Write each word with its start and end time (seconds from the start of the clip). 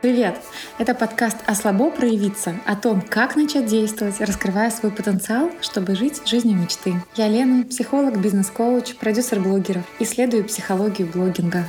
Привет! 0.00 0.40
Это 0.78 0.94
подкаст 0.94 1.36
«Ослабо 1.44 1.90
проявиться» 1.90 2.56
о 2.64 2.74
том, 2.74 3.02
как 3.02 3.36
начать 3.36 3.66
действовать, 3.66 4.18
раскрывая 4.18 4.70
свой 4.70 4.90
потенциал, 4.90 5.50
чтобы 5.60 5.94
жить 5.94 6.26
жизнью 6.26 6.56
мечты. 6.56 6.94
Я 7.16 7.28
Лена, 7.28 7.66
психолог, 7.66 8.18
бизнес-коуч, 8.18 8.94
продюсер 8.94 9.40
блогеров, 9.40 9.84
исследую 9.98 10.44
психологию 10.44 11.06
блогинга. 11.06 11.66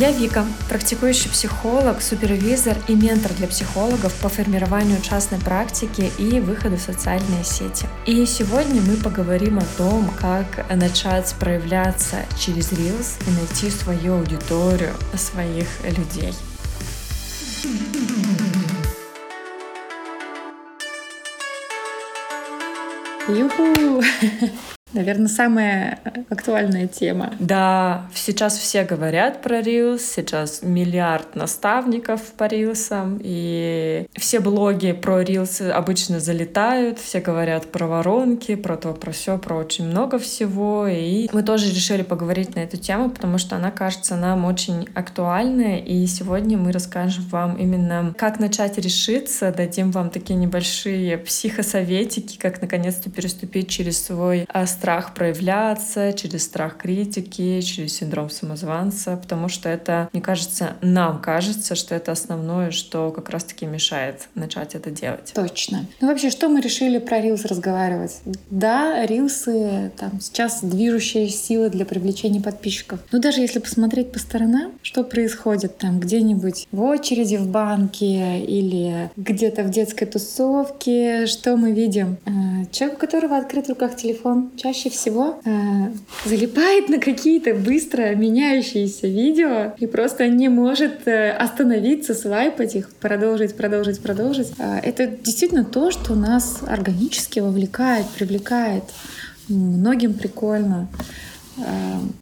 Я 0.00 0.12
Вика, 0.12 0.46
практикующий 0.70 1.28
психолог, 1.28 2.00
супервизор 2.00 2.74
и 2.88 2.94
ментор 2.94 3.34
для 3.34 3.46
психологов 3.46 4.14
по 4.14 4.30
формированию 4.30 4.98
частной 5.02 5.38
практики 5.38 6.10
и 6.16 6.40
выходу 6.40 6.76
в 6.76 6.80
социальные 6.80 7.44
сети. 7.44 7.86
И 8.06 8.24
сегодня 8.24 8.80
мы 8.80 8.96
поговорим 8.96 9.58
о 9.58 9.64
том, 9.76 10.10
как 10.18 10.64
начать 10.74 11.34
проявляться 11.38 12.16
через 12.38 12.72
Reels 12.72 13.18
и 13.26 13.30
найти 13.32 13.68
свою 13.68 14.14
аудиторию, 14.14 14.94
своих 15.16 15.68
людей. 15.84 16.32
Юху! 23.28 24.02
Наверное, 24.92 25.28
самая 25.28 26.00
актуальная 26.28 26.88
тема. 26.88 27.32
Да, 27.38 28.06
сейчас 28.14 28.58
все 28.58 28.84
говорят 28.84 29.40
про 29.40 29.60
Reels, 29.60 30.00
сейчас 30.00 30.62
миллиард 30.62 31.36
наставников 31.36 32.22
по 32.36 32.44
Reels, 32.44 33.20
и 33.22 34.06
все 34.16 34.40
блоги 34.40 34.92
про 34.92 35.22
Reels 35.22 35.70
обычно 35.70 36.18
залетают, 36.18 36.98
все 36.98 37.20
говорят 37.20 37.70
про 37.70 37.86
воронки, 37.86 38.56
про 38.56 38.76
то, 38.76 38.92
про 38.92 39.12
все, 39.12 39.38
про 39.38 39.56
очень 39.56 39.86
много 39.86 40.18
всего, 40.18 40.86
и 40.88 41.28
мы 41.32 41.42
тоже 41.42 41.70
решили 41.70 42.02
поговорить 42.02 42.56
на 42.56 42.60
эту 42.60 42.76
тему, 42.76 43.10
потому 43.10 43.38
что 43.38 43.56
она 43.56 43.70
кажется 43.70 44.16
нам 44.16 44.44
очень 44.44 44.88
актуальной, 44.94 45.78
и 45.80 46.06
сегодня 46.06 46.58
мы 46.58 46.72
расскажем 46.72 47.24
вам 47.30 47.56
именно, 47.56 48.12
как 48.18 48.40
начать 48.40 48.76
решиться, 48.78 49.52
дадим 49.52 49.92
вам 49.92 50.10
такие 50.10 50.34
небольшие 50.34 51.18
психосоветики, 51.18 52.38
как 52.38 52.60
наконец-то 52.60 53.08
переступить 53.10 53.68
через 53.68 54.02
свой 54.02 54.46
а, 54.48 54.66
страх 54.80 55.12
проявляться, 55.12 56.14
через 56.14 56.44
страх 56.44 56.78
критики, 56.78 57.60
через 57.60 57.92
синдром 57.96 58.30
самозванца, 58.30 59.18
потому 59.18 59.48
что 59.50 59.68
это, 59.68 60.08
мне 60.14 60.22
кажется, 60.22 60.76
нам 60.80 61.20
кажется, 61.20 61.74
что 61.74 61.94
это 61.94 62.12
основное, 62.12 62.70
что 62.70 63.10
как 63.10 63.28
раз-таки 63.28 63.66
мешает 63.66 64.28
начать 64.34 64.74
это 64.74 64.90
делать. 64.90 65.32
Точно. 65.34 65.84
Ну 66.00 66.08
вообще, 66.08 66.30
что 66.30 66.48
мы 66.48 66.62
решили 66.62 66.98
про 66.98 67.20
рилсы 67.20 67.46
разговаривать? 67.46 68.20
Да, 68.48 69.04
рилсы 69.04 69.92
там 69.98 70.18
сейчас 70.18 70.64
движущая 70.64 71.28
сила 71.28 71.68
для 71.68 71.84
привлечения 71.84 72.40
подписчиков. 72.40 73.00
Но 73.12 73.18
даже 73.18 73.42
если 73.42 73.58
посмотреть 73.58 74.12
по 74.12 74.18
сторонам, 74.18 74.72
что 74.80 75.04
происходит 75.04 75.76
там 75.76 76.00
где-нибудь 76.00 76.68
в 76.72 76.82
очереди 76.82 77.36
в 77.36 77.48
банке 77.48 78.40
или 78.40 79.10
где-то 79.18 79.62
в 79.62 79.68
детской 79.68 80.06
тусовке, 80.06 81.26
что 81.26 81.58
мы 81.58 81.72
видим? 81.72 82.16
Э, 82.24 82.64
человек, 82.72 82.96
у 82.96 83.00
которого 83.00 83.36
открыт 83.36 83.66
в 83.66 83.68
руках 83.68 83.94
телефон, 83.96 84.50
чаще 84.72 84.90
всего 84.90 85.40
э, 85.44 85.50
залипает 86.24 86.88
на 86.88 86.98
какие-то 86.98 87.54
быстро 87.54 88.14
меняющиеся 88.14 89.08
видео 89.08 89.72
и 89.78 89.86
просто 89.86 90.28
не 90.28 90.48
может 90.48 91.08
э, 91.08 91.30
остановиться, 91.32 92.14
свайпать 92.14 92.76
их, 92.76 92.90
продолжить, 92.94 93.56
продолжить, 93.56 94.00
продолжить. 94.00 94.52
Э, 94.58 94.78
это 94.82 95.06
действительно 95.08 95.64
то, 95.64 95.90
что 95.90 96.14
нас 96.14 96.60
органически 96.66 97.40
вовлекает, 97.40 98.06
привлекает. 98.10 98.84
Многим 99.48 100.14
прикольно. 100.14 100.88
Э, 101.58 101.62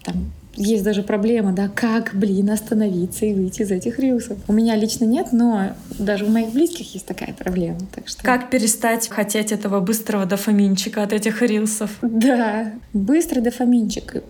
там, 0.04 0.32
есть 0.58 0.84
даже 0.84 1.02
проблема, 1.02 1.52
да, 1.52 1.68
как, 1.68 2.10
блин, 2.14 2.50
остановиться 2.50 3.24
и 3.24 3.32
выйти 3.32 3.62
из 3.62 3.70
этих 3.70 3.98
рилсов. 3.98 4.38
У 4.48 4.52
меня 4.52 4.74
лично 4.76 5.04
нет, 5.04 5.28
но 5.32 5.72
даже 5.98 6.24
у 6.24 6.28
моих 6.28 6.52
близких 6.52 6.92
есть 6.94 7.06
такая 7.06 7.32
проблема. 7.32 7.78
Так 7.94 8.08
что... 8.08 8.22
Как 8.22 8.50
перестать 8.50 9.08
хотеть 9.08 9.52
этого 9.52 9.80
быстрого 9.80 10.26
дофаминчика 10.26 11.02
от 11.02 11.12
этих 11.12 11.42
рилсов? 11.42 11.98
Да, 12.02 12.72
быстрый 12.92 13.40
дофаминчик. 13.40 14.22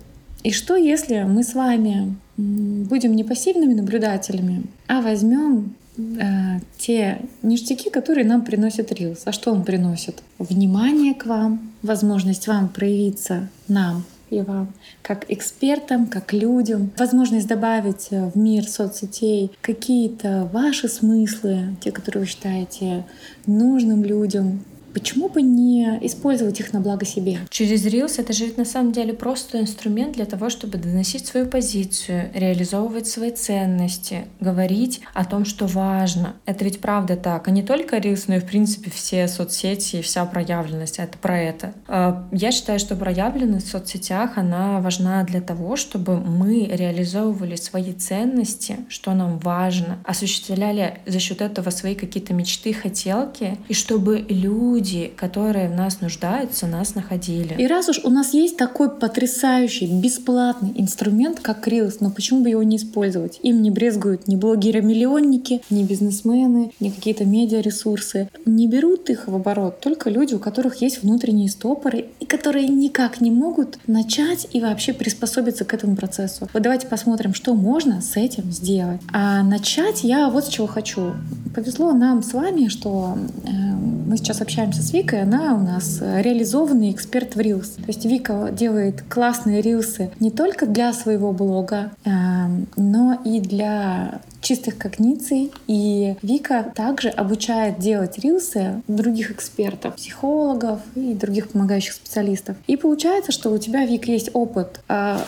И 0.42 0.52
что, 0.52 0.76
если 0.76 1.22
мы 1.22 1.42
с 1.42 1.54
вами 1.54 2.14
будем 2.36 3.16
не 3.16 3.24
пассивными 3.24 3.74
наблюдателями, 3.74 4.62
а 4.86 5.00
возьмем 5.00 5.74
э, 5.96 6.60
те 6.76 7.22
ништяки, 7.42 7.90
которые 7.90 8.24
нам 8.24 8.44
приносит 8.44 8.92
Рилс. 8.92 9.22
А 9.24 9.32
что 9.32 9.50
он 9.50 9.64
приносит? 9.64 10.22
Внимание 10.38 11.14
к 11.14 11.26
вам, 11.26 11.72
возможность 11.82 12.46
вам 12.46 12.68
проявиться 12.68 13.48
нам 13.66 14.04
и 14.30 14.40
вам, 14.40 14.72
как 15.02 15.24
экспертам, 15.30 16.06
как 16.06 16.32
людям, 16.32 16.90
возможность 16.96 17.46
добавить 17.46 18.08
в 18.10 18.36
мир 18.36 18.64
соцсетей 18.64 19.52
какие-то 19.60 20.48
ваши 20.52 20.88
смыслы, 20.88 21.76
те, 21.80 21.92
которые 21.92 22.22
вы 22.22 22.26
считаете 22.26 23.04
нужным 23.46 24.04
людям, 24.04 24.64
Почему 24.92 25.28
бы 25.28 25.42
не 25.42 25.98
использовать 26.02 26.60
их 26.60 26.72
на 26.72 26.80
благо 26.80 27.04
себе? 27.04 27.38
Через 27.50 27.86
Reels 27.86 28.14
это 28.18 28.32
же 28.32 28.52
на 28.56 28.64
самом 28.64 28.92
деле 28.92 29.12
просто 29.12 29.60
инструмент 29.60 30.14
для 30.14 30.24
того, 30.24 30.50
чтобы 30.50 30.78
доносить 30.78 31.26
свою 31.26 31.46
позицию, 31.46 32.30
реализовывать 32.34 33.06
свои 33.06 33.30
ценности, 33.30 34.24
говорить 34.40 35.00
о 35.14 35.24
том, 35.24 35.44
что 35.44 35.66
важно. 35.66 36.34
Это 36.46 36.64
ведь 36.64 36.80
правда 36.80 37.16
так. 37.16 37.48
А 37.48 37.50
не 37.50 37.62
только 37.62 37.96
Reels, 37.96 38.24
но 38.28 38.36
и 38.36 38.40
в 38.40 38.46
принципе 38.46 38.90
все 38.90 39.28
соцсети 39.28 39.96
и 39.96 40.02
вся 40.02 40.24
проявленность. 40.24 40.98
Это 40.98 41.18
про 41.18 41.38
это. 41.38 41.74
А, 41.86 42.28
я 42.32 42.50
считаю, 42.50 42.78
что 42.78 42.96
проявленность 42.96 43.68
в 43.68 43.70
соцсетях, 43.70 44.38
она 44.38 44.80
важна 44.80 45.22
для 45.24 45.40
того, 45.40 45.76
чтобы 45.76 46.18
мы 46.18 46.64
реализовывали 46.64 47.56
свои 47.56 47.92
ценности, 47.92 48.78
что 48.88 49.14
нам 49.14 49.38
важно, 49.38 49.98
осуществляли 50.04 50.98
за 51.06 51.20
счет 51.20 51.40
этого 51.40 51.70
свои 51.70 51.94
какие-то 51.94 52.34
мечты, 52.34 52.72
хотелки, 52.72 53.58
и 53.68 53.74
чтобы 53.74 54.24
люди 54.28 54.77
люди, 54.78 55.10
которые 55.16 55.68
в 55.68 55.74
нас 55.74 56.00
нуждаются, 56.00 56.66
нас 56.68 56.94
находили. 56.94 57.54
И 57.58 57.66
раз 57.66 57.88
уж 57.88 58.00
у 58.04 58.10
нас 58.10 58.32
есть 58.32 58.56
такой 58.56 58.90
потрясающий, 58.90 59.86
бесплатный 59.86 60.72
инструмент, 60.76 61.40
как 61.40 61.66
Reels, 61.66 61.96
но 61.98 62.10
почему 62.10 62.42
бы 62.42 62.50
его 62.50 62.62
не 62.62 62.76
использовать? 62.76 63.40
Им 63.42 63.60
не 63.62 63.72
брезгуют 63.72 64.28
ни 64.28 64.36
блогеры-миллионники, 64.36 65.62
ни 65.70 65.82
бизнесмены, 65.82 66.70
ни 66.78 66.90
какие-то 66.90 67.24
медиаресурсы. 67.24 68.28
Не 68.46 68.68
берут 68.68 69.10
их 69.10 69.26
в 69.26 69.34
оборот 69.34 69.80
только 69.80 70.10
люди, 70.10 70.34
у 70.34 70.38
которых 70.38 70.80
есть 70.80 71.02
внутренние 71.02 71.48
стопоры 71.48 72.06
и 72.20 72.24
которые 72.24 72.68
никак 72.68 73.20
не 73.20 73.32
могут 73.32 73.78
начать 73.88 74.46
и 74.52 74.60
вообще 74.60 74.92
приспособиться 74.92 75.64
к 75.64 75.74
этому 75.74 75.96
процессу. 75.96 76.48
Вот 76.52 76.62
давайте 76.62 76.86
посмотрим, 76.86 77.34
что 77.34 77.54
можно 77.54 78.00
с 78.00 78.16
этим 78.16 78.52
сделать. 78.52 79.00
А 79.12 79.42
начать 79.42 80.04
я 80.04 80.30
вот 80.30 80.44
с 80.44 80.48
чего 80.48 80.68
хочу. 80.68 81.14
Повезло 81.54 81.92
нам 81.92 82.22
с 82.22 82.32
вами, 82.32 82.68
что 82.68 83.18
э, 83.44 83.78
мы 84.08 84.16
сейчас 84.16 84.40
общаемся 84.40 84.67
общаемся 84.68 84.82
с 84.82 84.92
Викой, 84.92 85.22
она 85.22 85.54
у 85.54 85.58
нас 85.58 86.00
реализованный 86.00 86.90
эксперт 86.90 87.34
в 87.34 87.38
Reels. 87.38 87.76
То 87.76 87.88
есть 87.88 88.04
Вика 88.04 88.50
делает 88.52 89.02
классные 89.08 89.62
рилсы 89.62 90.10
не 90.20 90.30
только 90.30 90.66
для 90.66 90.92
своего 90.92 91.32
блога, 91.32 91.92
эм, 92.04 92.66
но 92.76 93.18
и 93.24 93.40
для 93.40 94.20
чистых 94.42 94.76
когниций. 94.76 95.50
И 95.66 96.16
Вика 96.22 96.70
также 96.74 97.08
обучает 97.08 97.78
делать 97.78 98.18
рилсы 98.18 98.82
других 98.88 99.30
экспертов, 99.30 99.96
психологов 99.96 100.80
и 100.94 101.14
других 101.14 101.50
помогающих 101.50 101.94
специалистов. 101.94 102.56
И 102.66 102.76
получается, 102.76 103.32
что 103.32 103.50
у 103.50 103.58
тебя, 103.58 103.86
Вика, 103.86 104.10
есть 104.10 104.30
опыт 104.34 104.80
э, 104.88 105.18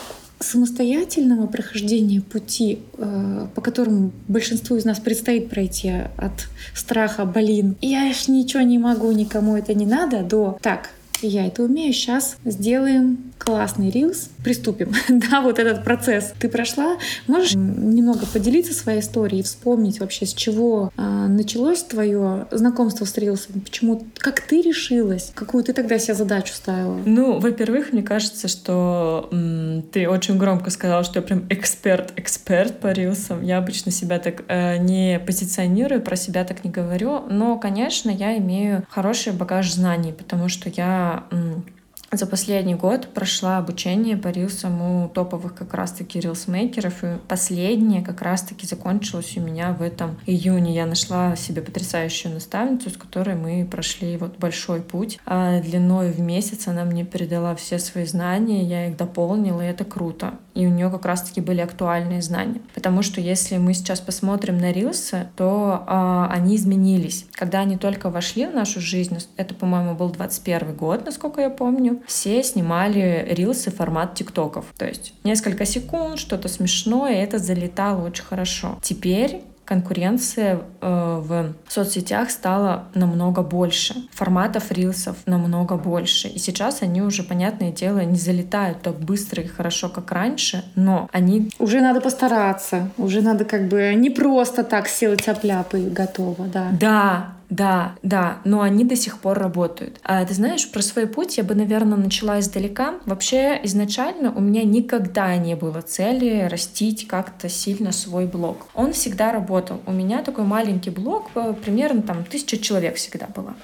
самостоятельного 0.40 1.46
прохождения 1.46 2.20
пути, 2.20 2.80
э, 2.96 3.46
по 3.54 3.60
которому 3.60 4.10
большинству 4.26 4.76
из 4.76 4.84
нас 4.84 4.98
предстоит 4.98 5.50
пройти 5.50 5.92
от 6.16 6.48
страха, 6.74 7.24
блин, 7.24 7.76
я 7.80 8.12
ж 8.12 8.28
ничего 8.28 8.62
не 8.62 8.78
могу, 8.78 9.12
никому 9.12 9.56
это 9.56 9.74
не 9.74 9.86
надо, 9.86 10.22
до 10.22 10.58
так, 10.62 10.90
я 11.26 11.46
это 11.46 11.62
умею, 11.62 11.92
сейчас 11.92 12.36
сделаем 12.44 13.30
классный 13.38 13.90
рилс, 13.90 14.30
приступим. 14.44 14.92
да, 15.08 15.40
вот 15.40 15.58
этот 15.58 15.82
процесс 15.82 16.32
ты 16.38 16.48
прошла. 16.48 16.96
Можешь 17.26 17.54
немного 17.54 18.26
поделиться 18.26 18.74
своей 18.74 19.00
историей, 19.00 19.42
вспомнить 19.42 20.00
вообще, 20.00 20.26
с 20.26 20.34
чего 20.34 20.92
а, 20.96 21.26
началось 21.26 21.82
твое 21.82 22.46
знакомство 22.50 23.04
с 23.04 23.16
рилсом? 23.16 23.60
Почему, 23.60 24.06
как 24.18 24.40
ты 24.40 24.60
решилась? 24.62 25.32
Какую 25.34 25.64
ты 25.64 25.72
тогда 25.72 25.98
себе 25.98 26.14
задачу 26.14 26.52
ставила? 26.54 27.00
Ну, 27.04 27.38
во-первых, 27.38 27.92
мне 27.92 28.02
кажется, 28.02 28.46
что 28.48 29.28
м, 29.32 29.82
ты 29.90 30.08
очень 30.08 30.38
громко 30.38 30.70
сказала, 30.70 31.02
что 31.02 31.20
я 31.20 31.22
прям 31.22 31.46
эксперт-эксперт 31.48 32.78
по 32.78 32.88
рилсам. 32.88 33.42
Я 33.42 33.58
обычно 33.58 33.90
себя 33.90 34.18
так 34.18 34.44
э, 34.48 34.76
не 34.78 35.18
позиционирую, 35.18 36.02
про 36.02 36.16
себя 36.16 36.44
так 36.44 36.62
не 36.64 36.70
говорю. 36.70 37.22
Но, 37.30 37.58
конечно, 37.58 38.10
я 38.10 38.36
имею 38.36 38.84
хороший 38.90 39.32
багаж 39.32 39.72
знаний, 39.72 40.12
потому 40.12 40.48
что 40.48 40.68
я 40.68 41.09
м, 41.32 41.64
за 42.12 42.26
последний 42.26 42.74
год 42.74 43.08
прошла 43.14 43.58
обучение 43.58 44.16
по 44.16 44.28
рилсам 44.28 44.82
у 44.82 45.08
топовых 45.08 45.54
как 45.54 45.74
раз-таки 45.74 46.18
рилсмейкеров, 46.18 47.04
и 47.04 47.18
последнее 47.28 48.02
как 48.02 48.20
раз-таки 48.22 48.66
закончилось 48.66 49.36
у 49.36 49.40
меня 49.40 49.72
в 49.72 49.80
этом 49.80 50.18
июне. 50.26 50.74
Я 50.74 50.86
нашла 50.86 51.36
себе 51.36 51.62
потрясающую 51.62 52.34
наставницу, 52.34 52.90
с 52.90 52.96
которой 52.96 53.36
мы 53.36 53.64
прошли 53.64 54.16
вот 54.16 54.38
большой 54.38 54.80
путь. 54.80 55.20
А 55.24 55.60
длиной 55.60 56.10
в 56.10 56.20
месяц 56.20 56.66
она 56.66 56.84
мне 56.84 57.04
передала 57.04 57.54
все 57.54 57.78
свои 57.78 58.06
знания, 58.06 58.64
я 58.64 58.88
их 58.88 58.96
дополнила, 58.96 59.62
и 59.62 59.68
это 59.68 59.84
круто. 59.84 60.34
И 60.54 60.66
у 60.66 60.70
нее 60.70 60.90
как 60.90 61.06
раз-таки 61.06 61.40
были 61.40 61.60
актуальные 61.60 62.22
знания. 62.22 62.60
Потому 62.74 63.02
что 63.02 63.20
если 63.20 63.56
мы 63.56 63.72
сейчас 63.72 64.00
посмотрим 64.00 64.58
на 64.58 64.72
рилсы, 64.72 65.28
то 65.36 65.84
э, 65.86 66.34
они 66.34 66.56
изменились. 66.56 67.26
Когда 67.32 67.60
они 67.60 67.78
только 67.78 68.10
вошли 68.10 68.46
в 68.46 68.54
нашу 68.54 68.80
жизнь, 68.80 69.16
это, 69.36 69.54
по-моему, 69.54 69.94
был 69.94 70.10
21 70.10 70.74
год, 70.74 71.06
насколько 71.06 71.40
я 71.40 71.50
помню, 71.50 71.99
все 72.06 72.42
снимали 72.42 73.26
рилсы 73.30 73.70
формат 73.70 74.14
тиктоков. 74.14 74.66
То 74.76 74.86
есть 74.86 75.14
несколько 75.24 75.64
секунд, 75.64 76.18
что-то 76.18 76.48
смешное, 76.48 77.14
и 77.14 77.24
это 77.24 77.38
залетало 77.38 78.06
очень 78.06 78.24
хорошо. 78.24 78.78
Теперь 78.82 79.42
конкуренция 79.70 80.62
э, 80.80 81.22
в 81.24 81.54
соцсетях 81.68 82.30
стала 82.30 82.88
намного 82.94 83.42
больше. 83.42 83.94
Форматов 84.12 84.72
рилсов 84.72 85.16
намного 85.26 85.76
больше. 85.76 86.26
И 86.26 86.40
сейчас 86.40 86.82
они 86.82 87.02
уже, 87.02 87.22
понятное 87.22 87.70
дело, 87.70 88.00
не 88.00 88.18
залетают 88.18 88.82
так 88.82 88.98
быстро 88.98 89.44
и 89.44 89.46
хорошо, 89.46 89.88
как 89.88 90.10
раньше, 90.10 90.64
но 90.74 91.08
они... 91.12 91.52
Уже 91.60 91.80
надо 91.80 92.00
постараться. 92.00 92.90
Уже 92.98 93.22
надо 93.22 93.44
как 93.44 93.68
бы 93.68 93.94
не 93.94 94.10
просто 94.10 94.64
так 94.64 94.88
села 94.88 95.16
тяп-ляп 95.16 95.72
и 95.74 95.88
готово, 95.88 96.46
да. 96.46 96.70
Да, 96.72 97.34
да, 97.50 97.96
да, 98.02 98.38
но 98.44 98.62
они 98.62 98.84
до 98.84 98.94
сих 98.94 99.18
пор 99.18 99.38
работают. 99.38 100.00
А 100.04 100.24
ты 100.24 100.34
знаешь, 100.34 100.70
про 100.70 100.82
свой 100.82 101.08
путь 101.08 101.36
я 101.36 101.44
бы, 101.44 101.56
наверное, 101.56 101.98
начала 101.98 102.38
издалека. 102.38 102.94
Вообще, 103.06 103.60
изначально 103.64 104.32
у 104.32 104.40
меня 104.40 104.62
никогда 104.62 105.36
не 105.36 105.56
было 105.56 105.82
цели 105.82 106.48
растить 106.48 107.08
как-то 107.08 107.48
сильно 107.48 107.90
свой 107.90 108.26
блог. 108.26 108.68
Он 108.74 108.92
всегда 108.92 109.32
работал. 109.32 109.80
У 109.86 109.92
меня 109.92 110.22
такой 110.22 110.44
маленький 110.44 110.90
блог, 110.90 111.30
э, 111.34 111.54
примерно 111.64 112.02
там 112.02 112.24
тысяча 112.24 112.56
человек 112.56 112.94
всегда 112.94 113.26
было. 113.26 113.54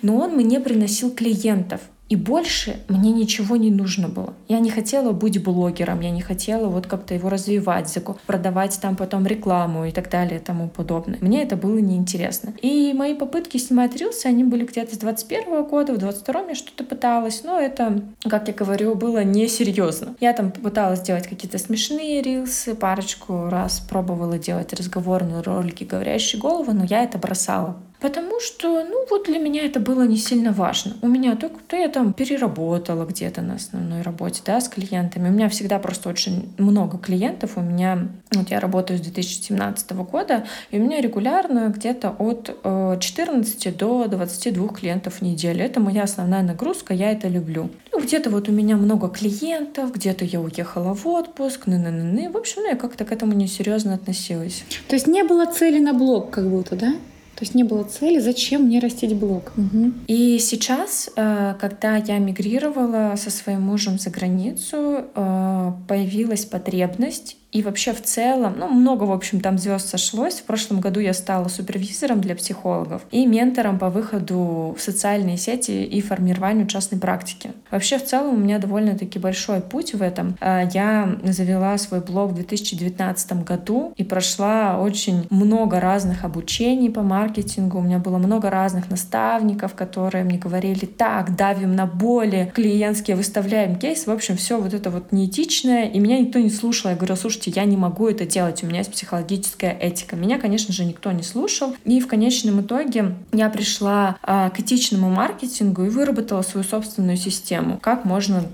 Но 0.00 0.16
он 0.16 0.34
мне 0.34 0.58
приносил 0.58 1.10
клиентов. 1.10 1.82
И 2.08 2.16
больше 2.16 2.76
мне 2.88 3.12
ничего 3.12 3.56
не 3.56 3.70
нужно 3.70 4.08
было. 4.08 4.34
Я 4.46 4.58
не 4.58 4.70
хотела 4.70 5.12
быть 5.12 5.42
блогером, 5.42 6.00
я 6.00 6.10
не 6.10 6.20
хотела 6.20 6.68
вот 6.68 6.86
как-то 6.86 7.14
его 7.14 7.30
развивать, 7.30 7.96
продавать 8.26 8.78
там 8.80 8.94
потом 8.94 9.26
рекламу 9.26 9.86
и 9.86 9.90
так 9.90 10.10
далее 10.10 10.38
и 10.38 10.42
тому 10.42 10.68
подобное. 10.68 11.18
Мне 11.20 11.42
это 11.42 11.56
было 11.56 11.78
неинтересно. 11.78 12.54
И 12.60 12.92
мои 12.94 13.14
попытки 13.14 13.56
снимать 13.56 13.96
рилсы, 13.96 14.26
они 14.26 14.44
были 14.44 14.64
где-то 14.64 14.94
с 14.94 14.98
21 14.98 15.64
года, 15.64 15.94
в 15.94 15.98
22 15.98 16.42
я 16.48 16.54
что-то 16.54 16.84
пыталась, 16.84 17.42
но 17.42 17.58
это, 17.58 18.02
как 18.28 18.48
я 18.48 18.54
говорю, 18.54 18.94
было 18.94 19.24
несерьезно. 19.24 20.14
Я 20.20 20.34
там 20.34 20.52
пыталась 20.52 21.00
делать 21.00 21.26
какие-то 21.26 21.58
смешные 21.58 22.20
рилсы, 22.20 22.74
парочку 22.74 23.48
раз 23.48 23.80
пробовала 23.80 24.38
делать 24.38 24.72
разговорные 24.74 25.40
ролики, 25.40 25.84
говорящие 25.84 26.40
головы, 26.40 26.74
но 26.74 26.84
я 26.84 27.02
это 27.02 27.16
бросала. 27.18 27.76
Потому 28.04 28.38
что, 28.38 28.84
ну, 28.84 29.06
вот 29.08 29.24
для 29.24 29.38
меня 29.38 29.64
это 29.64 29.80
было 29.80 30.02
не 30.02 30.18
сильно 30.18 30.52
важно. 30.52 30.94
У 31.00 31.08
меня 31.08 31.36
только 31.36 31.60
то 31.66 31.74
я 31.74 31.88
там 31.88 32.12
переработала 32.12 33.06
где-то 33.06 33.40
на 33.40 33.54
основной 33.54 34.02
работе, 34.02 34.42
да, 34.44 34.60
с 34.60 34.68
клиентами. 34.68 35.30
У 35.30 35.32
меня 35.32 35.48
всегда 35.48 35.78
просто 35.78 36.10
очень 36.10 36.52
много 36.58 36.98
клиентов. 36.98 37.52
У 37.56 37.62
меня, 37.62 38.06
вот 38.34 38.50
я 38.50 38.60
работаю 38.60 38.98
с 38.98 39.00
2017 39.00 39.92
года, 39.92 40.44
и 40.70 40.78
у 40.78 40.82
меня 40.82 41.00
регулярно 41.00 41.72
где-то 41.74 42.14
от 42.18 42.54
14 43.00 43.66
э, 43.66 43.72
до 43.72 44.06
22 44.06 44.68
клиентов 44.68 45.14
в 45.14 45.22
неделю. 45.22 45.64
Это 45.64 45.80
моя 45.80 46.02
основная 46.02 46.42
нагрузка, 46.42 46.92
я 46.92 47.10
это 47.10 47.28
люблю. 47.28 47.70
Ну, 47.90 48.02
где-то 48.02 48.28
вот 48.28 48.50
у 48.50 48.52
меня 48.52 48.76
много 48.76 49.08
клиентов, 49.08 49.94
где-то 49.94 50.26
я 50.26 50.42
уехала 50.42 50.92
в 50.92 51.06
отпуск, 51.06 51.66
ны 51.66 51.76
-ны 51.76 51.88
-ны 51.88 52.14
-ны. 52.14 52.30
В 52.30 52.36
общем, 52.36 52.64
ну, 52.64 52.68
я 52.68 52.76
как-то 52.76 53.06
к 53.06 53.12
этому 53.12 53.32
несерьезно 53.32 53.94
относилась. 53.94 54.62
То 54.88 54.94
есть 54.94 55.06
не 55.06 55.24
было 55.24 55.46
цели 55.46 55.78
на 55.78 55.94
блог 55.94 56.28
как 56.28 56.50
будто, 56.50 56.76
да? 56.76 56.92
То 57.36 57.42
есть 57.42 57.54
не 57.54 57.64
было 57.64 57.84
цели, 57.84 58.18
зачем 58.20 58.62
мне 58.62 58.78
растить 58.78 59.14
блог. 59.14 59.52
Угу. 59.56 59.92
И 60.06 60.38
сейчас, 60.38 61.10
э, 61.16 61.54
когда 61.60 61.96
я 61.96 62.18
мигрировала 62.18 63.14
со 63.16 63.30
своим 63.30 63.62
мужем 63.62 63.98
за 63.98 64.10
границу, 64.10 65.04
э, 65.14 65.72
появилась 65.88 66.44
потребность 66.44 67.36
и 67.54 67.62
вообще 67.62 67.92
в 67.92 68.02
целом, 68.02 68.56
ну, 68.58 68.68
много, 68.68 69.04
в 69.04 69.12
общем, 69.12 69.40
там 69.40 69.58
звезд 69.58 69.88
сошлось. 69.88 70.40
В 70.40 70.42
прошлом 70.42 70.80
году 70.80 70.98
я 70.98 71.14
стала 71.14 71.46
супервизором 71.46 72.20
для 72.20 72.34
психологов 72.34 73.02
и 73.12 73.24
ментором 73.26 73.78
по 73.78 73.90
выходу 73.90 74.74
в 74.76 74.82
социальные 74.82 75.36
сети 75.36 75.84
и 75.84 76.00
формированию 76.00 76.66
частной 76.66 76.98
практики. 76.98 77.52
Вообще, 77.70 77.98
в 77.98 78.04
целом, 78.04 78.34
у 78.34 78.38
меня 78.38 78.58
довольно-таки 78.58 79.20
большой 79.20 79.60
путь 79.60 79.94
в 79.94 80.02
этом. 80.02 80.36
А, 80.40 80.68
я 80.74 81.16
завела 81.22 81.78
свой 81.78 82.00
блог 82.00 82.32
в 82.32 82.34
2019 82.34 83.44
году 83.44 83.94
и 83.96 84.02
прошла 84.02 84.80
очень 84.80 85.24
много 85.30 85.78
разных 85.78 86.24
обучений 86.24 86.90
по 86.90 87.02
маркетингу. 87.02 87.78
У 87.78 87.82
меня 87.82 88.00
было 88.00 88.18
много 88.18 88.50
разных 88.50 88.90
наставников, 88.90 89.74
которые 89.74 90.24
мне 90.24 90.38
говорили, 90.38 90.86
так, 90.86 91.36
давим 91.36 91.76
на 91.76 91.86
боли, 91.86 92.50
клиентские 92.52 93.16
выставляем 93.16 93.76
кейс. 93.76 94.08
В 94.08 94.10
общем, 94.10 94.36
все 94.36 94.60
вот 94.60 94.74
это 94.74 94.90
вот 94.90 95.12
неэтичное. 95.12 95.84
И 95.84 96.00
меня 96.00 96.18
никто 96.18 96.40
не 96.40 96.50
слушал. 96.50 96.90
Я 96.90 96.96
говорю, 96.96 97.14
слушайте, 97.14 97.43
слушайте, 97.44 97.60
я 97.60 97.66
не 97.66 97.76
могу 97.76 98.08
это 98.08 98.24
делать, 98.26 98.62
у 98.62 98.66
меня 98.66 98.78
есть 98.78 98.92
психологическая 98.92 99.72
этика. 99.72 100.16
Меня, 100.16 100.38
конечно 100.38 100.72
же, 100.72 100.84
никто 100.84 101.12
не 101.12 101.22
слушал. 101.22 101.76
И 101.84 102.00
в 102.00 102.06
конечном 102.06 102.62
итоге 102.62 103.14
я 103.32 103.50
пришла 103.50 104.16
а, 104.22 104.50
к 104.50 104.60
этичному 104.60 105.10
маркетингу 105.10 105.84
и 105.84 105.88
выработала 105.90 106.42
свою 106.42 106.64
собственную 106.64 107.16
систему, 107.16 107.78
как 107.82 108.04
можно 108.04 108.44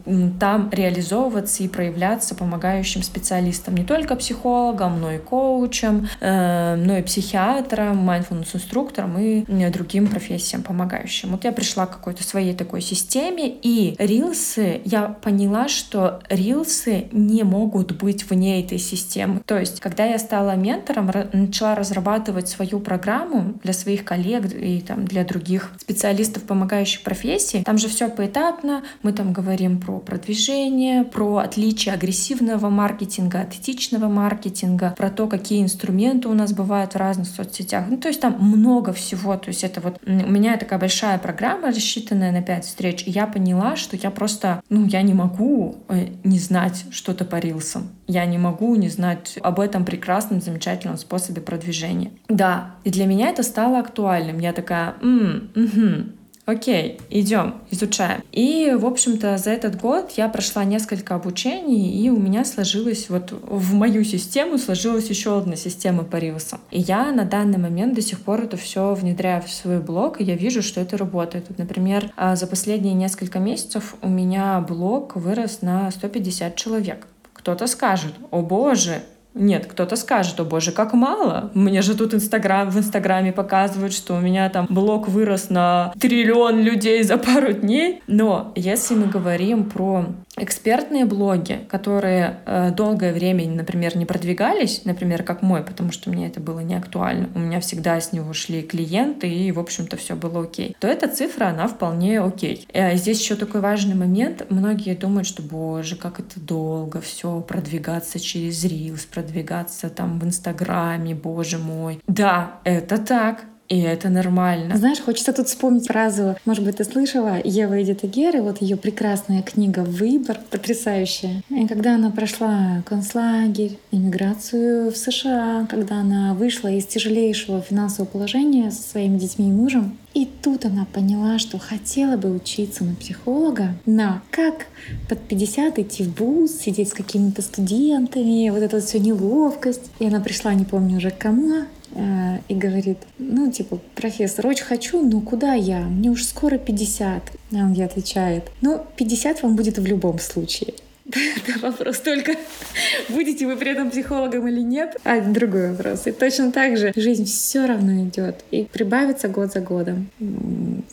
там 0.40 0.70
реализовываться 0.72 1.62
и 1.62 1.68
проявляться 1.68 2.34
помогающим 2.34 3.02
специалистам, 3.02 3.76
не 3.76 3.84
только 3.84 4.16
психологам, 4.16 5.00
но 5.00 5.12
и 5.12 5.18
коучам, 5.18 6.08
э, 6.20 6.74
но 6.76 6.98
и 6.98 7.02
психиатрам, 7.02 8.08
mindfulness-инструкторам 8.08 9.18
и 9.18 9.70
другим 9.70 10.08
профессиям 10.08 10.62
помогающим. 10.62 11.30
Вот 11.30 11.44
я 11.44 11.52
пришла 11.52 11.86
к 11.86 11.90
какой-то 11.92 12.24
своей 12.24 12.54
такой 12.54 12.80
системе, 12.80 13.54
и 13.62 13.94
рилсы, 13.98 14.80
я 14.84 15.08
поняла, 15.08 15.68
что 15.68 16.20
рилсы 16.28 17.04
не 17.12 17.44
могут 17.44 17.92
быть 17.92 18.28
вне 18.28 18.62
этой 18.64 18.79
системы. 18.80 19.40
То 19.46 19.58
есть, 19.58 19.80
когда 19.80 20.04
я 20.04 20.18
стала 20.18 20.56
ментором, 20.56 21.10
начала 21.32 21.74
разрабатывать 21.74 22.48
свою 22.48 22.80
программу 22.80 23.54
для 23.62 23.72
своих 23.72 24.04
коллег 24.04 24.52
и 24.52 24.80
там, 24.80 25.04
для 25.04 25.24
других 25.24 25.72
специалистов, 25.78 26.42
помогающих 26.44 27.02
профессии, 27.02 27.62
там 27.64 27.78
же 27.78 27.88
все 27.88 28.08
поэтапно. 28.08 28.82
Мы 29.02 29.12
там 29.12 29.32
говорим 29.32 29.80
про 29.80 29.98
продвижение, 29.98 31.04
про 31.04 31.38
отличие 31.38 31.94
агрессивного 31.94 32.68
маркетинга 32.70 33.42
от 33.42 33.54
этичного 33.54 34.08
маркетинга, 34.08 34.94
про 34.96 35.10
то, 35.10 35.26
какие 35.26 35.62
инструменты 35.62 36.28
у 36.28 36.34
нас 36.34 36.52
бывают 36.52 36.94
в 36.94 36.96
разных 36.96 37.28
соцсетях. 37.28 37.84
Ну, 37.88 37.96
то 37.96 38.08
есть 38.08 38.20
там 38.20 38.36
много 38.40 38.92
всего. 38.92 39.36
То 39.36 39.48
есть 39.48 39.64
это 39.64 39.80
вот 39.80 40.00
у 40.06 40.10
меня 40.10 40.56
такая 40.56 40.78
большая 40.78 41.18
программа, 41.18 41.68
рассчитанная 41.68 42.32
на 42.32 42.42
5 42.42 42.64
встреч, 42.64 43.04
и 43.06 43.10
я 43.10 43.26
поняла, 43.26 43.76
что 43.76 43.96
я 43.96 44.10
просто, 44.10 44.62
ну, 44.68 44.86
я 44.86 45.02
не 45.02 45.14
могу 45.14 45.76
э, 45.88 46.08
не 46.24 46.38
знать 46.38 46.84
что-то 46.90 47.24
по 47.24 47.36
рилсам. 47.36 47.88
Я 48.06 48.26
не 48.26 48.38
могу 48.38 48.69
не 48.76 48.88
знать 48.88 49.38
об 49.42 49.60
этом 49.60 49.84
прекрасном, 49.84 50.40
замечательном 50.40 50.98
способе 50.98 51.40
продвижения. 51.40 52.10
Да, 52.28 52.74
и 52.84 52.90
для 52.90 53.06
меня 53.06 53.28
это 53.28 53.42
стало 53.42 53.78
актуальным. 53.78 54.38
Я 54.38 54.52
такая, 54.52 54.94
м 55.02 55.50
угу, 55.54 56.12
Окей, 56.50 56.98
идем, 57.10 57.60
изучаем. 57.70 58.24
И, 58.32 58.74
в 58.76 58.84
общем-то, 58.84 59.38
за 59.38 59.50
этот 59.50 59.80
год 59.80 60.12
я 60.16 60.28
прошла 60.28 60.64
несколько 60.64 61.14
обучений, 61.14 62.02
и 62.02 62.10
у 62.10 62.18
меня 62.18 62.44
сложилась 62.44 63.08
вот 63.08 63.30
в 63.30 63.72
мою 63.74 64.02
систему 64.02 64.58
сложилась 64.58 65.08
еще 65.08 65.38
одна 65.38 65.54
система 65.54 66.02
по 66.02 66.16
рилсам. 66.16 66.58
И 66.72 66.80
я 66.80 67.12
на 67.12 67.24
данный 67.24 67.58
момент 67.58 67.94
до 67.94 68.02
сих 68.02 68.20
пор 68.20 68.42
это 68.42 68.56
все 68.56 68.94
внедряю 68.94 69.42
в 69.42 69.50
свой 69.50 69.80
блог, 69.80 70.20
и 70.20 70.24
я 70.24 70.34
вижу, 70.34 70.60
что 70.60 70.80
это 70.80 70.96
работает. 70.96 71.44
Вот, 71.48 71.58
например, 71.58 72.10
а, 72.16 72.34
за 72.34 72.48
последние 72.48 72.94
несколько 72.94 73.38
месяцев 73.38 73.94
у 74.02 74.08
меня 74.08 74.60
блог 74.60 75.14
вырос 75.14 75.62
на 75.62 75.88
150 75.92 76.56
человек. 76.56 77.06
Кто-то 77.40 77.66
скажет, 77.66 78.12
о 78.30 78.42
боже, 78.42 79.02
нет, 79.32 79.66
кто-то 79.66 79.96
скажет, 79.96 80.38
о 80.40 80.44
боже, 80.44 80.72
как 80.72 80.92
мало. 80.92 81.50
Мне 81.54 81.80
же 81.80 81.96
тут 81.96 82.12
Инстаграм, 82.12 82.68
в 82.68 82.76
Инстаграме 82.76 83.32
показывают, 83.32 83.94
что 83.94 84.14
у 84.14 84.20
меня 84.20 84.50
там 84.50 84.66
блог 84.68 85.08
вырос 85.08 85.48
на 85.48 85.94
триллион 85.98 86.60
людей 86.60 87.02
за 87.02 87.16
пару 87.16 87.52
дней. 87.52 88.02
Но 88.06 88.52
если 88.56 88.94
мы 88.94 89.06
говорим 89.06 89.70
про 89.70 90.04
экспертные 90.36 91.04
блоги, 91.04 91.60
которые 91.68 92.40
э, 92.46 92.70
долгое 92.70 93.12
время, 93.12 93.48
например, 93.48 93.96
не 93.96 94.06
продвигались, 94.06 94.84
например, 94.84 95.22
как 95.22 95.42
мой, 95.42 95.62
потому 95.62 95.92
что 95.92 96.10
мне 96.10 96.28
это 96.28 96.40
было 96.40 96.60
не 96.60 96.74
актуально, 96.74 97.28
у 97.34 97.38
меня 97.38 97.60
всегда 97.60 98.00
с 98.00 98.12
него 98.12 98.32
шли 98.32 98.62
клиенты, 98.62 99.28
и, 99.28 99.52
в 99.52 99.58
общем-то, 99.58 99.96
все 99.96 100.14
было 100.14 100.42
окей, 100.42 100.76
то 100.80 100.88
эта 100.88 101.08
цифра, 101.08 101.46
она 101.46 101.68
вполне 101.68 102.20
окей. 102.20 102.66
Э, 102.72 102.96
здесь 102.96 103.20
еще 103.20 103.36
такой 103.36 103.60
важный 103.60 103.94
момент. 103.94 104.46
Многие 104.50 104.94
думают, 104.94 105.26
что, 105.26 105.42
боже, 105.42 105.96
как 105.96 106.20
это 106.20 106.40
долго 106.40 107.00
все 107.00 107.40
продвигаться 107.40 108.18
через 108.18 108.64
Reels, 108.64 109.06
продвигаться 109.12 109.90
там 109.90 110.18
в 110.18 110.24
Инстаграме, 110.24 111.14
боже 111.14 111.58
мой. 111.58 112.00
Да, 112.06 112.60
это 112.64 112.98
так. 112.98 113.44
И 113.70 113.78
это 113.78 114.08
нормально. 114.08 114.76
Знаешь, 114.76 115.00
хочется 115.00 115.32
тут 115.32 115.46
вспомнить 115.46 115.86
фразу, 115.86 116.36
может 116.44 116.64
быть, 116.64 116.78
ты 116.78 116.84
слышала, 116.84 117.38
Ева 117.42 117.80
Эдита 117.80 118.08
Геры, 118.08 118.42
вот 118.42 118.60
ее 118.60 118.76
прекрасная 118.76 119.42
книга 119.42 119.80
«Выбор», 119.80 120.40
потрясающая. 120.50 121.44
И 121.50 121.68
когда 121.68 121.94
она 121.94 122.10
прошла 122.10 122.82
концлагерь, 122.84 123.78
иммиграцию 123.92 124.90
в 124.90 124.96
США, 124.96 125.68
когда 125.70 126.00
она 126.00 126.34
вышла 126.34 126.66
из 126.66 126.84
тяжелейшего 126.86 127.60
финансового 127.60 128.10
положения 128.10 128.72
со 128.72 128.82
своими 128.82 129.18
детьми 129.18 129.48
и 129.48 129.52
мужем, 129.52 129.96
и 130.14 130.28
тут 130.42 130.64
она 130.64 130.84
поняла, 130.92 131.38
что 131.38 131.58
хотела 131.58 132.16
бы 132.16 132.34
учиться 132.34 132.82
на 132.82 132.96
психолога, 132.96 133.74
но 133.86 134.20
как 134.32 134.66
под 135.08 135.20
50 135.20 135.78
идти 135.78 136.02
в 136.02 136.18
вуз, 136.18 136.50
сидеть 136.58 136.88
с 136.88 136.92
какими-то 136.92 137.42
студентами, 137.42 138.50
вот 138.50 138.62
эта 138.62 138.76
вот 138.76 138.84
все 138.84 138.98
неловкость. 138.98 139.92
И 140.00 140.06
она 140.06 140.18
пришла, 140.18 140.52
не 140.54 140.64
помню 140.64 140.96
уже 140.96 141.10
к 141.10 141.18
кому, 141.18 141.66
и 141.92 142.54
говорит, 142.54 142.98
ну, 143.18 143.50
типа, 143.50 143.80
профессор, 143.94 144.46
очень 144.46 144.64
хочу, 144.64 145.02
но 145.02 145.20
куда 145.20 145.54
я? 145.54 145.80
Мне 145.80 146.10
уже 146.10 146.24
скоро 146.24 146.56
50. 146.58 147.22
А 147.52 147.56
он 147.56 147.72
ей 147.72 147.84
отвечает, 147.84 148.44
ну, 148.60 148.80
50 148.96 149.42
вам 149.42 149.56
будет 149.56 149.78
в 149.78 149.84
любом 149.84 150.18
случае. 150.18 150.74
Это 151.10 151.58
вопрос 151.60 151.98
только, 151.98 152.34
будете 153.08 153.46
вы 153.46 153.56
при 153.56 153.72
этом 153.72 153.90
психологом 153.90 154.46
или 154.48 154.60
нет, 154.60 154.96
а 155.04 155.20
другой 155.20 155.72
вопрос. 155.72 156.06
И 156.06 156.12
точно 156.12 156.52
так 156.52 156.76
же 156.76 156.92
жизнь 156.94 157.24
все 157.24 157.66
равно 157.66 158.04
идет 158.04 158.44
и 158.50 158.64
прибавится 158.64 159.28
год 159.28 159.52
за 159.52 159.60
годом. 159.60 160.08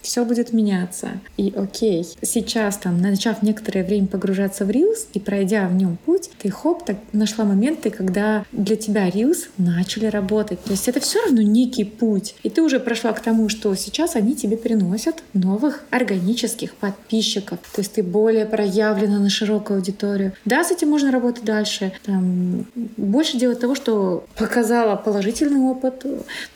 Все 0.01 0.23
будет 0.25 0.53
меняться. 0.53 1.09
И 1.37 1.53
окей, 1.55 2.05
сейчас 2.21 2.77
там, 2.77 3.01
начав 3.01 3.41
некоторое 3.41 3.83
время 3.83 4.07
погружаться 4.07 4.65
в 4.65 4.69
Reels 4.69 5.07
и 5.13 5.19
пройдя 5.19 5.67
в 5.67 5.75
нем 5.75 5.97
путь, 6.05 6.29
ты 6.39 6.49
хоп, 6.49 6.85
так 6.85 6.97
нашла 7.13 7.45
моменты, 7.45 7.89
когда 7.89 8.45
для 8.51 8.75
тебя 8.75 9.09
Reels 9.09 9.49
начали 9.57 10.05
работать. 10.05 10.63
То 10.63 10.71
есть 10.71 10.87
это 10.87 10.99
все 10.99 11.23
равно 11.23 11.41
некий 11.41 11.83
путь. 11.83 12.35
И 12.43 12.49
ты 12.49 12.61
уже 12.61 12.79
прошла 12.79 13.13
к 13.13 13.21
тому, 13.21 13.49
что 13.49 13.73
сейчас 13.75 14.15
они 14.15 14.35
тебе 14.35 14.57
приносят 14.57 15.23
новых 15.33 15.83
органических 15.89 16.73
подписчиков. 16.75 17.59
То 17.73 17.81
есть 17.81 17.93
ты 17.93 18.03
более 18.03 18.45
проявлена 18.45 19.19
на 19.19 19.29
широкую 19.29 19.77
аудиторию. 19.77 20.33
Да, 20.45 20.63
с 20.63 20.71
этим 20.71 20.89
можно 20.89 21.11
работать 21.11 21.43
дальше. 21.43 21.91
Там, 22.05 22.65
больше 22.97 23.37
делать 23.37 23.59
того, 23.59 23.75
что 23.75 24.25
показала 24.37 24.95
положительный 24.95 25.61
опыт, 25.61 26.05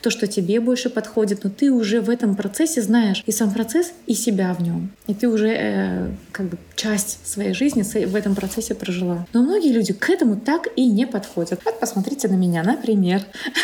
то, 0.02 0.10
что 0.10 0.28
тебе 0.28 0.60
больше 0.60 0.90
подходит, 0.90 1.44
но 1.44 1.50
ты 1.50 1.72
уже 1.72 2.02
в 2.02 2.10
этом 2.10 2.36
процессе 2.36 2.82
знаешь 2.82 3.24
и 3.32 3.34
сам 3.34 3.52
процесс, 3.52 3.94
и 4.08 4.14
себя 4.14 4.54
в 4.54 4.62
нем. 4.62 4.90
И 5.08 5.14
ты 5.14 5.30
уже 5.30 5.48
э, 5.48 6.12
как 6.34 6.48
бы 6.48 6.58
часть 6.82 7.20
своей 7.28 7.54
жизни 7.54 7.84
в 7.84 8.16
этом 8.16 8.34
процессе 8.34 8.74
прожила. 8.74 9.28
Но 9.34 9.44
многие 9.44 9.72
люди 9.72 9.94
к 9.94 10.10
этому 10.10 10.36
так 10.36 10.68
и 10.76 10.88
не 10.88 11.06
подходят. 11.06 11.62
Вот 11.64 11.80
посмотрите 11.80 12.28
на 12.28 12.34
меня, 12.34 12.64
например. 12.64 13.22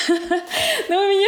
Но 0.89 0.95
у 0.95 1.09
меня, 1.09 1.27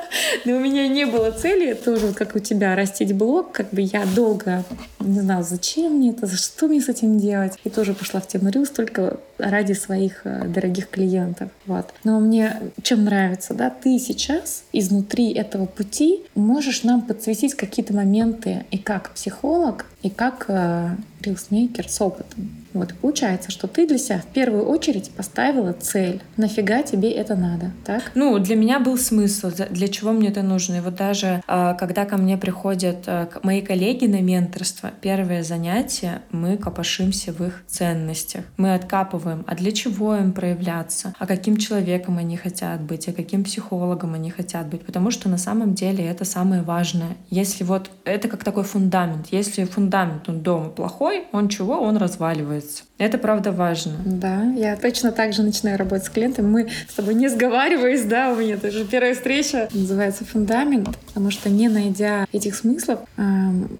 но 0.44 0.56
у 0.56 0.60
меня 0.60 0.88
не 0.88 1.04
было 1.04 1.30
цели 1.30 1.74
тоже, 1.74 2.12
как 2.12 2.36
у 2.36 2.38
тебя, 2.38 2.74
растить 2.74 3.12
блог. 3.14 3.52
Как 3.52 3.70
бы 3.70 3.82
я 3.82 4.04
долго 4.14 4.64
не 5.00 5.20
знала, 5.20 5.42
зачем 5.42 5.94
мне 5.94 6.10
это, 6.10 6.26
за 6.26 6.36
что 6.36 6.68
мне 6.68 6.80
с 6.80 6.88
этим 6.88 7.18
делать. 7.18 7.58
И 7.64 7.70
тоже 7.70 7.92
пошла 7.92 8.20
в 8.20 8.28
тему 8.28 8.48
Reels 8.48 8.72
только 8.74 9.18
ради 9.36 9.72
своих 9.74 10.22
э, 10.24 10.46
дорогих 10.46 10.88
клиентов. 10.88 11.50
Вот. 11.66 11.92
Но 12.04 12.20
мне 12.20 12.60
чем 12.82 13.04
нравится, 13.04 13.52
да, 13.52 13.68
ты 13.68 13.98
сейчас 13.98 14.64
изнутри 14.72 15.32
этого 15.32 15.66
пути 15.66 16.22
можешь 16.34 16.82
нам 16.82 17.02
подсветить 17.02 17.54
какие-то 17.54 17.92
моменты 17.92 18.64
и 18.70 18.78
как 18.78 19.10
психолог, 19.10 19.86
и 20.04 20.10
как 20.10 20.44
э, 20.48 20.96
рилсмейкер 21.22 21.88
с 21.88 22.00
опытом. 22.00 22.50
Вот 22.74 22.92
получается, 22.94 23.52
что 23.52 23.68
ты 23.68 23.86
для 23.86 23.98
себя 23.98 24.18
в 24.18 24.26
первую 24.26 24.64
очередь 24.64 25.10
поставила 25.12 25.72
цель. 25.72 26.20
Нафига 26.36 26.82
тебе 26.82 27.10
это 27.12 27.36
надо, 27.36 27.70
так? 27.84 28.10
Ну, 28.16 28.38
для 28.40 28.56
меня 28.56 28.80
был 28.80 28.98
смысл, 28.98 29.50
для 29.70 29.86
чего 29.86 30.10
мне 30.10 30.28
это 30.28 30.42
нужно. 30.42 30.74
И 30.74 30.80
вот 30.80 30.96
даже 30.96 31.40
а, 31.46 31.74
когда 31.74 32.04
ко 32.04 32.16
мне 32.16 32.36
приходят 32.36 33.04
а, 33.06 33.28
мои 33.44 33.62
коллеги 33.62 34.06
на 34.06 34.20
менторство, 34.20 34.90
первое 35.00 35.44
занятие, 35.44 36.22
мы 36.32 36.56
копошимся 36.56 37.32
в 37.32 37.40
их 37.46 37.62
ценностях. 37.68 38.44
Мы 38.56 38.74
откапываем, 38.74 39.44
а 39.46 39.54
для 39.54 39.70
чего 39.70 40.16
им 40.16 40.32
проявляться, 40.32 41.14
а 41.20 41.26
каким 41.26 41.56
человеком 41.56 42.18
они 42.18 42.36
хотят 42.36 42.80
быть, 42.80 43.06
а 43.06 43.12
каким 43.12 43.44
психологом 43.44 44.14
они 44.14 44.30
хотят 44.30 44.66
быть. 44.66 44.84
Потому 44.84 45.12
что 45.12 45.28
на 45.28 45.38
самом 45.38 45.74
деле 45.74 46.04
это 46.04 46.24
самое 46.24 46.62
важное. 46.62 47.16
Если 47.30 47.62
вот 47.62 47.88
это 48.04 48.26
как 48.26 48.42
такой 48.42 48.64
фундамент. 48.64 49.28
Если 49.30 49.62
фундамент 49.62 49.93
он 50.02 50.40
дома 50.40 50.70
плохой, 50.70 51.24
он 51.32 51.48
чего? 51.48 51.74
Он 51.80 51.96
разваливается. 51.96 52.84
Это 52.98 53.18
правда 53.18 53.52
важно. 53.52 53.94
Да, 54.04 54.42
я 54.56 54.76
точно 54.76 55.12
так 55.12 55.32
же 55.32 55.42
начинаю 55.42 55.78
работать 55.78 56.04
с 56.04 56.10
клиентами. 56.10 56.46
Мы 56.46 56.68
с 56.88 56.94
тобой 56.94 57.14
не 57.14 57.28
сговариваясь, 57.28 58.04
да, 58.04 58.32
у 58.32 58.36
меня 58.36 58.56
тоже 58.56 58.84
первая 58.84 59.14
встреча 59.14 59.68
называется 59.72 60.24
фундамент, 60.24 60.96
потому 61.06 61.30
что 61.30 61.50
не 61.50 61.68
найдя 61.68 62.26
этих 62.32 62.54
смыслов, 62.54 63.00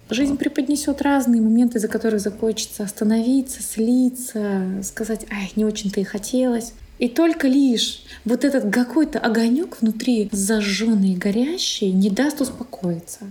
жизнь 0.09 0.37
преподнесет 0.37 1.01
разные 1.01 1.41
моменты, 1.41 1.79
за 1.79 1.87
которые 1.87 2.19
захочется 2.19 2.83
остановиться, 2.83 3.61
слиться, 3.61 4.61
сказать, 4.83 5.25
ай, 5.31 5.51
не 5.55 5.65
очень-то 5.65 5.99
и 5.99 6.03
хотелось. 6.03 6.73
И 6.97 7.09
только 7.09 7.47
лишь 7.47 8.03
вот 8.23 8.45
этот 8.45 8.73
какой-то 8.73 9.19
огонек 9.19 9.81
внутри 9.81 10.29
зажженный 10.31 11.11
и 11.11 11.17
горящий 11.17 11.91
не 11.91 12.09
даст 12.09 12.39
успокоиться. 12.39 13.25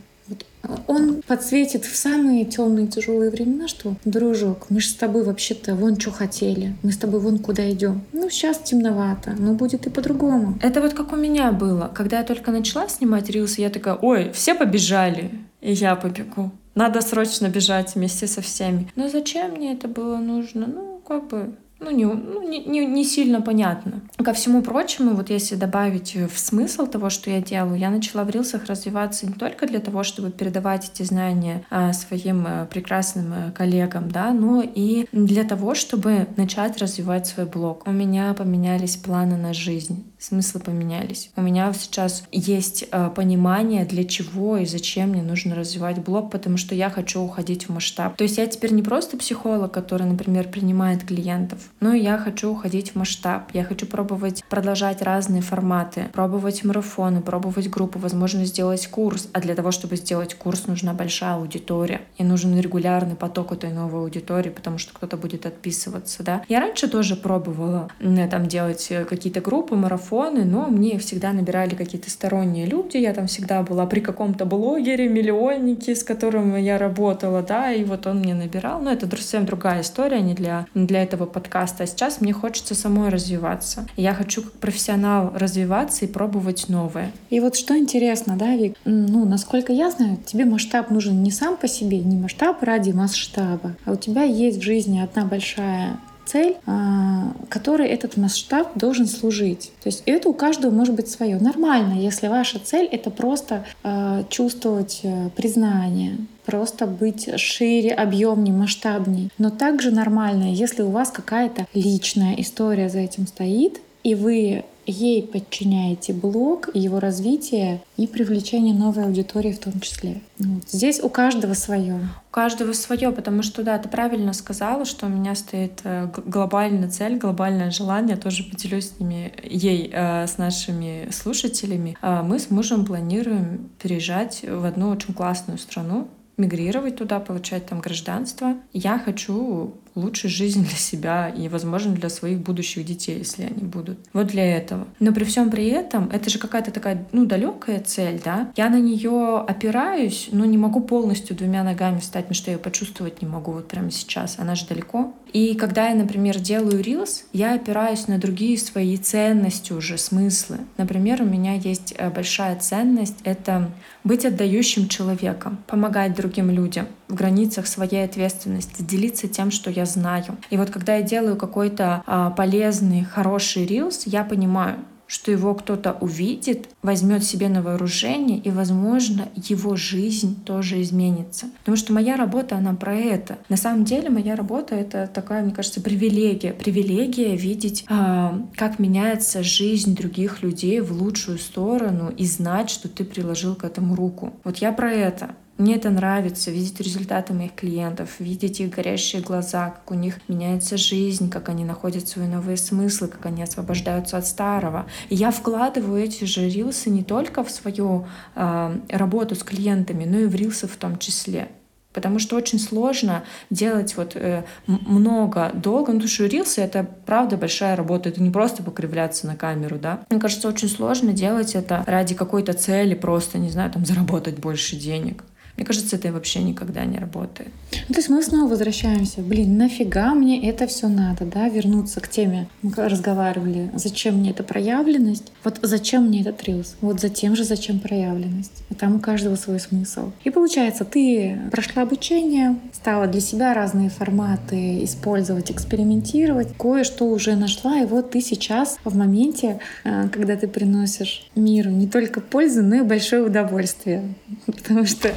Он 0.87 1.23
подсветит 1.27 1.85
в 1.85 1.97
самые 1.97 2.45
темные 2.45 2.87
тяжелые 2.87 3.31
времена, 3.31 3.69
что, 3.69 3.97
дружок, 4.05 4.67
мы 4.71 4.81
же 4.81 4.89
с 4.89 4.95
тобой 4.95 5.25
вообще-то 5.25 5.75
вон 5.75 5.99
что 5.99 6.11
хотели, 6.11 6.77
мы 6.83 6.93
с 6.93 6.97
тобой 6.97 7.21
вон 7.21 7.39
куда 7.39 7.71
идем. 7.71 8.03
Ну, 8.13 8.31
сейчас 8.31 8.59
темновато, 8.59 9.35
но 9.39 9.55
будет 9.55 9.87
и 9.87 9.91
по-другому. 9.91 10.59
Это 10.63 10.81
вот 10.81 10.95
как 10.95 11.13
у 11.13 11.17
меня 11.17 11.53
было. 11.53 11.91
Когда 11.95 12.19
я 12.19 12.25
только 12.25 12.51
начала 12.51 12.89
снимать 12.89 13.31
рилсы, 13.31 13.61
я 13.61 13.71
такая, 13.71 13.95
ой, 13.95 14.31
все 14.33 14.55
побежали, 14.55 15.31
и 15.61 15.73
я 15.73 15.97
побегу. 15.97 16.51
Надо 16.75 17.01
срочно 17.01 17.49
бежать 17.49 17.95
вместе 17.95 18.27
со 18.27 18.41
всеми. 18.41 18.91
Но 18.97 19.09
зачем 19.09 19.53
мне 19.53 19.73
это 19.73 19.87
было 19.87 20.17
нужно? 20.17 20.67
Ну, 20.67 21.01
как 21.07 21.29
бы 21.29 21.55
ну, 21.85 21.91
не, 21.91 22.07
ну, 22.07 22.49
не, 22.49 22.65
не, 22.65 22.87
не 22.87 23.05
сильно 23.05 23.41
понятно. 23.41 24.03
Ко 24.17 24.33
всему 24.33 24.63
прочему, 24.63 25.15
вот 25.15 25.31
если 25.31 25.55
добавить 25.55 26.15
в 26.15 26.39
смысл 26.39 26.87
того, 26.87 27.11
что 27.11 27.31
я 27.31 27.41
делаю, 27.41 27.79
я 27.79 27.91
начала 27.91 28.25
в 28.25 28.31
рилсах 28.31 28.67
развиваться 28.67 29.27
не 29.27 29.35
только 29.35 29.67
для 29.67 29.81
того, 29.81 30.03
чтобы 30.03 30.31
передавать 30.31 30.91
эти 30.93 31.03
знания 31.03 31.65
а, 31.71 31.93
своим 31.93 32.45
а, 32.47 32.67
прекрасным 32.67 33.33
а, 33.33 33.51
коллегам, 33.53 34.11
да, 34.11 34.33
но 34.33 34.63
и 34.63 35.07
для 35.13 35.45
того, 35.45 35.75
чтобы 35.75 36.27
начать 36.37 36.79
развивать 36.79 37.27
свой 37.27 37.47
блог. 37.47 37.87
У 37.87 37.93
меня 37.93 38.33
поменялись 38.35 38.97
планы 38.97 39.37
на 39.37 39.53
жизнь 39.53 40.14
смыслы 40.25 40.61
поменялись. 40.61 41.31
У 41.37 41.43
меня 41.43 41.73
сейчас 41.73 42.25
есть 42.33 42.87
э, 42.91 43.11
понимание, 43.15 43.85
для 43.85 44.05
чего 44.05 44.57
и 44.57 44.67
зачем 44.67 45.11
мне 45.11 45.23
нужно 45.23 45.55
развивать 45.55 45.99
блог, 45.99 46.31
потому 46.31 46.57
что 46.57 46.75
я 46.75 46.91
хочу 46.91 47.21
уходить 47.21 47.69
в 47.69 47.73
масштаб. 47.73 48.17
То 48.17 48.25
есть 48.25 48.39
я 48.39 48.47
теперь 48.47 48.73
не 48.73 48.83
просто 48.83 49.17
психолог, 49.17 49.73
который, 49.73 50.07
например, 50.07 50.49
принимает 50.49 51.05
клиентов, 51.05 51.59
но 51.81 51.93
я 51.93 52.19
хочу 52.19 52.51
уходить 52.51 52.93
в 52.93 52.95
масштаб. 52.97 53.51
Я 53.53 53.65
хочу 53.65 53.87
пробовать 53.87 54.43
продолжать 54.49 55.03
разные 55.03 55.43
форматы, 55.43 56.09
пробовать 56.13 56.65
марафоны, 56.65 57.21
пробовать 57.21 57.69
группы, 57.69 57.99
возможно, 57.99 58.45
сделать 58.47 58.87
курс. 58.87 59.29
А 59.33 59.41
для 59.41 59.55
того, 59.55 59.71
чтобы 59.71 59.97
сделать 59.97 60.35
курс, 60.35 60.67
нужна 60.67 60.95
большая 60.95 61.35
аудитория. 61.35 62.01
И 62.17 62.25
нужен 62.25 62.59
регулярный 62.59 63.17
поток 63.17 63.53
этой 63.53 63.73
новой 63.73 64.01
аудитории, 64.01 64.51
потому 64.51 64.79
что 64.79 64.95
кто-то 64.95 65.17
будет 65.17 65.47
отписываться, 65.47 66.23
да. 66.23 66.43
Я 66.49 66.61
раньше 66.61 66.89
тоже 66.89 67.17
пробовала 67.17 67.91
там 68.31 68.47
делать 68.47 68.87
э, 68.91 69.05
какие-то 69.05 69.41
группы, 69.41 69.75
марафоны, 69.75 70.14
марафоны, 70.15 70.45
но 70.45 70.69
мне 70.69 70.99
всегда 70.99 71.33
набирали 71.33 71.75
какие-то 71.75 72.11
сторонние 72.11 72.67
люди. 72.67 72.97
Я 72.97 73.13
там 73.13 73.27
всегда 73.27 73.63
была 73.63 73.87
при 73.87 74.01
каком-то 74.01 74.45
блогере, 74.45 75.09
миллионнике, 75.09 75.95
с 75.95 76.05
которым 76.05 76.57
я 76.57 76.79
работала, 76.79 77.43
да, 77.43 77.73
и 77.73 77.85
вот 77.85 78.07
он 78.07 78.21
мне 78.21 78.35
набирал. 78.35 78.81
Но 78.81 78.93
это 78.93 79.09
совсем 79.11 79.47
другая 79.47 79.83
история, 79.83 80.21
не 80.21 80.35
для, 80.35 80.67
не 80.75 80.87
для 80.87 81.03
этого 81.03 81.27
подкаста. 81.27 81.85
А 81.85 81.87
сейчас 81.87 82.21
мне 82.21 82.33
хочется 82.33 82.75
самой 82.75 83.09
развиваться. 83.09 83.87
Я 83.97 84.15
хочу 84.15 84.43
как 84.43 84.53
профессионал 84.53 85.33
развиваться 85.35 86.05
и 86.05 86.09
пробовать 86.09 86.69
новое. 86.69 87.11
И 87.31 87.41
вот 87.41 87.57
что 87.57 87.77
интересно, 87.77 88.37
да, 88.37 88.57
Вик, 88.57 88.77
ну, 88.85 89.25
насколько 89.25 89.73
я 89.73 89.91
знаю, 89.91 90.19
тебе 90.25 90.45
масштаб 90.45 90.91
нужен 90.91 91.23
не 91.23 91.31
сам 91.31 91.57
по 91.57 91.69
себе, 91.69 91.99
не 91.99 92.17
масштаб 92.17 92.63
ради 92.63 92.93
масштаба, 92.93 93.75
а 93.85 93.93
у 93.93 93.97
тебя 93.97 94.23
есть 94.23 94.59
в 94.59 94.63
жизни 94.63 95.01
одна 95.01 95.25
большая 95.25 95.99
цель, 96.27 96.57
а, 96.67 97.33
которой 97.49 97.89
этот 97.89 98.17
масштаб 98.17 98.77
должен 98.77 99.07
служить. 99.07 99.73
То 99.83 99.89
есть 99.89 100.03
это 100.07 100.29
у 100.29 100.33
каждого 100.33 100.73
может 100.73 100.95
быть 100.95 101.09
свое. 101.09 101.39
Нормально, 101.39 102.01
если 102.01 102.29
ваша 102.29 102.59
цель— 102.59 102.87
это 102.93 103.11
просто 103.11 103.65
а, 103.83 104.25
чувствовать 104.29 105.01
э, 105.03 105.31
признание, 105.37 106.17
просто 106.45 106.87
быть 106.87 107.29
шире, 107.41 107.93
объемнее, 107.93 108.55
масштабнее. 108.55 109.31
Но 109.39 109.51
также 109.51 109.91
нормально, 109.91 110.53
если 110.53 110.83
у 110.83 110.91
вас 110.91 111.11
какая-то 111.11 111.67
личная 111.75 112.35
история 112.35 112.89
за 112.89 113.01
этим 113.01 113.27
стоит, 113.27 113.81
и 114.03 114.15
вы 114.15 114.65
ей 114.87 115.23
подчиняете 115.23 116.13
блог, 116.13 116.69
его 116.75 117.01
развитие 117.01 117.83
и 117.97 118.07
привлечение 118.07 118.75
новой 118.75 119.05
аудитории 119.05 119.53
в 119.53 119.59
том 119.59 119.81
числе. 119.81 120.21
Вот. 120.39 120.69
Здесь 120.69 121.01
у 121.01 121.09
каждого 121.09 121.55
свое. 121.55 121.95
У 122.31 122.33
каждого 122.33 122.73
свое, 122.73 123.13
потому 123.13 123.43
что, 123.43 123.63
да, 123.63 123.79
ты 123.79 123.89
правильно 123.89 124.33
сказала, 124.33 124.85
что 124.85 125.07
у 125.07 125.09
меня 125.09 125.35
стоит 125.35 125.81
э, 125.85 126.09
глобальная 126.27 126.89
цель, 126.89 127.17
глобальное 127.17 127.71
желание, 127.71 128.17
тоже 128.17 128.45
поделюсь 128.45 128.91
с 128.91 129.01
ними, 129.01 129.33
ей, 129.43 129.91
э, 129.93 130.27
с 130.27 130.39
нашими 130.39 131.09
слушателями. 131.11 131.97
А 132.01 132.23
мы 132.23 132.39
с 132.39 132.51
мужем 132.51 132.85
планируем 132.85 133.71
переезжать 133.81 134.45
в 134.47 134.65
одну 134.65 134.91
очень 134.91 135.15
классную 135.15 135.59
страну, 135.59 136.09
мигрировать 136.37 136.97
туда, 136.97 137.21
получать 137.21 137.67
там 137.67 137.81
гражданство. 137.81 138.55
Я 138.73 138.99
хочу 138.99 139.75
лучшей 139.95 140.31
жизни 140.31 140.63
для 140.63 140.77
себя 140.77 141.29
и, 141.29 141.49
возможно, 141.49 141.93
для 141.93 142.09
своих 142.09 142.41
будущих 142.41 142.85
детей, 142.85 143.19
если 143.19 143.45
они 143.45 143.65
будут. 143.65 143.99
Вот 144.13 144.27
для 144.29 144.57
этого. 144.57 144.87
Но 145.01 145.13
при 145.13 145.25
всем 145.25 145.51
при 145.51 145.67
этом, 145.67 146.11
это 146.13 146.31
же 146.31 146.39
какая-то 146.39 146.71
такая, 146.71 147.07
ну, 147.13 147.27
далекая 147.27 147.81
цель, 147.81 148.21
да? 148.25 148.53
Я 148.57 148.69
на 148.71 148.81
нее 148.81 149.39
опираюсь, 149.47 150.29
но 150.33 150.45
не 150.45 150.59
могу 150.59 150.81
полностью 150.81 151.37
двумя 151.37 151.63
ногами 151.63 152.01
встать, 152.01 152.25
потому 152.25 152.35
что 152.35 152.51
я 152.51 152.57
ее 152.57 152.63
почувствовать 152.63 153.23
не 153.23 153.29
могу 153.29 153.53
вот 153.53 153.69
прямо 153.69 153.91
сейчас. 153.91 154.39
Она 154.39 154.55
же 154.55 154.67
далеко. 154.67 155.15
И 155.33 155.55
когда 155.55 155.89
я, 155.89 155.95
например, 155.95 156.39
делаю 156.39 156.81
рилс, 156.81 157.25
я 157.33 157.55
опираюсь 157.55 158.07
на 158.07 158.19
другие 158.19 158.57
свои 158.57 158.97
ценности 158.97 159.73
уже, 159.73 159.99
смыслы. 159.99 160.59
Например, 160.77 161.23
у 161.23 161.25
меня 161.25 161.55
есть 161.55 161.95
э, 161.97 162.09
большая 162.11 162.57
ценность— 162.59 163.17
это 163.25 163.71
быть 164.05 164.25
отдающим 164.25 164.89
человеком, 164.89 165.59
помогать 165.67 166.15
другим 166.15 166.51
людям 166.51 166.87
в 167.09 167.15
границах 167.15 167.67
своей 167.67 168.05
ответственности, 168.05 168.83
делиться 168.83 169.29
тем, 169.29 169.51
что 169.51 169.71
я 169.71 169.87
знаю. 169.87 170.37
И 170.51 170.57
вот 170.57 170.71
когда 170.71 170.97
я 170.97 171.03
делаю 171.03 171.37
какой-то 171.37 172.03
а, 172.07 172.31
полезный, 172.31 173.05
хороший 173.05 173.67
рилс, 173.67 174.03
я 174.07 174.25
понимаю, 174.25 174.79
что 175.07 175.31
его 175.31 175.55
кто-то 175.55 175.93
увидит, 176.01 176.69
возьмет 176.83 177.25
себе 177.25 177.49
на 177.49 177.63
вооружение, 177.63 178.39
и, 178.39 178.51
возможно, 178.51 179.29
его 179.37 179.77
жизнь 179.77 180.43
тоже 180.45 180.81
изменится. 180.83 181.47
Потому 181.59 181.77
что 181.77 181.93
моя 181.93 182.17
работа, 182.17 182.57
она 182.57 182.75
про 182.75 182.95
это. 182.95 183.39
На 183.49 183.57
самом 183.57 183.85
деле, 183.85 184.11
моя 184.11 184.35
работа— 184.35 184.75
это 184.77 185.09
такая, 185.13 185.43
мне 185.45 185.53
кажется, 185.53 185.81
привилегия. 185.81 186.53
Привилегия 186.53 187.37
видеть, 187.37 187.85
э, 187.89 188.31
как 188.57 188.79
меняется 188.79 189.43
жизнь 189.43 189.95
других 189.95 190.43
людей 190.43 190.81
в 190.81 190.93
лучшую 190.93 191.39
сторону 191.39 192.13
и 192.17 192.25
знать, 192.25 192.71
что 192.71 192.89
ты 192.89 193.05
приложил 193.05 193.55
к 193.55 193.65
этому 193.65 193.95
руку. 193.95 194.33
Вот 194.43 194.59
я 194.59 194.73
про 194.73 194.91
это. 194.91 195.37
Мне 195.57 195.77
это 195.77 195.91
нравится, 195.91 196.51
видеть 196.51 196.81
результаты 196.81 197.33
моих 197.33 197.55
клиентов, 197.55 198.19
видеть 198.19 198.59
их 198.59 198.71
горящие 198.71 199.23
глаза, 199.23 199.71
как 199.71 199.91
у 199.93 199.95
них 199.95 200.19
меняется 200.27 200.77
жизнь, 200.77 201.31
как 201.31 201.49
они 201.49 201.65
находят 201.65 202.09
свои 202.09 202.27
новые 202.27 202.57
смыслы, 202.57 203.07
как 203.07 203.27
они 203.27 203.43
освобождаются 203.43 204.19
от 204.19 204.27
старого. 204.27 204.87
И 205.11 205.15
я 205.15 205.31
вкладываю 205.31 206.03
эти 206.03 206.25
же 206.25 206.49
рилсы 206.49 206.91
не 206.91 207.05
только 207.05 207.45
в 207.45 207.51
свою 207.53 208.07
э, 208.35 208.79
работу 208.89 209.37
с 209.37 209.45
клиентами, 209.45 210.05
но 210.05 210.19
и 210.19 210.27
в 210.27 210.35
рилсы 210.35 210.67
в 210.67 210.75
том 210.77 210.99
числе. 210.99 211.49
Потому 211.93 212.19
что 212.19 212.35
очень 212.35 212.59
сложно 212.59 213.23
делать 213.51 213.97
вот 213.97 214.17
э, 214.17 214.43
много, 214.67 215.53
долго. 215.55 215.93
Ну, 215.93 216.01
потому 216.01 216.09
что 216.09 216.27
рилсы— 216.27 216.61
это 216.63 216.85
правда 217.07 217.37
большая 217.37 217.77
работа. 217.77 218.09
Это 218.09 218.21
не 218.21 218.31
просто 218.31 218.65
покривляться 218.65 219.29
на 219.29 219.37
камеру, 219.37 219.79
да. 219.79 220.01
Мне 220.11 220.19
кажется, 220.19 220.49
очень 220.49 220.69
сложно 220.69 221.13
делать 221.13 221.55
это 221.55 221.85
ради 221.87 222.17
какой-то 222.17 222.53
цели, 222.55 222.95
просто, 222.95 223.39
не 223.39 223.51
знаю, 223.51 223.71
там, 223.71 223.87
заработать 223.87 224.41
больше 224.41 224.75
денег. 224.75 225.23
Мне 225.57 225.65
кажется, 225.65 225.97
это 225.97 226.13
вообще 226.13 226.43
никогда 226.43 226.85
не 226.85 226.99
работает. 226.99 227.51
Ну, 227.89 227.95
то 227.95 228.01
есть 228.01 228.09
мы 228.09 228.23
снова 228.23 228.51
возвращаемся. 228.51 229.21
Блин, 229.21 229.57
нафига 229.57 230.15
мне 230.15 230.49
это 230.49 230.67
все 230.67 230.89
надо, 230.89 231.25
да? 231.25 231.49
Вернуться 231.49 232.01
к 232.01 232.09
теме. 232.09 232.49
Мы 232.63 232.73
разговаривали. 232.77 233.71
Зачем 233.75 234.17
мне 234.17 234.31
эта 234.31 234.43
проявленность? 234.43 235.33
Вот 235.45 235.61
зачем 235.63 236.09
мне 236.09 236.23
этот 236.23 236.43
рилс? 236.43 236.75
Вот 236.81 237.01
затем 237.01 237.37
же 237.37 237.45
зачем 237.45 237.79
проявленность? 237.79 238.65
И 238.71 238.75
там 238.75 238.97
у 238.97 238.99
каждого 238.99 239.37
свой 239.37 239.61
смысл. 239.61 240.11
И 240.25 240.31
получается, 240.31 240.85
ты 240.85 241.39
прошла 241.53 241.83
обучение, 241.83 242.57
стала 242.73 243.07
для 243.07 243.21
себя 243.21 243.55
разные 243.55 243.91
форматы 243.91 244.83
использовать, 244.85 245.51
экспериментировать, 245.53 246.49
кое-что 246.57 247.07
уже 247.07 247.37
нашла, 247.37 247.81
и 247.81 247.87
вот 247.87 248.11
ты 248.11 248.21
сейчас 248.21 248.79
в 248.85 248.97
моменте, 248.97 249.61
э, 249.85 250.09
когда 250.09 250.37
ты 250.37 250.49
приносишь 250.49 251.29
миру 251.37 251.71
не 251.71 251.87
только 251.87 252.21
пользу, 252.21 252.63
но 252.63 252.77
и 252.77 252.83
большое 252.83 253.23
удовольствие. 253.23 254.15
Потому 254.47 254.85
что 254.87 255.13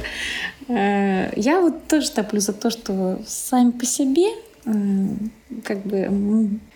я 0.68 1.60
вот 1.60 1.86
тоже 1.88 2.10
топлю 2.10 2.40
за 2.40 2.52
то, 2.52 2.70
что 2.70 3.20
сами 3.26 3.70
по 3.70 3.86
себе 3.86 4.28
как 5.64 5.82
бы 5.84 6.08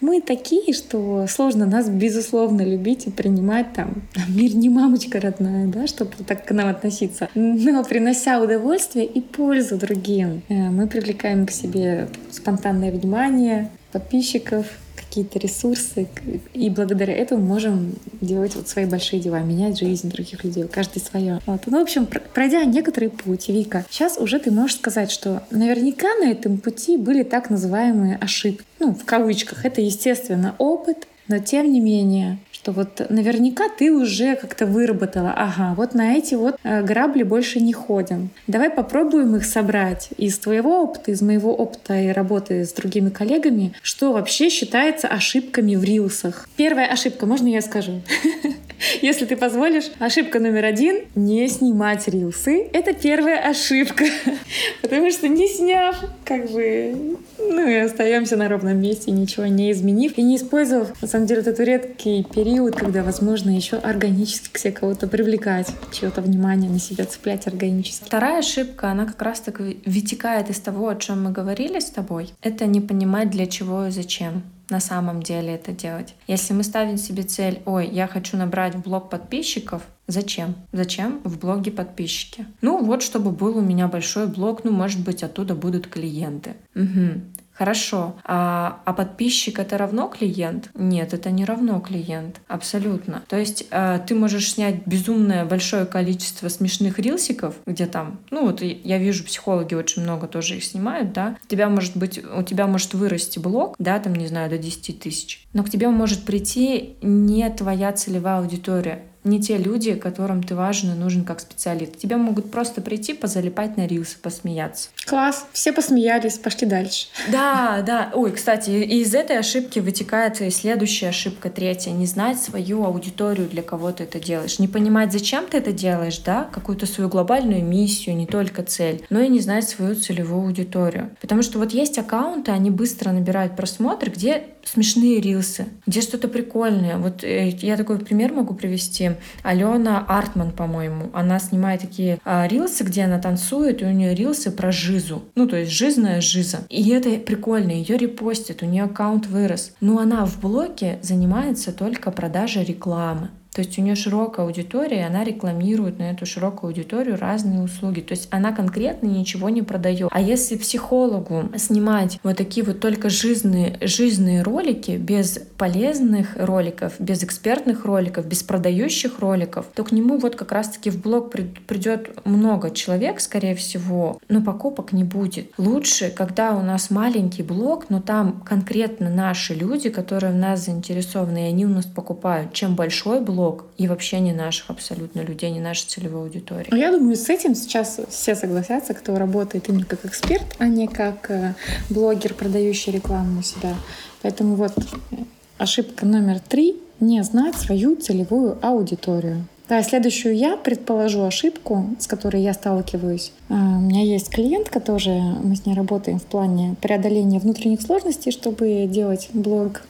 мы 0.00 0.21
такие, 0.21 0.73
что 0.73 1.26
сложно 1.28 1.66
нас 1.66 1.88
безусловно 1.88 2.62
любить 2.62 3.06
и 3.06 3.11
принимать 3.11 3.73
там. 3.75 4.02
Мир 4.28 4.54
не 4.54 4.68
мамочка 4.68 5.21
родная, 5.21 5.66
да, 5.66 5.87
чтобы 5.87 6.12
так 6.26 6.47
к 6.47 6.50
нам 6.52 6.68
относиться. 6.68 7.28
Но 7.35 7.85
принося 7.85 8.40
удовольствие 8.40 9.04
и 9.04 9.21
пользу 9.21 9.76
другим, 9.76 10.42
э, 10.49 10.54
мы 10.54 10.87
привлекаем 10.87 11.47
к 11.47 11.50
себе 11.50 12.09
спонтанное 12.30 12.90
внимание 12.90 13.71
подписчиков, 13.92 14.66
какие-то 15.12 15.38
ресурсы, 15.38 16.09
и 16.54 16.71
благодаря 16.71 17.12
этому 17.12 17.45
можем 17.45 17.92
делать 18.23 18.56
вот 18.56 18.67
свои 18.67 18.87
большие 18.87 19.21
дела, 19.21 19.41
менять 19.41 19.78
жизнь 19.78 20.08
других 20.10 20.43
людей, 20.43 20.65
каждый 20.67 21.00
свое. 21.00 21.39
Вот. 21.45 21.60
Ну, 21.67 21.80
в 21.80 21.82
общем, 21.82 22.08
пройдя 22.32 22.65
некоторый 22.65 23.10
путь, 23.10 23.50
Вика, 23.50 23.84
сейчас 23.91 24.17
уже 24.17 24.39
ты 24.39 24.50
можешь 24.50 24.78
сказать, 24.78 25.10
что 25.10 25.43
наверняка 25.50 26.08
на 26.15 26.30
этом 26.30 26.56
пути 26.56 26.97
были 26.97 27.25
так 27.25 27.50
называемые 27.50 28.17
ошибки. 28.17 28.65
Ну, 28.78 28.95
в 28.95 29.04
кавычках. 29.04 29.67
Это, 29.67 29.82
естественно, 29.82 30.54
опыт, 30.56 31.06
но 31.32 31.38
тем 31.38 31.73
не 31.73 31.80
менее, 31.80 32.36
что 32.50 32.73
вот 32.73 33.00
наверняка 33.08 33.71
ты 33.71 33.90
уже 33.90 34.36
как-то 34.36 34.66
выработала, 34.66 35.32
ага, 35.34 35.73
вот 35.75 35.95
на 35.95 36.12
эти 36.12 36.34
вот 36.34 36.56
э, 36.62 36.82
грабли 36.82 37.23
больше 37.23 37.58
не 37.58 37.73
ходим. 37.73 38.28
Давай 38.47 38.68
попробуем 38.68 39.34
их 39.36 39.47
собрать 39.47 40.10
из 40.18 40.38
твоего 40.38 40.82
опыта, 40.82 41.10
из 41.10 41.23
моего 41.23 41.54
опыта 41.54 41.99
и 41.99 42.08
работы 42.08 42.66
с 42.66 42.75
другими 42.75 43.08
коллегами, 43.08 43.73
что 43.80 44.12
вообще 44.12 44.50
считается 44.50 45.08
ошибками 45.08 45.75
в 45.75 45.82
рилсах. 45.82 46.47
Первая 46.56 46.88
ошибка, 46.88 47.25
можно 47.25 47.49
я 47.49 47.62
скажу? 47.62 48.02
Если 49.00 49.25
ты 49.25 49.36
позволишь, 49.36 49.90
ошибка 50.00 50.38
номер 50.38 50.66
один— 50.66 51.00
не 51.14 51.49
снимать 51.49 52.08
рилсы. 52.08 52.68
Это 52.75 52.92
первая 52.92 53.38
ошибка. 53.38 54.04
Потому 54.82 55.10
что 55.10 55.28
не 55.28 55.49
сняв, 55.49 55.97
как 56.26 56.50
бы, 56.50 57.16
ну 57.50 57.67
и 57.67 57.75
остаемся 57.76 58.37
на 58.37 58.49
ровном 58.49 58.81
месте, 58.81 59.11
ничего 59.11 59.47
не 59.47 59.71
изменив 59.73 60.17
и 60.17 60.23
не 60.23 60.37
использовав, 60.37 61.00
на 61.00 61.09
самом 61.09 61.26
деле, 61.26 61.41
этот 61.41 61.61
редкий 61.61 62.25
период, 62.25 62.76
когда, 62.76 63.02
возможно, 63.02 63.50
еще 63.50 63.76
органически 63.76 64.52
к 64.52 64.59
себе 64.59 64.73
кого-то 64.73 65.07
привлекать, 65.07 65.69
чье-то 65.93 66.21
внимание 66.21 66.71
на 66.71 66.78
себя 66.78 67.05
цеплять 67.05 67.47
органически. 67.47 68.05
Вторая 68.05 68.39
ошибка, 68.39 68.91
она 68.91 69.07
как 69.07 69.21
раз 69.23 69.41
так 69.41 69.61
вытекает 69.61 70.50
из 70.50 70.61
того, 70.61 70.89
о 70.89 70.97
чем 70.97 71.25
мы 71.25 71.31
говорили 71.31 71.78
с 71.78 71.91
тобой. 71.91 72.31
Это 72.43 72.67
не 72.67 72.81
понимать, 72.81 73.31
для 73.31 73.47
чего 73.47 73.87
и 73.87 73.91
зачем 73.91 74.43
на 74.73 74.80
самом 74.80 75.23
деле 75.23 75.54
это 75.54 75.71
делать. 75.71 76.15
Если 76.26 76.54
мы 76.54 76.65
ставим 76.65 76.97
себе 76.97 77.23
цель, 77.23 77.63
ой, 77.67 77.87
я 77.87 78.08
хочу 78.08 78.37
набрать 78.37 78.75
в 78.75 78.82
блог 78.82 79.08
подписчиков, 79.11 79.82
Зачем? 80.08 80.56
Зачем 80.73 81.21
в 81.23 81.39
блоге 81.39 81.71
подписчики? 81.71 82.45
Ну 82.61 82.85
вот, 82.85 83.02
чтобы 83.02 83.30
был 83.30 83.56
у 83.56 83.61
меня 83.61 83.87
большой 83.87 84.26
блог, 84.26 84.65
ну 84.65 84.73
может 84.73 85.00
быть 85.04 85.23
оттуда 85.23 85.54
будут 85.54 85.87
клиенты. 85.87 86.54
Угу. 86.75 87.23
Хорошо. 87.54 88.17
А, 88.25 88.80
а 88.84 88.93
подписчик 88.93 89.58
это 89.58 89.78
равно 89.78 90.08
клиент? 90.08 90.71
Нет, 90.75 91.15
это 91.15 91.30
не 91.30 91.45
равно 91.45 91.80
клиент. 91.80 92.41
Абсолютно. 92.49 93.23
То 93.28 93.38
есть 93.38 93.67
а, 93.71 93.99
ты 93.99 94.15
можешь 94.15 94.52
снять 94.52 94.86
безумное 94.86 95.45
большое 95.45 95.86
количество 95.86 96.49
смешных 96.49 96.99
рилсиков, 96.99 97.56
где 97.67 97.86
там, 97.86 98.21
ну 98.30 98.47
вот 98.47 98.62
я 98.62 98.99
вижу, 98.99 99.25
психологи 99.25 99.75
очень 99.75 100.02
много 100.02 100.26
тоже 100.26 100.56
их 100.56 100.65
снимают, 100.65 101.12
да. 101.12 101.36
У 101.45 101.47
тебя 101.47 101.69
может 101.69 101.97
быть, 101.97 102.23
у 102.25 102.43
тебя 102.43 102.67
может 102.67 102.95
вырасти 102.95 103.38
блог, 103.38 103.76
да, 103.78 103.99
там, 103.99 104.15
не 104.15 104.26
знаю, 104.26 104.50
до 104.50 104.58
10 104.58 105.00
тысяч. 105.00 105.47
Но 105.52 105.62
к 105.62 105.71
тебе 105.71 105.88
может 105.88 106.25
прийти 106.25 106.97
не 107.02 107.49
твоя 107.50 107.93
целевая 107.93 108.38
аудитория 108.38 109.02
не 109.25 109.41
те 109.41 109.56
люди, 109.56 109.95
которым 109.95 110.43
ты 110.43 110.54
важен 110.54 110.93
и 110.93 110.95
нужен 110.95 111.25
как 111.25 111.41
специалист. 111.41 111.97
Тебя 111.97 112.17
могут 112.17 112.50
просто 112.50 112.80
прийти, 112.80 113.15
позалипать 113.15 113.76
на 113.76 113.87
рилсы, 113.87 114.17
посмеяться. 114.19 114.91
Класс, 115.06 115.47
все 115.52 115.73
посмеялись, 115.73 116.39
пошли 116.39 116.67
дальше. 116.67 117.06
Да, 117.30 117.82
да. 117.87 118.11
Ой, 118.15 118.32
кстати, 118.32 118.71
из 118.71 119.15
этой 119.15 119.39
ошибки 119.39 119.78
вытекает 119.78 120.41
и 120.41 120.50
следующая 120.50 121.08
ошибка, 121.08 121.50
третья. 121.50 121.91
Не 121.91 122.06
знать 122.06 122.39
свою 122.39 122.85
аудиторию, 122.85 123.49
для 123.49 123.63
кого 123.63 123.93
ты 123.93 124.04
это 124.04 124.19
делаешь. 124.19 124.58
Не 124.58 124.69
понимать, 124.69 125.13
зачем 125.13 125.47
ты 125.47 125.58
это 125.58 125.73
делаешь, 125.73 126.19
да, 126.19 126.45
какую-то 126.45 126.87
свою 126.87 127.08
глобальную 127.08 127.65
миссию, 127.65 128.17
не 128.17 128.26
только 128.26 128.63
цель, 128.63 129.04
но 129.11 129.21
и 129.21 129.28
не 129.28 129.41
знать 129.41 129.69
свою 129.69 129.95
целевую 129.95 130.47
аудиторию. 130.47 131.11
Потому 131.21 131.43
что 131.43 131.58
вот 131.58 131.73
есть 131.73 131.99
аккаунты, 131.99 132.50
они 132.50 132.71
быстро 132.71 133.13
набирают 133.13 133.56
просмотры, 133.56 134.11
где 134.11 134.45
смешные 134.65 135.21
рилсы, 135.21 135.67
где 135.87 136.01
что-то 136.01 136.29
прикольное. 136.29 136.97
Вот 136.99 137.25
э, 137.25 137.49
я 137.49 137.77
такой 137.77 137.99
пример 137.99 138.33
могу 138.33 138.55
привести 138.55 139.13
Алена 139.43 140.05
Артман, 140.09 140.53
по-моему, 140.53 141.11
она 141.13 141.39
снимает 141.39 141.81
такие 141.81 142.19
а, 142.25 142.47
рилсы, 142.47 142.85
где 142.85 143.03
она 143.03 143.19
танцует, 143.19 143.83
и 143.83 143.85
у 143.85 143.91
нее 143.91 144.15
рилсы 144.15 144.51
про 144.51 144.73
жизу. 144.73 145.23
Ну, 145.35 145.47
то 145.47 145.57
есть 145.57 145.73
жизная 145.73 146.21
жиза. 146.21 146.61
И 146.69 146.91
это 146.91 147.11
прикольно, 147.11 147.71
ее 147.71 147.97
репостят, 147.97 148.63
у 148.63 148.67
нее 148.67 148.85
аккаунт 148.85 149.27
вырос. 149.27 149.73
Но 149.81 149.99
она 149.99 150.27
в 150.27 150.41
блоге 150.41 150.99
занимается 151.03 151.73
только 151.73 152.11
продажей 152.11 152.65
рекламы. 152.65 153.31
То 153.52 153.60
есть 153.60 153.78
у 153.78 153.82
нее 153.82 153.95
широкая 153.95 154.47
аудитория, 154.47 155.00
и 155.00 155.04
она 155.04 155.25
рекламирует 155.25 155.99
на 155.99 156.10
эту 156.10 156.25
широкую 156.25 156.69
аудиторию 156.69 157.19
разные 157.19 157.60
услуги. 157.60 158.00
То 158.00 158.12
есть 158.12 158.28
она 158.30 158.52
конкретно 158.52 159.06
ничего 159.06 159.50
не 159.50 159.62
продает. 159.62 160.08
А 160.10 160.21
если 160.21 160.56
психологу 160.56 161.50
снимать 161.56 162.19
вот 162.23 162.36
такие 162.38 162.65
вот 162.65 162.80
только 162.80 163.10
жизненные, 163.10 163.78
жизненные 163.82 164.43
ролики, 164.43 164.93
без 164.93 165.38
полезных 165.58 166.36
роликов, 166.36 166.95
без 166.99 167.23
экспертных 167.23 167.84
роликов, 167.84 168.26
без 168.26 168.43
продающих 168.43 169.19
роликов, 169.19 169.67
то 169.75 169.84
к 169.84 169.93
нему 169.93 170.19
вот 170.19 170.34
как 170.34 170.52
раз-таки 170.52 170.91
в 170.91 171.00
блог 171.02 171.30
придет 171.30 172.25
много 172.25 172.71
человек, 172.71 173.21
скорее 173.21 173.54
всего, 173.54 174.19
но 174.28 174.43
покупок 174.43 174.93
не 174.93 175.04
будет. 175.04 175.50
Лучше, 175.58 176.10
когда 176.10 176.56
у 176.56 176.62
нас 176.62 176.91
маленький 176.91 177.43
блог, 177.43 177.91
но 177.91 178.00
там 178.00 178.41
конкретно 178.41 179.10
наши 179.10 179.54
люди, 179.54 179.91
которые 179.91 180.32
в 180.32 180.36
нас 180.36 180.65
заинтересованы, 180.65 181.47
и 181.47 181.49
они 181.49 181.67
у 181.67 181.69
нас 181.69 181.84
покупают, 181.84 182.52
чем 182.54 182.75
большой 182.75 183.21
блог, 183.21 183.42
блог 183.43 183.65
и 183.76 183.89
вообще 183.89 184.21
не 184.21 184.33
наших 184.33 184.71
абсолютно 184.71 185.21
людей, 185.21 185.50
не 185.50 185.61
нашей 185.61 185.87
целевой 185.87 186.23
аудитории. 186.23 186.69
Ну, 186.71 186.76
я 186.76 186.93
думаю, 186.93 187.17
с 187.17 187.28
этим 187.28 187.55
сейчас 187.55 188.00
все 188.09 188.35
согласятся, 188.35 188.95
кто 188.95 189.17
работает 189.17 189.69
именно 189.69 189.85
как 189.85 190.05
эксперт, 190.05 190.45
а 190.59 190.67
не 190.67 190.87
как 190.87 191.31
э, 191.31 191.55
блогер, 191.91 192.35
продающий 192.35 192.93
рекламу 192.93 193.41
у 193.41 193.43
себя. 193.43 193.75
Поэтому 194.23 194.55
вот 194.55 194.73
э, 194.78 195.17
ошибка 195.59 196.07
номер 196.07 196.39
три— 196.39 196.76
не 197.00 197.23
знать 197.25 197.57
свою 197.57 197.97
целевую 197.97 198.59
аудиторию. 198.63 199.45
Да, 199.69 199.83
следующую 199.83 200.37
я 200.37 200.57
предположу 200.57 201.23
ошибку, 201.23 201.87
с 201.99 202.07
которой 202.07 202.43
я 202.43 202.55
сталкиваюсь. 202.55 203.33
А, 203.49 203.55
у 203.55 203.81
меня 203.81 204.02
есть 204.02 204.31
клиентка 204.31 204.78
тоже, 204.78 205.11
мы 205.11 205.57
с 205.57 205.67
ней 205.67 205.75
работаем 205.75 206.21
в 206.21 206.25
плане 206.25 206.76
преодоления 206.81 207.41
внутренних 207.41 207.83
сложностей, 207.83 208.31
чтобы 208.31 208.87
делать 208.87 209.31
блог 209.33 209.83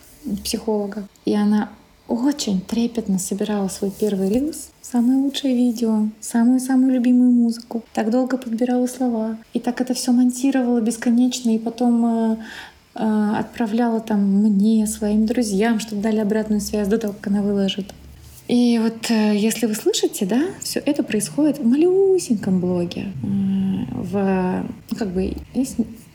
психолога. 0.42 1.06
И 1.26 1.34
она 1.34 1.68
очень 2.12 2.60
трепетно 2.60 3.18
собирала 3.18 3.68
свой 3.68 3.90
первый 3.90 4.28
рилс, 4.28 4.70
самое 4.82 5.18
лучшее 5.18 5.54
видео, 5.54 6.08
самую-самую 6.20 6.92
любимую 6.92 7.30
музыку. 7.30 7.82
Так 7.94 8.10
долго 8.10 8.36
подбирала 8.36 8.86
слова. 8.86 9.38
И 9.52 9.60
так 9.60 9.80
это 9.80 9.94
все 9.94 10.12
монтировала 10.12 10.80
бесконечно, 10.80 11.54
и 11.54 11.58
потом 11.58 12.04
э, 12.04 12.36
э, 12.96 13.34
отправляла 13.38 14.00
там 14.00 14.20
мне, 14.20 14.86
своим 14.86 15.26
друзьям, 15.26 15.80
чтобы 15.80 16.02
дали 16.02 16.18
обратную 16.18 16.60
связь 16.60 16.88
до 16.88 16.98
того, 16.98 17.14
как 17.14 17.28
она 17.28 17.42
выложит. 17.42 17.92
И 18.48 18.78
вот 18.78 19.10
э, 19.10 19.36
если 19.36 19.66
вы 19.66 19.74
слышите, 19.74 20.26
да, 20.26 20.42
все 20.60 20.80
это 20.80 21.02
происходит 21.02 21.58
в 21.58 21.66
малюсеньком 21.66 22.60
блоге, 22.60 23.06
э, 23.22 23.26
в, 23.94 24.64
ну, 24.90 24.96
как 24.96 25.08
бы, 25.08 25.32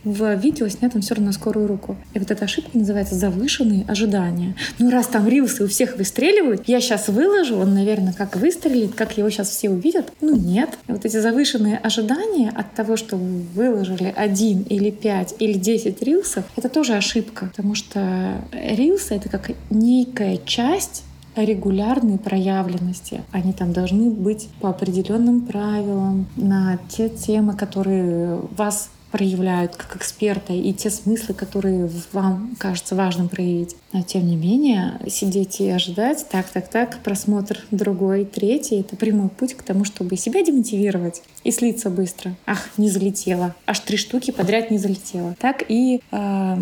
в 0.07 0.35
видео 0.35 0.67
снятом 0.69 1.01
все 1.01 1.15
равно 1.15 1.27
на 1.27 1.33
скорую 1.33 1.67
руку. 1.67 1.97
И 2.13 2.19
вот 2.19 2.31
эта 2.31 2.45
ошибка 2.45 2.77
называется 2.77 3.15
завышенные 3.15 3.83
ожидания. 3.87 4.55
Ну, 4.79 4.89
раз 4.89 5.07
там 5.07 5.27
рилсы 5.27 5.63
у 5.63 5.67
всех 5.67 5.97
выстреливают, 5.97 6.63
я 6.67 6.79
сейчас 6.79 7.09
выложу, 7.09 7.57
он, 7.57 7.73
наверное, 7.73 8.13
как 8.13 8.35
выстрелит, 8.35 8.95
как 8.95 9.17
его 9.17 9.29
сейчас 9.29 9.49
все 9.49 9.69
увидят. 9.69 10.11
Ну, 10.21 10.35
нет. 10.35 10.69
И 10.87 10.91
вот 10.91 11.05
эти 11.05 11.17
завышенные 11.17 11.77
ожидания 11.77 12.49
от 12.49 12.73
того, 12.73 12.95
что 12.95 13.17
вы 13.17 13.67
выложили 13.69 14.13
один 14.15 14.61
или 14.63 14.89
пять 14.89 15.35
или 15.39 15.53
десять 15.53 16.01
рилсов, 16.01 16.45
это 16.55 16.69
тоже 16.69 16.93
ошибка, 16.93 17.47
потому 17.47 17.75
что 17.75 18.41
рилсы— 18.51 19.13
это 19.15 19.29
как 19.29 19.51
некая 19.69 20.37
часть 20.37 21.03
регулярной 21.35 22.17
проявленности. 22.17 23.21
Они 23.31 23.53
там 23.53 23.73
должны 23.73 24.09
быть 24.09 24.49
по 24.59 24.69
определенным 24.69 25.41
правилам 25.41 26.25
на 26.35 26.79
те 26.89 27.09
темы, 27.09 27.55
которые 27.55 28.39
вас 28.57 28.89
проявляют 29.11 29.75
как 29.75 29.95
эксперта 29.95 30.53
и 30.53 30.73
те 30.73 30.89
смыслы, 30.89 31.33
которые 31.33 31.89
вам 32.11 32.55
кажется 32.57 32.95
важным 32.95 33.29
проявить. 33.29 33.75
Но 33.93 34.01
тем 34.03 34.27
не 34.27 34.35
менее, 34.35 34.99
сидеть 35.07 35.59
и 35.61 35.69
ожидать, 35.69 36.25
так, 36.29 36.47
так, 36.49 36.67
так, 36.67 36.99
просмотр 37.03 37.59
другой, 37.71 38.25
третий— 38.25 38.75
это 38.79 38.95
прямой 38.95 39.29
путь 39.29 39.53
к 39.53 39.63
тому, 39.63 39.85
чтобы 39.85 40.17
себя 40.17 40.43
демотивировать 40.43 41.21
и 41.43 41.51
слиться 41.51 41.89
быстро. 41.89 42.35
Ах, 42.45 42.69
не 42.77 42.89
залетело. 42.89 43.55
Аж 43.65 43.79
три 43.79 43.97
штуки 43.97 44.31
подряд 44.31 44.71
не 44.71 44.77
залетело. 44.77 45.35
Так 45.39 45.63
и 45.67 46.01
э, 46.11 46.57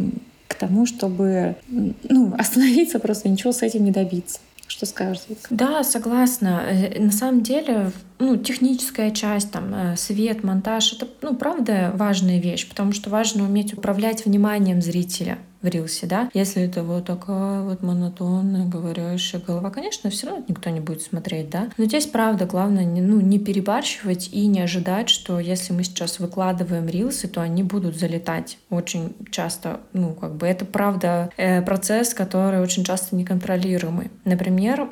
к 0.48 0.56
тому, 0.56 0.86
чтобы 0.86 1.56
ну, 1.68 2.34
остановиться, 2.38 3.00
просто 3.00 3.30
ничего 3.30 3.52
с 3.52 3.62
этим 3.62 3.84
не 3.84 3.92
добиться. 3.92 4.40
Что 4.68 4.86
скажешь? 4.86 5.24
Да, 5.50 5.84
согласна. 5.84 6.64
Э, 6.68 7.00
на 7.00 7.12
самом 7.12 7.44
деле, 7.44 7.92
ну, 8.20 8.36
техническая 8.36 9.12
часть, 9.12 9.52
там, 9.52 9.74
э, 9.74 9.96
свет, 9.96 10.44
монтаж, 10.44 10.94
это, 10.94 11.08
ну, 11.22 11.36
правда 11.36 11.92
важная 11.96 12.40
вещь, 12.40 12.68
потому 12.68 12.92
что 12.92 13.10
важно 13.10 13.44
уметь 13.44 13.74
управлять 13.74 14.26
вниманием 14.26 14.82
зрителя 14.82 15.38
в 15.66 15.68
рилсе, 15.68 16.06
да. 16.06 16.30
Если 16.34 16.64
это 16.64 16.84
вот 16.84 17.06
такая 17.06 17.62
вот 17.62 17.82
монотонная 17.82 18.66
говорящая 18.66 19.42
голова, 19.42 19.70
конечно, 19.72 20.10
все 20.10 20.28
равно 20.28 20.46
никто 20.48 20.70
не 20.70 20.80
будет 20.80 21.02
смотреть, 21.02 21.50
да. 21.50 21.70
Но 21.78 21.86
здесь, 21.86 22.06
правда, 22.06 22.46
главное 22.46 22.86
не, 22.86 23.02
ну, 23.02 23.20
не 23.20 23.40
перебарщивать 23.40 24.30
и 24.32 24.46
не 24.48 24.62
ожидать, 24.62 25.10
что 25.10 25.40
если 25.40 25.74
мы 25.74 25.84
сейчас 25.84 26.20
выкладываем 26.20 26.88
рилсы, 26.88 27.28
то 27.28 27.42
они 27.42 27.64
будут 27.64 27.98
залетать 27.98 28.58
очень 28.70 29.16
часто. 29.32 29.82
Ну, 29.94 30.14
как 30.14 30.36
бы 30.36 30.48
это, 30.48 30.66
правда, 30.66 31.32
э, 31.38 31.62
процесс, 31.62 32.14
который 32.14 32.62
очень 32.62 32.84
часто 32.84 33.16
неконтролируемый. 33.16 34.12
Например, 34.24 34.88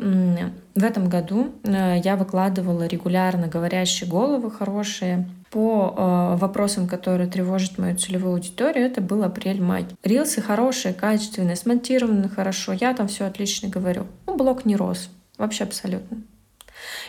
в 0.76 0.84
этом 0.84 1.10
году 1.10 1.52
э, 1.64 2.00
я 2.04 2.16
выкладывала 2.16 2.88
регулярно 2.88 3.48
говорящие 3.48 4.10
головы 4.10 4.52
хорошие, 4.52 5.28
по 5.54 5.94
э, 5.96 6.36
вопросам, 6.38 6.88
которые 6.88 7.30
тревожат 7.30 7.78
мою 7.78 7.96
целевую 7.96 8.34
аудиторию, 8.34 8.86
это 8.86 9.02
был 9.02 9.24
апрель-май. 9.24 9.86
Рилсы 10.04 10.42
хорошие, 10.42 10.96
качественные, 10.96 11.56
смонтированы 11.56 12.28
хорошо, 12.28 12.74
я 12.74 12.96
там 12.96 13.08
все 13.08 13.26
отлично 13.26 13.70
говорю. 13.70 14.08
Ну, 14.26 14.36
блок 14.36 14.66
не 14.66 14.76
рос, 14.76 15.12
вообще 15.38 15.66
абсолютно. 15.66 16.24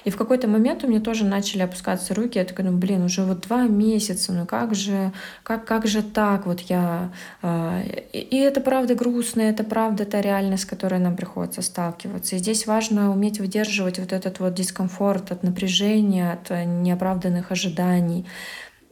И 0.04 0.10
в 0.10 0.16
какой-то 0.16 0.48
момент 0.48 0.84
у 0.84 0.88
меня 0.88 1.00
тоже 1.00 1.24
начали 1.24 1.62
опускаться 1.62 2.14
руки. 2.14 2.38
Я 2.38 2.44
такая, 2.44 2.66
ну 2.66 2.76
блин, 2.76 3.02
уже 3.02 3.24
вот 3.24 3.40
два 3.40 3.62
месяца, 3.62 4.32
ну 4.32 4.46
как 4.46 4.74
же, 4.74 5.12
как, 5.42 5.64
как 5.64 5.86
же 5.86 6.02
так? 6.02 6.46
Вот 6.46 6.60
я... 6.60 7.12
Э, 7.42 7.82
и, 8.12 8.18
и 8.18 8.36
это 8.38 8.60
правда 8.60 8.94
грустно, 8.94 9.42
это 9.42 9.64
правда 9.64 10.04
та 10.04 10.20
реальность, 10.20 10.64
с 10.64 10.66
которой 10.66 11.00
нам 11.00 11.16
приходится 11.16 11.62
сталкиваться. 11.62 12.36
И 12.36 12.38
здесь 12.38 12.66
важно 12.66 13.12
уметь 13.12 13.40
выдерживать 13.40 13.98
вот 13.98 14.12
этот 14.12 14.40
вот 14.40 14.54
дискомфорт 14.54 15.32
от 15.32 15.42
напряжения, 15.42 16.32
от 16.32 16.50
неоправданных 16.50 17.50
ожиданий. 17.50 18.26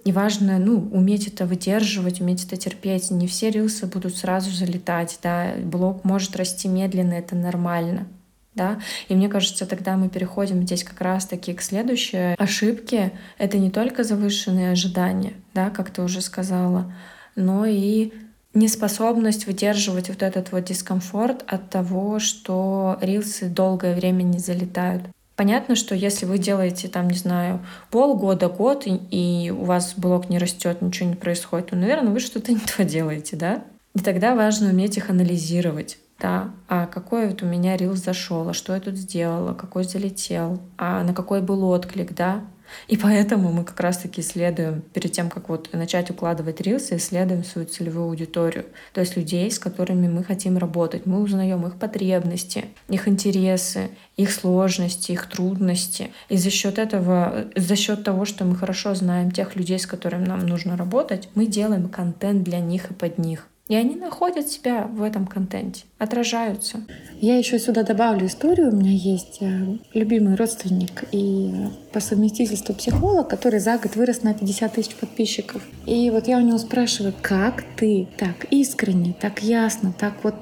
И 0.05 0.11
важно, 0.11 0.59
ну, 0.59 0.89
уметь 0.91 1.29
это 1.29 1.47
выдерживать, 1.47 2.21
уметь 2.21 2.45
это 2.45 2.57
терпеть. 2.57 3.11
Не 3.11 3.29
все 3.29 3.51
рилсы 3.51 3.87
будут 3.87 4.17
сразу 4.17 4.51
залетать, 4.51 5.19
да. 5.23 5.53
Блок 5.63 6.05
может 6.05 6.35
расти 6.37 6.67
медленно, 6.67 7.13
это 7.13 7.37
нормально 7.37 8.09
да, 8.55 8.81
и 9.09 9.15
мне 9.15 9.29
кажется, 9.29 9.67
тогда 9.67 9.97
мы 9.97 10.09
переходим 10.09 10.63
здесь 10.63 10.85
как 10.85 11.01
раз-таки 11.01 11.55
к 11.55 11.63
следующей 11.63 12.35
ошибке. 12.37 13.13
Это 13.39 13.59
не 13.59 13.71
только 13.71 14.05
завышенные 14.05 14.73
ожидания, 14.73 15.35
да, 15.55 15.71
как 15.71 15.91
ты 15.91 16.03
уже 16.03 16.21
сказала, 16.21 16.93
но 17.35 17.65
и 17.65 18.13
неспособность 18.55 19.47
выдерживать 19.47 20.09
вот 20.09 20.23
этот 20.23 20.53
вот 20.53 20.65
дискомфорт 20.65 21.43
от 21.47 21.71
того, 21.71 22.19
что 22.19 22.99
рилсы 23.01 23.49
долгое 23.49 23.95
время 23.95 24.23
не 24.23 24.39
залетают. 24.39 25.05
Понятно, 25.35 25.75
что 25.75 25.95
если 25.95 26.27
вы 26.27 26.37
делаете 26.37 26.89
там, 26.89 27.09
не 27.09 27.17
знаю, 27.17 27.65
полгода, 27.91 28.49
год, 28.49 28.87
и, 28.87 29.01
и 29.11 29.51
у 29.51 29.65
вас 29.65 29.95
блок 29.97 30.29
не 30.29 30.39
растет, 30.39 30.83
ничего 30.83 31.09
не 31.09 31.17
происходит, 31.17 31.69
то, 31.69 31.77
наверное, 31.77 32.13
вы 32.13 32.21
что-то 32.21 32.53
не 32.53 32.61
то 32.61 32.85
делаете, 32.85 33.37
да? 33.37 33.65
И 33.95 34.01
тогда 34.01 34.35
важно 34.35 34.69
уметь 34.69 34.99
их 34.99 35.09
анализировать 35.09 35.99
да, 36.23 36.51
а 36.69 36.87
какой 36.87 37.29
вот 37.29 37.43
у 37.43 37.47
меня 37.47 37.77
рил 37.77 37.97
зашел, 37.97 38.49
а 38.49 38.55
что 38.55 38.75
я 38.75 38.81
тут 38.81 38.97
сделала, 38.97 39.55
какой 39.55 39.83
залетел, 39.83 40.61
а 40.79 41.03
на 41.03 41.13
какой 41.13 41.43
был 41.43 41.65
отклик, 41.65 42.15
да. 42.15 42.45
И 42.89 42.97
поэтому 42.97 43.53
мы 43.53 43.65
как 43.65 43.79
раз-таки 43.81 44.23
исследуем, 44.23 44.83
перед 44.95 45.13
тем, 45.13 45.29
как 45.29 45.51
вот 45.51 45.69
начать 45.73 46.11
укладывать 46.11 46.61
рилсы, 46.61 46.97
исследуем 46.97 47.45
свою 47.45 47.67
целевую 47.67 48.07
аудиторию, 48.07 48.65
то 48.95 49.01
есть 49.01 49.17
людей, 49.17 49.51
с 49.51 49.59
которыми 49.59 50.09
мы 50.09 50.25
хотим 50.25 50.57
работать. 50.57 51.05
Мы 51.05 51.21
узнаем 51.21 51.67
их 51.67 51.75
потребности, 51.75 52.67
их 52.89 53.09
интересы, 53.09 53.91
их 54.17 54.31
сложности, 54.31 55.13
их 55.13 55.29
трудности. 55.29 56.13
И 56.31 56.37
за 56.39 56.51
счет 56.51 56.79
этого, 56.79 57.47
за 57.57 57.77
счет 57.77 58.05
того, 58.05 58.25
что 58.25 58.45
мы 58.45 58.57
хорошо 58.57 58.95
знаем 58.95 59.33
тех 59.33 59.55
людей, 59.57 59.79
с 59.79 59.87
которыми 59.87 60.25
нам 60.25 60.47
нужно 60.47 60.77
работать, 60.77 61.29
мы 61.35 61.47
делаем 61.47 61.89
контент 61.89 62.43
для 62.43 62.61
них 62.61 62.91
и 62.91 62.95
под 62.95 63.19
них. 63.19 63.49
И 63.69 63.75
они 63.75 63.95
находят 63.95 64.49
себя 64.49 64.87
в 64.93 65.03
этом 65.03 65.27
контенте, 65.27 65.85
отражаются. 65.99 66.81
Я 67.21 67.39
еще 67.39 67.59
сюда 67.59 67.85
добавлю 67.85 68.27
историю. 68.27 68.71
У 68.71 68.77
меня 68.77 68.91
есть 68.91 69.39
э, 69.41 69.79
любимый 69.95 70.35
родственник 70.35 71.05
и 71.13 71.53
по 71.93 72.01
совместительству 72.01 72.75
психолог, 72.75 73.29
который 73.29 73.61
за 73.61 73.79
год 73.79 73.95
вырос 73.95 74.25
на 74.25 74.35
50 74.35 74.73
тысяч 74.75 74.95
подписчиков. 74.97 75.63
И 75.87 76.11
вот 76.11 76.27
я 76.27 76.39
у 76.39 76.41
него 76.41 76.59
спрашиваю, 76.59 77.15
как 77.23 77.63
ты 77.77 78.09
так 78.19 78.47
искренне, 78.51 79.15
так 79.19 79.43
ясно, 79.43 79.95
так 79.97 80.25
вот 80.25 80.35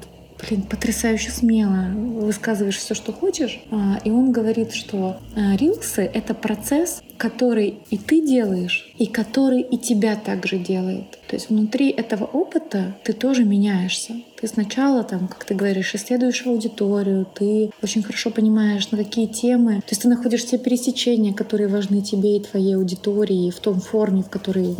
блин, 0.48 0.62
потрясающе 0.62 1.30
смело 1.30 1.90
высказываешь 1.94 2.78
все, 2.78 2.94
что 2.94 3.12
хочешь. 3.12 3.60
А, 3.70 3.98
и 4.04 4.10
он 4.10 4.32
говорит, 4.32 4.72
что 4.72 5.18
а, 5.36 5.56
рилсы— 5.56 6.02
это 6.14 6.34
процесс, 6.34 7.02
который 7.16 7.82
и 7.90 7.98
ты 7.98 8.20
делаешь, 8.24 8.92
и 8.98 9.06
который 9.06 9.60
и 9.60 9.76
тебя 9.78 10.16
также 10.16 10.58
делает. 10.58 11.18
То 11.30 11.36
есть 11.36 11.48
внутри 11.48 11.90
этого 11.90 12.24
опыта 12.24 12.96
ты 13.04 13.12
тоже 13.12 13.44
меняешься. 13.44 14.16
Ты 14.40 14.48
сначала, 14.48 15.04
там, 15.04 15.28
как 15.28 15.44
ты 15.44 15.54
говоришь, 15.54 15.94
исследуешь 15.94 16.44
аудиторию, 16.44 17.24
ты 17.24 17.70
очень 17.84 18.02
хорошо 18.02 18.30
понимаешь, 18.30 18.90
на 18.90 18.98
какие 18.98 19.26
темы. 19.26 19.76
То 19.76 19.90
есть 19.90 20.02
ты 20.02 20.08
находишь 20.08 20.44
те 20.44 20.58
пересечения, 20.58 21.32
которые 21.32 21.68
важны 21.68 22.02
тебе 22.02 22.36
и 22.36 22.42
твоей 22.42 22.74
аудитории, 22.74 23.50
в 23.50 23.60
том 23.60 23.80
форме, 23.80 24.24
в 24.24 24.28
которой 24.28 24.74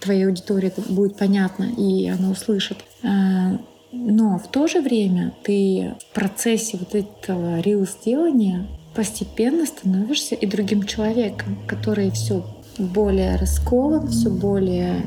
твоей 0.00 0.26
аудитории 0.26 0.66
это 0.66 0.80
будет 0.80 1.16
понятно, 1.16 1.68
и 1.78 2.08
она 2.08 2.28
услышит. 2.28 2.78
А, 3.04 3.60
но 3.92 4.36
в 4.40 4.50
то 4.50 4.66
же 4.66 4.80
время 4.80 5.32
ты 5.44 5.94
в 6.10 6.12
процессе 6.12 6.76
вот 6.76 6.96
этого 6.96 7.60
рил 7.60 7.86
сделания 7.86 8.66
постепенно 8.96 9.64
становишься 9.64 10.34
и 10.34 10.44
другим 10.44 10.82
человеком, 10.82 11.56
который 11.68 12.10
все 12.10 12.44
более 12.78 13.36
раскован, 13.36 14.08
все 14.08 14.28
более 14.28 15.06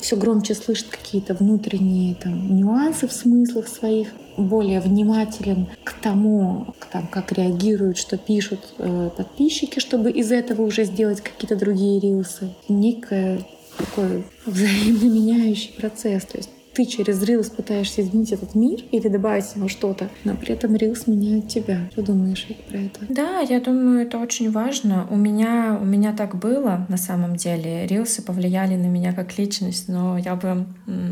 все 0.00 0.16
громче 0.16 0.54
слышит 0.54 0.88
какие-то 0.88 1.34
внутренние 1.34 2.14
там, 2.14 2.56
нюансы 2.56 3.08
в 3.08 3.12
смыслах 3.12 3.68
своих, 3.68 4.08
более 4.36 4.80
внимателен 4.80 5.66
к 5.82 5.92
тому, 5.94 6.74
к, 6.78 6.86
там, 6.86 7.08
как 7.08 7.32
реагируют, 7.32 7.98
что 7.98 8.16
пишут 8.16 8.60
э, 8.78 9.10
подписчики, 9.16 9.80
чтобы 9.80 10.12
из 10.12 10.30
этого 10.30 10.62
уже 10.62 10.84
сделать 10.84 11.20
какие-то 11.20 11.56
другие 11.56 11.98
рилсы. 11.98 12.54
Некое 12.68 13.40
такой 13.76 14.24
взаимно 14.46 15.04
меняющий 15.04 15.72
процесс. 15.74 16.24
То 16.24 16.38
есть 16.38 16.50
ты 16.78 16.86
через 16.86 17.20
Reels 17.24 17.52
пытаешься 17.52 18.02
изменить 18.02 18.30
этот 18.30 18.54
мир 18.54 18.82
или 18.92 19.08
добавить 19.08 19.46
в 19.46 19.56
него 19.56 19.66
что-то, 19.66 20.10
но 20.22 20.36
при 20.36 20.52
этом 20.52 20.76
Reels 20.76 21.10
меняет 21.10 21.48
тебя. 21.48 21.88
Что 21.90 22.02
думаешь 22.02 22.46
про 22.68 22.78
это? 22.78 23.00
Да, 23.08 23.40
я 23.40 23.58
думаю, 23.58 24.06
это 24.06 24.16
очень 24.18 24.52
важно. 24.52 25.04
У 25.10 25.16
меня, 25.16 25.76
у 25.80 25.84
меня 25.84 26.12
так 26.12 26.36
было 26.36 26.86
на 26.88 26.96
самом 26.96 27.34
деле. 27.34 27.84
Рилсы 27.88 28.22
повлияли 28.22 28.76
на 28.76 28.86
меня 28.86 29.12
как 29.12 29.36
личность, 29.38 29.88
но 29.88 30.18
я 30.18 30.36
бы 30.36 30.66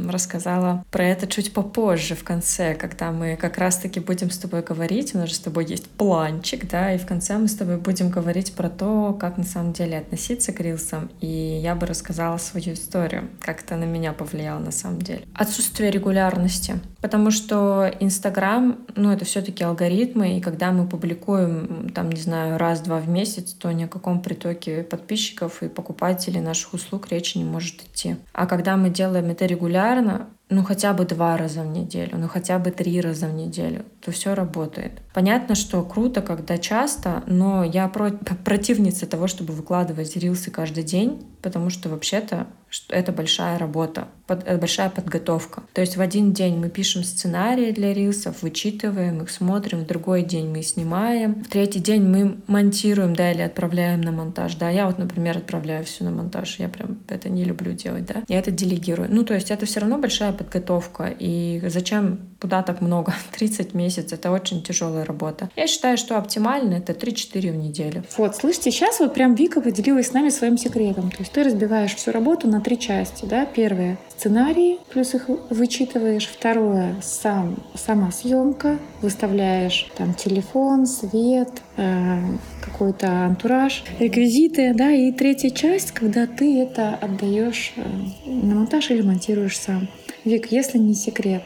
рассказала 0.08 0.84
про 0.92 1.04
это 1.04 1.26
чуть 1.26 1.52
попозже, 1.52 2.14
в 2.14 2.22
конце, 2.22 2.76
когда 2.76 3.10
мы 3.10 3.34
как 3.34 3.58
раз-таки 3.58 3.98
будем 3.98 4.30
с 4.30 4.38
тобой 4.38 4.62
говорить. 4.62 5.16
У 5.16 5.18
нас 5.18 5.30
же 5.30 5.34
с 5.34 5.40
тобой 5.40 5.66
есть 5.66 5.88
планчик, 5.88 6.68
да, 6.68 6.94
и 6.94 6.98
в 6.98 7.06
конце 7.06 7.38
мы 7.38 7.48
с 7.48 7.56
тобой 7.56 7.78
будем 7.78 8.08
говорить 8.08 8.52
про 8.52 8.70
то, 8.70 9.16
как 9.18 9.36
на 9.36 9.42
самом 9.42 9.72
деле 9.72 9.98
относиться 9.98 10.52
к 10.52 10.60
рилсам. 10.60 11.10
И 11.20 11.26
я 11.26 11.74
бы 11.74 11.88
рассказала 11.88 12.38
свою 12.38 12.74
историю, 12.74 13.30
как 13.40 13.64
это 13.64 13.74
на 13.74 13.84
меня 13.84 14.12
повлияло 14.12 14.60
на 14.60 14.70
самом 14.70 15.02
деле. 15.02 15.22
От 15.34 15.55
отсутствие 15.56 15.90
регулярности. 15.90 16.80
Потому 17.00 17.30
что 17.30 17.90
Инстаграм, 18.00 18.78
ну, 18.94 19.10
это 19.10 19.24
все 19.24 19.40
таки 19.40 19.64
алгоритмы, 19.64 20.36
и 20.36 20.40
когда 20.40 20.70
мы 20.70 20.86
публикуем, 20.86 21.90
там, 21.94 22.10
не 22.10 22.20
знаю, 22.20 22.58
раз-два 22.58 22.98
в 22.98 23.08
месяц, 23.08 23.52
то 23.52 23.72
ни 23.72 23.84
о 23.84 23.88
каком 23.88 24.20
притоке 24.20 24.82
подписчиков 24.82 25.62
и 25.62 25.68
покупателей 25.68 26.40
наших 26.40 26.74
услуг 26.74 27.08
речи 27.10 27.38
не 27.38 27.44
может 27.44 27.82
идти. 27.82 28.16
А 28.32 28.46
когда 28.46 28.76
мы 28.76 28.90
делаем 28.90 29.30
это 29.30 29.46
регулярно, 29.46 30.28
ну 30.48 30.62
хотя 30.62 30.92
бы 30.92 31.04
два 31.04 31.36
раза 31.36 31.62
в 31.62 31.66
неделю, 31.66 32.18
ну 32.18 32.28
хотя 32.28 32.58
бы 32.58 32.70
три 32.70 33.00
раза 33.00 33.26
в 33.26 33.34
неделю, 33.34 33.84
то 34.00 34.12
все 34.12 34.34
работает. 34.34 34.92
Понятно, 35.12 35.54
что 35.54 35.82
круто, 35.82 36.22
когда 36.22 36.56
часто, 36.58 37.24
но 37.26 37.64
я 37.64 37.88
про 37.88 38.10
противница 38.44 39.06
того, 39.06 39.26
чтобы 39.26 39.52
выкладывать 39.52 40.16
рилсы 40.16 40.50
каждый 40.50 40.84
день, 40.84 41.26
потому 41.42 41.70
что 41.70 41.88
вообще-то 41.88 42.46
это 42.88 43.12
большая 43.12 43.58
работа, 43.58 44.08
под, 44.26 44.46
это 44.46 44.58
большая 44.58 44.90
подготовка. 44.90 45.62
То 45.72 45.80
есть 45.80 45.96
в 45.96 46.00
один 46.00 46.32
день 46.32 46.56
мы 46.56 46.68
пишем 46.68 47.04
сценарии 47.04 47.72
для 47.72 47.92
рилсов, 47.92 48.42
вычитываем 48.42 49.22
их, 49.22 49.30
смотрим, 49.30 49.80
в 49.80 49.86
другой 49.86 50.22
день 50.22 50.50
мы 50.50 50.62
снимаем, 50.62 51.44
в 51.44 51.48
третий 51.48 51.80
день 51.80 52.02
мы 52.02 52.38
монтируем, 52.46 53.14
да, 53.14 53.32
или 53.32 53.42
отправляем 53.42 54.00
на 54.00 54.12
монтаж, 54.12 54.54
да. 54.56 54.70
Я 54.70 54.86
вот, 54.86 54.98
например, 54.98 55.38
отправляю 55.38 55.84
все 55.84 56.04
на 56.04 56.10
монтаж, 56.10 56.58
я 56.58 56.68
прям 56.68 56.98
это 57.08 57.28
не 57.28 57.44
люблю 57.44 57.72
делать, 57.72 58.06
да. 58.06 58.22
Я 58.28 58.38
это 58.38 58.50
делегирую. 58.50 59.08
Ну, 59.10 59.24
то 59.24 59.34
есть 59.34 59.50
это 59.50 59.66
все 59.66 59.80
равно 59.80 59.98
большая 59.98 60.32
подготовка. 60.32 61.12
И 61.18 61.62
зачем 61.68 62.20
куда 62.40 62.62
так 62.62 62.80
много? 62.80 63.14
30 63.36 63.74
месяцев— 63.74 64.12
это 64.18 64.30
очень 64.30 64.62
тяжелая 64.62 65.04
работа. 65.04 65.50
Я 65.56 65.66
считаю, 65.66 65.96
что 65.96 66.18
оптимально— 66.18 66.74
это 66.76 66.92
3-4 66.92 67.52
в 67.52 67.56
неделю. 67.56 68.04
Вот, 68.16 68.36
слышите, 68.36 68.70
сейчас 68.70 69.00
вот 69.00 69.14
прям 69.14 69.34
Вика 69.34 69.60
поделилась 69.60 70.08
с 70.08 70.12
нами 70.12 70.28
своим 70.30 70.58
секретом. 70.58 71.10
То 71.10 71.18
есть 71.20 71.32
ты 71.32 71.42
разбиваешь 71.42 71.94
всю 71.94 72.12
работу 72.12 72.48
на 72.48 72.60
три 72.60 72.78
части. 72.78 73.24
Да? 73.24 73.46
Первое— 73.46 73.98
сценарии, 74.16 74.78
плюс 74.90 75.14
их 75.14 75.28
вычитываешь. 75.50 76.26
Второе— 76.26 76.96
сам, 77.02 77.56
сама 77.74 78.10
съемка. 78.10 78.78
Выставляешь 79.02 79.88
там 79.96 80.14
телефон, 80.14 80.86
свет, 80.86 81.50
э, 81.76 82.18
какой-то 82.60 83.26
антураж, 83.26 83.84
реквизиты. 83.98 84.74
Да? 84.74 84.90
И 84.90 85.12
третья 85.12 85.50
часть, 85.50 85.92
когда 85.92 86.26
ты 86.26 86.62
это 86.62 86.94
отдаешь 86.94 87.72
э, 87.76 87.82
на 88.26 88.54
монтаж 88.54 88.90
или 88.90 89.02
монтируешь 89.02 89.58
сам. 89.58 89.88
Вик, 90.24 90.50
если 90.50 90.78
не 90.78 90.94
секрет, 90.94 91.44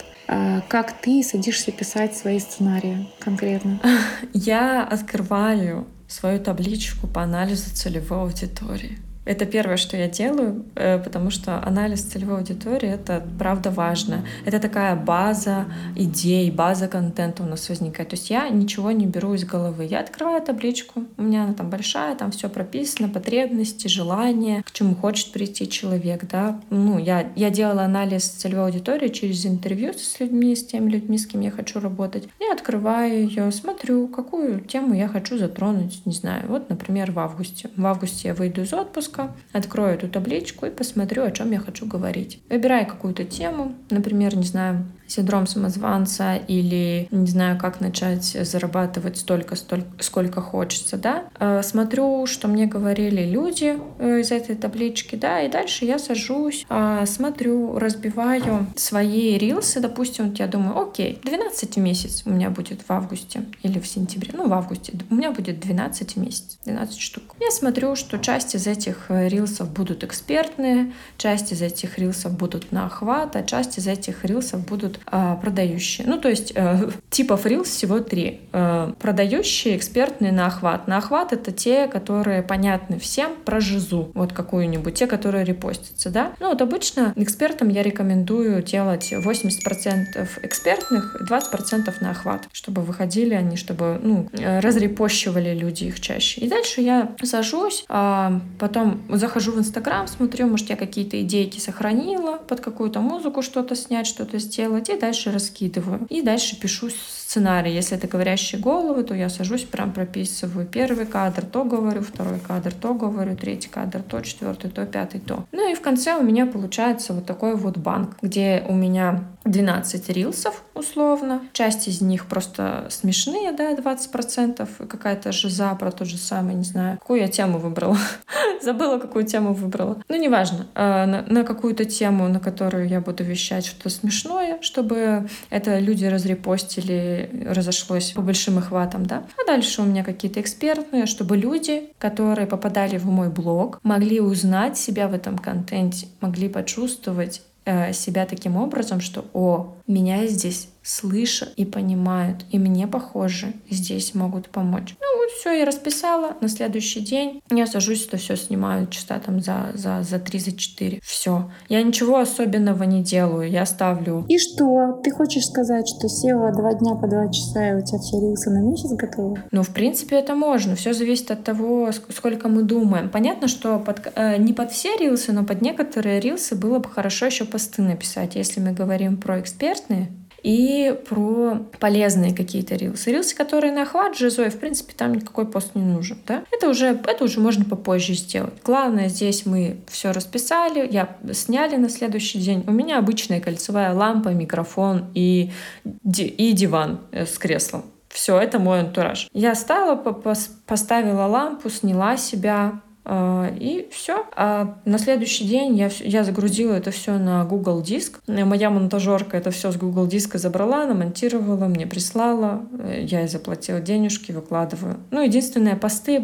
как 0.68 1.00
ты 1.00 1.22
садишься 1.22 1.72
писать 1.72 2.16
свои 2.16 2.38
сценарии 2.38 3.08
конкретно? 3.18 3.80
Я 4.32 4.84
открываю 4.84 5.86
свою 6.06 6.40
табличку 6.40 7.06
по 7.06 7.22
анализу 7.22 7.74
целевой 7.74 8.20
аудитории. 8.20 8.98
Это 9.26 9.44
первое, 9.44 9.76
что 9.76 9.96
я 9.96 10.08
делаю, 10.08 10.64
э, 10.76 10.98
потому 10.98 11.30
что 11.30 11.62
анализ 11.62 12.02
целевой 12.02 12.38
аудитории— 12.38 12.88
это 12.90 13.22
правда 13.38 13.70
важно. 13.70 14.24
Это 14.46 14.58
такая 14.58 14.96
база 14.96 15.66
идей, 15.94 16.50
база 16.50 16.88
контента 16.88 17.42
у 17.42 17.46
нас 17.46 17.68
возникает. 17.68 18.08
То 18.08 18.16
есть 18.16 18.30
я 18.30 18.48
ничего 18.48 18.92
не 18.92 19.06
беру 19.06 19.34
из 19.34 19.44
головы. 19.44 19.84
Я 19.84 20.00
открываю 20.00 20.40
табличку, 20.42 21.04
у 21.18 21.22
меня 21.22 21.44
она 21.44 21.52
там 21.52 21.68
большая, 21.68 22.16
там 22.16 22.30
все 22.30 22.48
прописано, 22.48 23.08
потребности, 23.08 23.88
желания, 23.88 24.62
к 24.62 24.72
чему 24.72 24.94
хочет 24.94 25.32
прийти 25.32 25.68
человек. 25.68 26.24
Да? 26.26 26.58
Ну, 26.70 26.98
я, 26.98 27.30
я 27.36 27.50
делала 27.50 27.82
анализ 27.82 28.24
целевой 28.24 28.66
аудитории 28.66 29.08
через 29.08 29.44
интервью 29.44 29.92
с 29.92 30.18
людьми, 30.18 30.56
с 30.56 30.64
теми 30.64 30.90
людьми, 30.90 31.18
с 31.18 31.26
кем 31.26 31.42
я 31.42 31.50
хочу 31.50 31.78
работать. 31.78 32.26
Я 32.40 32.54
открываю 32.54 33.28
ее, 33.28 33.52
смотрю, 33.52 34.08
какую 34.08 34.60
тему 34.60 34.94
я 34.94 35.08
хочу 35.08 35.36
затронуть, 35.36 36.06
не 36.06 36.12
знаю. 36.12 36.44
Вот, 36.48 36.70
например, 36.70 37.12
в 37.12 37.18
августе. 37.18 37.68
В 37.76 37.84
августе 37.84 38.28
я 38.28 38.34
выйду 38.34 38.62
из 38.62 38.72
отпуска, 38.72 39.09
выпуска, 39.10 39.32
открою 39.52 39.94
эту 39.94 40.08
табличку 40.08 40.66
и 40.66 40.70
посмотрю, 40.70 41.24
о 41.24 41.30
чем 41.30 41.50
я 41.52 41.58
хочу 41.58 41.86
говорить. 41.86 42.40
Выбираю 42.48 42.86
какую-то 42.86 43.24
тему, 43.24 43.74
например, 43.90 44.36
не 44.36 44.44
знаю, 44.44 44.86
синдром 45.10 45.46
самозванца 45.46 46.36
или 46.36 47.08
не 47.10 47.26
знаю, 47.26 47.58
как 47.58 47.80
начать 47.80 48.24
зарабатывать 48.24 49.18
столько, 49.18 49.56
столько, 49.56 49.88
сколько 50.02 50.40
хочется, 50.40 50.96
да. 50.96 51.24
Э, 51.38 51.62
смотрю, 51.62 52.26
что 52.26 52.48
мне 52.48 52.66
говорили 52.66 53.24
люди 53.24 53.78
э, 53.98 54.20
из 54.20 54.30
этой 54.30 54.56
таблички, 54.56 55.16
да, 55.16 55.40
и 55.40 55.50
дальше 55.50 55.84
я 55.84 55.98
сажусь, 55.98 56.64
а, 56.68 57.04
смотрю, 57.06 57.78
разбиваю 57.78 58.66
свои 58.76 59.36
рилсы, 59.38 59.80
допустим, 59.80 60.28
вот 60.28 60.38
я 60.38 60.46
думаю, 60.46 60.80
окей, 60.80 61.18
12 61.24 61.76
месяц 61.78 62.22
у 62.24 62.30
меня 62.30 62.50
будет 62.50 62.82
в 62.86 62.90
августе 62.90 63.44
или 63.62 63.78
в 63.80 63.86
сентябре, 63.86 64.30
ну, 64.32 64.48
в 64.48 64.52
августе, 64.52 64.92
у 65.10 65.14
меня 65.14 65.32
будет 65.32 65.60
12 65.60 66.16
месяцев, 66.16 66.58
12 66.64 66.98
штук. 66.98 67.34
Я 67.40 67.50
смотрю, 67.50 67.96
что 67.96 68.18
часть 68.18 68.54
из 68.54 68.66
этих 68.66 69.06
э, 69.08 69.28
рилсов 69.28 69.70
будут 69.70 70.04
экспертные, 70.04 70.92
часть 71.16 71.52
из 71.52 71.62
этих 71.62 71.98
рилсов 71.98 72.36
будут 72.36 72.72
на 72.72 72.86
охват, 72.86 73.36
а 73.36 73.42
часть 73.42 73.78
из 73.78 73.86
этих 73.86 74.24
рилсов 74.24 74.64
будут 74.66 74.99
а, 75.06 75.36
продающие. 75.36 76.06
Ну, 76.06 76.18
то 76.18 76.28
есть 76.28 76.52
э, 76.54 76.90
типов 77.10 77.46
Reels 77.46 77.64
всего 77.64 78.00
три. 78.00 78.40
Э, 78.52 78.92
продающие, 78.98 79.76
экспертные 79.76 80.32
на 80.32 80.46
охват. 80.46 80.88
На 80.88 80.98
охват— 80.98 81.32
это 81.34 81.52
те, 81.52 81.86
которые 81.86 82.42
понятны 82.42 82.98
всем 82.98 83.32
про 83.44 83.60
жизу, 83.60 84.10
вот 84.14 84.32
какую-нибудь, 84.32 84.94
те, 84.94 85.06
которые 85.06 85.44
репостятся, 85.44 86.10
да. 86.10 86.32
Ну, 86.40 86.48
вот 86.48 86.62
обычно 86.62 87.12
экспертам 87.16 87.68
я 87.68 87.82
рекомендую 87.82 88.62
делать 88.62 89.12
80% 89.12 90.28
экспертных, 90.42 91.16
20% 91.28 91.94
на 92.00 92.10
охват, 92.10 92.48
чтобы 92.52 92.82
выходили 92.82 93.34
они, 93.34 93.56
чтобы, 93.56 93.98
ну, 94.02 94.28
разрепощивали 94.32 95.54
люди 95.54 95.84
их 95.84 96.00
чаще. 96.00 96.40
И 96.40 96.48
дальше 96.48 96.80
я 96.80 97.12
сажусь, 97.22 97.84
а 97.88 98.40
потом 98.58 99.00
захожу 99.08 99.52
в 99.52 99.58
Инстаграм, 99.58 100.06
смотрю, 100.06 100.46
может, 100.48 100.68
я 100.70 100.76
какие-то 100.76 101.20
идейки 101.22 101.58
сохранила, 101.58 102.36
под 102.36 102.60
какую-то 102.60 103.00
музыку 103.00 103.42
что-то 103.42 103.76
снять, 103.76 104.06
что-то 104.06 104.38
сделать, 104.38 104.88
дальше 104.96 105.30
раскидываю. 105.30 106.06
И 106.08 106.22
дальше 106.22 106.58
пишу 106.58 106.88
сценарий. 107.30 107.72
Если 107.72 107.96
это 107.96 108.08
говорящие 108.08 108.60
головы, 108.60 109.04
то 109.04 109.14
я 109.14 109.28
сажусь, 109.28 109.62
прям 109.62 109.92
прописываю 109.92 110.66
первый 110.66 111.06
кадр, 111.06 111.44
то 111.44 111.64
говорю, 111.64 112.02
второй 112.02 112.40
кадр, 112.40 112.72
то 112.72 112.92
говорю, 112.92 113.36
третий 113.36 113.68
кадр, 113.68 114.02
то 114.02 114.20
четвертый, 114.20 114.68
то 114.68 114.84
пятый, 114.84 115.20
то. 115.20 115.44
Ну 115.52 115.70
и 115.70 115.74
в 115.74 115.80
конце 115.80 116.16
у 116.16 116.22
меня 116.22 116.46
получается 116.46 117.12
вот 117.12 117.26
такой 117.26 117.54
вот 117.54 117.78
банк, 117.78 118.16
где 118.20 118.64
у 118.68 118.74
меня 118.74 119.24
12 119.44 120.08
рилсов 120.10 120.62
условно. 120.74 121.42
Часть 121.52 121.88
из 121.88 122.00
них 122.00 122.26
просто 122.26 122.86
смешные, 122.90 123.52
да, 123.52 123.72
20%. 123.72 124.86
Какая-то 124.86 125.32
жиза 125.32 125.74
про 125.74 125.90
то 125.90 126.04
же 126.04 126.16
самое, 126.18 126.56
не 126.56 126.64
знаю. 126.64 126.98
Какую 126.98 127.20
я 127.20 127.28
тему 127.28 127.58
выбрала? 127.58 127.98
Забыла, 128.62 128.98
какую 128.98 129.24
тему 129.24 129.54
выбрала. 129.54 130.02
Ну, 130.08 130.16
неважно. 130.16 130.66
А, 130.74 131.06
на, 131.06 131.22
на 131.22 131.44
какую-то 131.44 131.84
тему, 131.84 132.28
на 132.28 132.40
которую 132.40 132.88
я 132.88 133.00
буду 133.00 133.24
вещать 133.24 133.66
что-то 133.66 133.88
смешное, 133.88 134.58
чтобы 134.60 135.28
это 135.48 135.78
люди 135.78 136.04
разрепостили, 136.04 137.19
разошлось 137.46 138.12
по 138.12 138.22
большим 138.22 138.58
охватам, 138.58 139.06
да. 139.06 139.24
А 139.42 139.46
дальше 139.46 139.82
у 139.82 139.84
меня 139.84 140.04
какие-то 140.04 140.40
экспертные, 140.40 141.06
чтобы 141.06 141.36
люди, 141.36 141.90
которые 141.98 142.46
попадали 142.46 142.98
в 142.98 143.06
мой 143.06 143.28
блог, 143.28 143.80
могли 143.82 144.20
узнать 144.20 144.78
себя 144.78 145.08
в 145.08 145.14
этом 145.14 145.38
контенте, 145.38 146.08
могли 146.20 146.48
почувствовать 146.48 147.42
Э, 147.66 147.92
себя 147.92 148.24
таким 148.24 148.56
образом, 148.56 149.00
что 149.00 149.26
«О, 149.34 149.74
меня 149.90 150.26
здесь 150.26 150.68
слышат 150.82 151.52
и 151.56 151.64
понимают, 151.64 152.44
и 152.50 152.58
мне, 152.58 152.86
похоже, 152.86 153.52
здесь 153.68 154.14
могут 154.14 154.48
помочь». 154.48 154.96
Ну 155.00 155.18
вот 155.18 155.30
все, 155.30 155.52
я 155.52 155.64
расписала. 155.64 156.36
На 156.40 156.48
следующий 156.48 157.00
день 157.00 157.42
я 157.50 157.66
сажусь, 157.66 158.06
это 158.06 158.16
все 158.16 158.36
снимаю 158.36 158.86
часа 158.88 159.20
там 159.20 159.40
за, 159.40 159.72
за, 159.74 160.02
за 160.02 160.18
3, 160.18 160.38
за 160.38 160.52
4. 160.56 161.00
Все. 161.02 161.50
Я 161.68 161.82
ничего 161.82 162.18
особенного 162.18 162.84
не 162.84 163.02
делаю. 163.02 163.50
Я 163.50 163.66
ставлю... 163.66 164.24
И 164.28 164.38
что? 164.38 165.00
Ты 165.02 165.10
хочешь 165.10 165.46
сказать, 165.46 165.86
что 165.88 166.08
села 166.08 166.52
два 166.52 166.74
дня 166.74 166.94
по 166.94 167.06
два 167.06 167.30
часа, 167.30 167.70
и 167.70 167.74
у 167.74 167.84
тебя 167.84 167.98
все 167.98 168.20
рилсы 168.20 168.50
на 168.50 168.62
месяц 168.62 168.90
готовы? 168.92 169.42
Ну, 169.50 169.62
в 169.62 169.70
принципе, 169.70 170.16
это 170.16 170.34
можно. 170.34 170.76
Все 170.76 170.92
зависит 170.92 171.30
от 171.30 171.44
того, 171.44 171.90
сколько 171.92 172.48
мы 172.48 172.62
думаем. 172.62 173.10
Понятно, 173.10 173.48
что 173.48 173.78
под, 173.78 174.12
э, 174.14 174.36
не 174.38 174.52
под 174.52 174.72
все 174.72 174.96
рилсы, 174.96 175.32
но 175.32 175.44
под 175.44 175.62
некоторые 175.62 176.20
рилсы 176.20 176.54
было 176.54 176.78
бы 176.78 176.88
хорошо 176.88 177.26
еще 177.26 177.44
посты 177.44 177.82
написать. 177.82 178.34
Если 178.34 178.60
мы 178.60 178.72
говорим 178.72 179.16
про 179.16 179.38
экспертные, 179.80 180.12
и 180.42 180.98
про 181.08 181.58
полезные 181.78 182.34
какие-то 182.34 182.74
рилсы. 182.74 183.10
Рилсы, 183.10 183.36
которые 183.36 183.74
на 183.74 183.82
охват 183.82 184.16
жизой, 184.16 184.48
в 184.48 184.58
принципе, 184.58 184.94
там 184.96 185.14
никакой 185.14 185.46
пост 185.46 185.74
не 185.74 185.82
нужен. 185.82 186.16
Да? 186.26 186.44
Это, 186.50 186.70
уже, 186.70 186.98
это 187.06 187.24
уже 187.24 187.40
можно 187.40 187.66
попозже 187.66 188.14
сделать. 188.14 188.54
Главное, 188.64 189.08
здесь 189.08 189.44
мы 189.44 189.80
все 189.86 190.12
расписали, 190.12 190.88
я 190.90 191.18
сняли 191.32 191.76
на 191.76 191.90
следующий 191.90 192.38
день. 192.38 192.64
У 192.66 192.72
меня 192.72 192.98
обычная 192.98 193.40
кольцевая 193.40 193.92
лампа, 193.92 194.30
микрофон 194.30 195.10
и, 195.14 195.50
и 195.84 196.52
диван 196.52 197.00
э, 197.12 197.26
с 197.26 197.36
креслом. 197.36 197.84
Все, 198.08 198.40
это 198.40 198.58
мой 198.58 198.80
антураж. 198.80 199.28
Я 199.34 199.54
стала, 199.54 199.94
поставила 199.94 201.26
лампу, 201.26 201.68
сняла 201.68 202.16
себя, 202.16 202.80
и 203.10 203.88
все. 203.90 204.26
А 204.36 204.78
на 204.84 204.98
следующий 204.98 205.44
день 205.44 205.76
я, 205.76 205.90
я 206.00 206.22
загрузила 206.22 206.74
это 206.74 206.90
все 206.90 207.18
на 207.18 207.44
Google 207.44 207.82
Диск. 207.82 208.20
Моя 208.26 208.70
монтажерка 208.70 209.36
это 209.36 209.50
все 209.50 209.72
с 209.72 209.76
Google 209.76 210.06
Диска 210.06 210.38
забрала, 210.38 210.86
намонтировала, 210.86 211.66
мне 211.66 211.86
прислала. 211.86 212.64
Я 212.88 213.20
ей 213.20 213.28
заплатила 213.28 213.80
денежки, 213.80 214.32
выкладываю. 214.32 214.98
Ну, 215.10 215.22
единственное, 215.22 215.76
посты, 215.76 216.22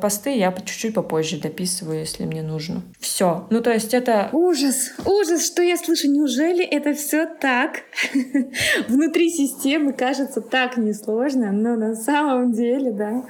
посты 0.00 0.36
я 0.36 0.52
чуть-чуть 0.52 0.94
попозже 0.94 1.38
дописываю, 1.40 2.00
если 2.00 2.24
мне 2.24 2.42
нужно. 2.42 2.82
Все. 3.00 3.46
Ну, 3.50 3.60
то 3.62 3.72
есть 3.72 3.94
это... 3.94 4.28
Ужас! 4.32 4.92
Ужас, 5.06 5.46
что 5.46 5.62
я 5.62 5.76
слышу. 5.76 6.10
Неужели 6.10 6.64
это 6.64 6.92
все 6.94 7.26
так? 7.26 7.82
Внутри 8.88 9.30
системы 9.30 9.92
кажется 9.92 10.40
так 10.40 10.76
несложно, 10.76 11.52
но 11.52 11.76
на 11.76 11.94
самом 11.94 12.52
деле, 12.52 12.92
да, 12.92 13.24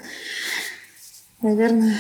наверное, 1.41 1.97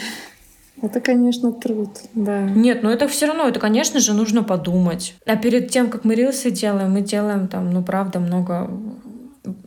это, 0.80 1.00
конечно, 1.00 1.52
труд, 1.52 1.90
да. 2.14 2.40
Нет, 2.42 2.82
но 2.82 2.90
это 2.90 3.06
все 3.06 3.26
равно, 3.26 3.46
это, 3.46 3.60
конечно 3.60 4.00
же, 4.00 4.14
нужно 4.14 4.42
подумать. 4.42 5.14
А 5.26 5.36
перед 5.36 5.70
тем, 5.70 5.90
как 5.90 6.04
мы 6.04 6.14
рилсы 6.14 6.50
делаем, 6.50 6.92
мы 6.92 7.02
делаем 7.02 7.48
там, 7.48 7.70
ну, 7.70 7.82
правда, 7.82 8.18
много 8.18 8.70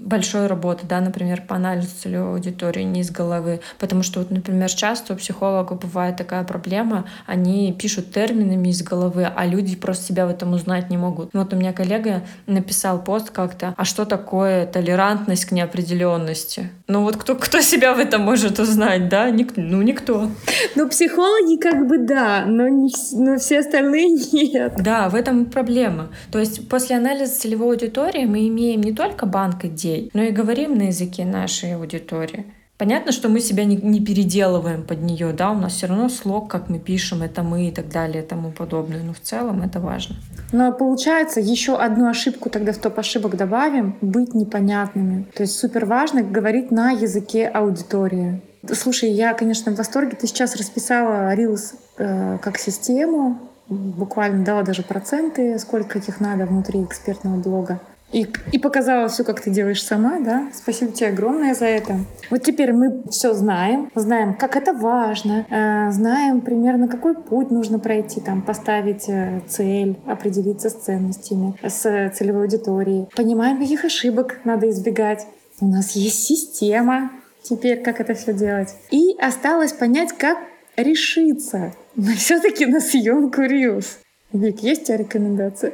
большой 0.06 0.48
работы, 0.48 0.86
да, 0.88 1.02
например, 1.02 1.42
по 1.42 1.56
анализу 1.56 1.90
целевой 2.02 2.36
аудитории 2.36 2.84
не 2.84 3.02
из 3.02 3.12
головы. 3.12 3.60
Потому 3.80 4.04
что, 4.04 4.20
вот, 4.20 4.32
например, 4.32 4.70
часто 4.70 5.14
у 5.14 5.18
психологов 5.18 5.82
бывает 5.82 6.16
такая 6.16 6.44
проблема, 6.44 7.06
они 7.26 7.74
пишут 7.74 8.14
терминами 8.14 8.70
из 8.70 8.82
головы, 8.84 9.26
а 9.26 9.46
люди 9.46 9.76
просто 9.76 10.06
себя 10.06 10.28
в 10.28 10.30
этом 10.30 10.54
узнать 10.54 10.90
не 10.90 10.98
могут. 10.98 11.32
Вот 11.34 11.54
у 11.54 11.56
меня 11.56 11.74
коллега 11.74 12.22
написал 12.46 13.04
пост 13.04 13.32
как-то, 13.32 13.74
а 13.76 13.84
что 13.84 14.06
такое 14.06 14.66
толерантность 14.66 15.46
к 15.46 15.52
неопределенности? 15.52 16.70
Ну 16.88 17.02
вот 17.02 17.18
кто, 17.18 17.36
кто 17.36 17.62
себя 17.62 17.94
в 17.94 18.00
этом 18.00 18.22
может 18.22 18.60
узнать, 18.60 19.10
да? 19.10 19.30
Ник, 19.32 19.54
ну 19.56 19.82
никто. 19.82 20.30
Ну 20.76 20.88
психологи 20.88 21.60
как 21.60 21.88
бы 21.88 21.98
да, 21.98 22.44
но, 22.46 22.68
не, 22.68 22.92
но 23.14 23.38
все 23.38 23.60
остальные 23.60 24.10
нет. 24.32 24.74
Да, 24.78 25.10
в 25.10 25.16
этом 25.16 25.46
проблема. 25.46 26.10
То 26.32 26.40
есть 26.40 26.70
после 26.70 26.98
анализа 26.98 27.34
целевой 27.34 27.76
аудитории 27.76 28.26
мы 28.26 28.48
имеем 28.48 28.82
не 28.82 28.94
только 28.94 29.26
банк 29.26 29.66
идей, 29.66 29.95
но 30.14 30.24
и 30.24 30.32
говорим 30.32 30.78
на 30.78 30.88
языке 30.88 31.26
нашей 31.26 31.76
аудитории. 31.76 32.46
Понятно, 32.78 33.14
что 33.14 33.30
мы 33.30 33.40
себя 33.40 33.64
не, 33.64 33.78
не 33.78 34.02
переделываем 34.02 34.84
под 34.84 35.02
нее, 35.02 35.32
да, 35.32 35.52
у 35.52 35.56
нас 35.56 35.74
все 35.74 35.88
равно 35.88 36.10
слог, 36.10 36.50
как 36.50 36.68
мы 36.70 36.78
пишем, 36.80 37.22
это 37.22 37.42
мы 37.42 37.70
и 37.70 37.72
так 37.72 37.88
далее 37.88 38.22
и 38.22 38.26
тому 38.26 38.52
подобное, 38.52 39.02
но 39.02 39.14
в 39.14 39.20
целом 39.22 39.62
это 39.62 39.80
важно. 39.80 40.18
Но 40.52 40.74
получается, 40.74 41.40
еще 41.40 41.78
одну 41.78 42.10
ошибку 42.10 42.50
тогда 42.50 42.74
в 42.74 42.78
топ 42.78 43.00
ошибок 43.00 43.38
добавим— 43.38 43.96
быть 44.02 44.34
непонятными. 44.34 45.26
То 45.34 45.44
есть 45.44 45.58
супер 45.58 45.86
важно 45.86 46.22
говорить 46.22 46.70
на 46.70 46.92
языке 46.92 47.48
аудитории. 47.48 48.42
Слушай, 48.74 49.12
я, 49.12 49.34
конечно, 49.34 49.72
в 49.72 49.78
восторге. 49.78 50.18
Ты 50.20 50.28
сейчас 50.28 50.56
расписала 50.56 51.34
Reels 51.34 51.76
э, 51.98 52.40
как 52.42 52.58
систему, 52.58 53.40
буквально 53.70 54.44
дала 54.44 54.64
даже 54.64 54.84
проценты, 54.84 55.58
сколько 55.60 56.00
их 56.00 56.20
надо 56.20 56.46
внутри 56.46 56.84
экспертного 56.84 57.38
блога. 57.38 57.80
И, 58.16 58.26
и 58.54 58.60
показала 58.60 59.10
все, 59.10 59.26
как 59.26 59.42
ты 59.42 59.50
делаешь 59.50 59.84
сама, 59.84 60.22
да? 60.22 60.48
Спасибо 60.54 60.94
тебе 60.94 61.10
огромное 61.10 61.54
за 61.54 61.66
это. 61.66 61.98
Вот 62.32 62.44
теперь 62.44 62.72
мы 62.72 63.04
все 63.10 63.34
знаем, 63.34 63.92
знаем, 63.94 64.36
как 64.36 64.56
это 64.56 64.72
важно, 64.72 65.46
э, 65.50 65.92
знаем 65.92 66.40
примерно, 66.40 66.88
какой 66.88 67.14
путь 67.14 67.52
нужно 67.52 67.78
пройти, 67.78 68.22
там, 68.22 68.42
поставить 68.42 69.10
э, 69.10 69.42
цель, 69.50 69.98
определиться 70.06 70.70
с 70.70 70.76
ценностями, 70.76 71.56
с 71.62 72.12
целевой 72.16 72.44
аудиторией. 72.44 73.10
Понимаем, 73.18 73.60
каких 73.60 73.84
ошибок 73.84 74.40
надо 74.46 74.70
избегать. 74.70 75.28
У 75.60 75.68
нас 75.68 75.92
есть 75.92 76.24
система 76.24 77.12
теперь, 77.44 77.84
как 77.84 78.00
это 78.00 78.14
все 78.14 78.34
делать. 78.34 78.78
И 78.92 79.18
осталось 79.20 79.74
понять, 79.74 80.14
как 80.14 80.38
решиться 80.78 81.74
все-таки 82.16 82.66
на 82.66 82.80
съемку 82.80 83.42
Reels. 83.42 83.98
Вик, 84.32 84.62
есть 84.62 84.84
у 84.84 84.86
тебя 84.86 84.98
рекомендации? 85.00 85.74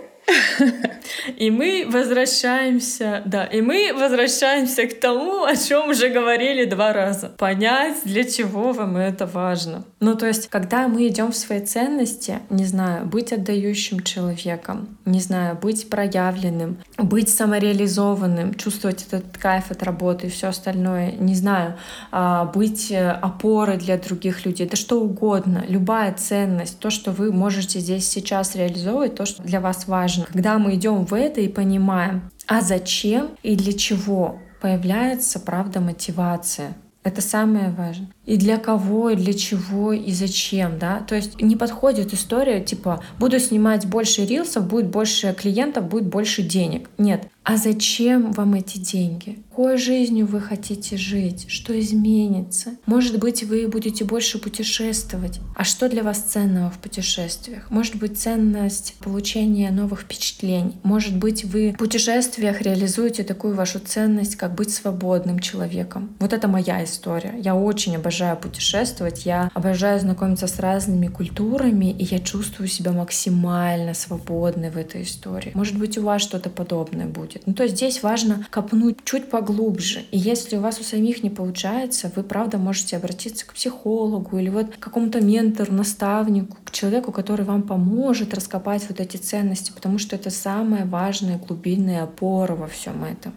И 1.37 1.51
мы 1.51 1.85
возвращаемся, 1.87 3.21
да, 3.25 3.45
и 3.45 3.61
мы 3.61 3.93
возвращаемся 3.93 4.87
к 4.87 4.99
тому, 4.99 5.43
о 5.43 5.55
чем 5.55 5.89
уже 5.89 6.09
говорили 6.09 6.65
два 6.65 6.93
раза. 6.93 7.29
Понять, 7.37 7.97
для 8.05 8.23
чего 8.23 8.71
вам 8.71 8.97
это 8.97 9.25
важно. 9.25 9.83
Ну, 9.99 10.15
то 10.15 10.27
есть, 10.27 10.47
когда 10.47 10.87
мы 10.87 11.07
идем 11.07 11.31
в 11.31 11.35
свои 11.35 11.61
ценности, 11.61 12.39
не 12.49 12.65
знаю, 12.65 13.05
быть 13.05 13.31
отдающим 13.31 14.01
человеком, 14.01 14.97
не 15.05 15.19
знаю, 15.19 15.57
быть 15.61 15.89
проявленным, 15.89 16.77
быть 16.97 17.29
самореализованным, 17.29 18.55
чувствовать 18.55 19.05
этот 19.07 19.37
кайф 19.37 19.71
от 19.71 19.83
работы 19.83 20.27
и 20.27 20.29
все 20.29 20.47
остальное, 20.47 21.11
не 21.11 21.35
знаю, 21.35 21.75
а, 22.11 22.45
быть 22.45 22.91
э, 22.91 23.11
опорой 23.11 23.77
для 23.77 23.97
других 23.97 24.45
людей, 24.45 24.67
да 24.67 24.75
что 24.75 24.99
угодно, 24.99 25.63
любая 25.67 26.13
ценность, 26.13 26.79
то, 26.79 26.89
что 26.89 27.11
вы 27.11 27.31
можете 27.31 27.79
здесь 27.79 28.07
сейчас 28.09 28.55
реализовывать, 28.55 29.15
то, 29.15 29.25
что 29.25 29.43
для 29.43 29.59
вас 29.59 29.87
важно. 29.87 30.25
Когда 30.25 30.57
мы 30.57 30.75
идем 30.75 31.00
в 31.01 31.13
это 31.13 31.41
и 31.41 31.47
понимаем, 31.47 32.31
а 32.47 32.61
зачем 32.61 33.31
и 33.43 33.55
для 33.55 33.73
чего 33.73 34.39
появляется, 34.61 35.39
правда, 35.39 35.79
мотивация. 35.79 36.75
Это 37.03 37.21
самое 37.21 37.71
важное 37.71 38.09
и 38.25 38.37
для 38.37 38.57
кого, 38.57 39.09
и 39.09 39.15
для 39.15 39.33
чего, 39.33 39.93
и 39.93 40.11
зачем, 40.11 40.77
да. 40.77 40.99
То 41.07 41.15
есть 41.15 41.41
не 41.41 41.55
подходит 41.55 42.13
история 42.13 42.61
типа 42.61 43.03
«буду 43.19 43.39
снимать 43.39 43.85
больше 43.87 44.25
рилсов, 44.25 44.67
будет 44.67 44.87
больше 44.87 45.35
клиентов, 45.37 45.87
будет 45.87 46.05
больше 46.05 46.43
денег». 46.43 46.89
Нет. 46.97 47.27
А 47.43 47.57
зачем 47.57 48.33
вам 48.33 48.53
эти 48.53 48.77
деньги? 48.77 49.39
Какой 49.49 49.77
жизнью 49.77 50.27
вы 50.27 50.39
хотите 50.39 50.95
жить? 50.95 51.45
Что 51.49 51.77
изменится? 51.79 52.75
Может 52.85 53.17
быть, 53.17 53.43
вы 53.43 53.67
будете 53.67 54.05
больше 54.05 54.37
путешествовать. 54.37 55.39
А 55.55 55.63
что 55.63 55.89
для 55.89 56.03
вас 56.03 56.19
ценного 56.19 56.69
в 56.69 56.77
путешествиях? 56.77 57.65
Может 57.71 57.95
быть, 57.95 58.19
ценность 58.19 58.93
получения 58.99 59.71
новых 59.71 60.01
впечатлений. 60.01 60.77
Может 60.83 61.17
быть, 61.17 61.43
вы 61.43 61.71
в 61.71 61.77
путешествиях 61.77 62.61
реализуете 62.61 63.23
такую 63.23 63.55
вашу 63.55 63.79
ценность, 63.79 64.35
как 64.35 64.53
быть 64.53 64.71
свободным 64.71 65.39
человеком. 65.39 66.15
Вот 66.19 66.33
это 66.33 66.47
моя 66.47 66.83
история. 66.83 67.33
Я 67.39 67.55
очень 67.55 67.95
обожаю 67.95 68.10
обожаю 68.11 68.35
путешествовать, 68.35 69.25
я 69.25 69.49
обожаю 69.53 69.97
знакомиться 69.97 70.45
с 70.45 70.59
разными 70.59 71.07
культурами, 71.07 71.91
и 71.91 72.03
я 72.03 72.19
чувствую 72.19 72.67
себя 72.67 72.91
максимально 72.91 73.93
свободной 73.93 74.69
в 74.69 74.77
этой 74.77 75.03
истории. 75.03 75.51
Может 75.53 75.77
быть, 75.77 75.97
у 75.97 76.03
вас 76.03 76.21
что-то 76.21 76.49
подобное 76.49 77.05
будет. 77.05 77.47
Ну, 77.47 77.53
то 77.53 77.63
есть 77.63 77.75
здесь 77.75 78.03
важно 78.03 78.45
копнуть 78.49 78.97
чуть 79.05 79.29
поглубже. 79.29 80.01
И 80.11 80.17
если 80.17 80.57
у 80.57 80.59
вас 80.59 80.79
у 80.81 80.83
самих 80.83 81.23
не 81.23 81.29
получается, 81.29 82.11
вы, 82.13 82.23
правда, 82.23 82.57
можете 82.57 82.97
обратиться 82.97 83.45
к 83.47 83.53
психологу 83.53 84.37
или 84.37 84.49
вот 84.49 84.75
к 84.75 84.79
какому-то 84.79 85.21
ментору, 85.21 85.71
наставнику, 85.71 86.57
к 86.65 86.71
человеку, 86.71 87.13
который 87.13 87.45
вам 87.45 87.63
поможет 87.63 88.33
раскопать 88.33 88.83
вот 88.89 88.99
эти 88.99 89.15
ценности, 89.15 89.71
потому 89.71 89.99
что 89.99 90.17
это 90.17 90.29
самая 90.31 90.85
важная 90.85 91.37
глубинная 91.37 92.03
опора 92.03 92.55
во 92.55 92.67
всем 92.67 93.05
этом. 93.05 93.31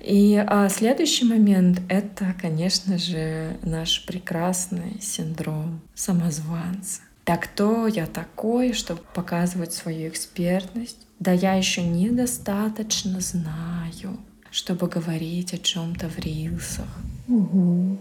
И 0.00 0.36
а, 0.46 0.68
следующий 0.68 1.24
момент— 1.24 1.80
это, 1.88 2.34
конечно 2.40 2.96
же, 2.98 3.56
наш 3.62 4.03
прекрасный 4.06 5.00
синдром 5.00 5.80
самозванца. 5.94 7.02
Так 7.24 7.44
кто 7.44 7.86
я 7.86 8.06
такой, 8.06 8.72
чтобы 8.72 9.00
показывать 9.14 9.72
свою 9.72 10.08
экспертность? 10.08 11.06
Да 11.18 11.32
я 11.32 11.54
еще 11.54 11.82
недостаточно 11.82 13.20
знаю, 13.20 14.18
чтобы 14.50 14.88
говорить 14.88 15.54
о 15.54 15.58
чем-то 15.58 16.08
в 16.08 16.18
рилсах. 16.18 16.88
Угу. 17.28 17.98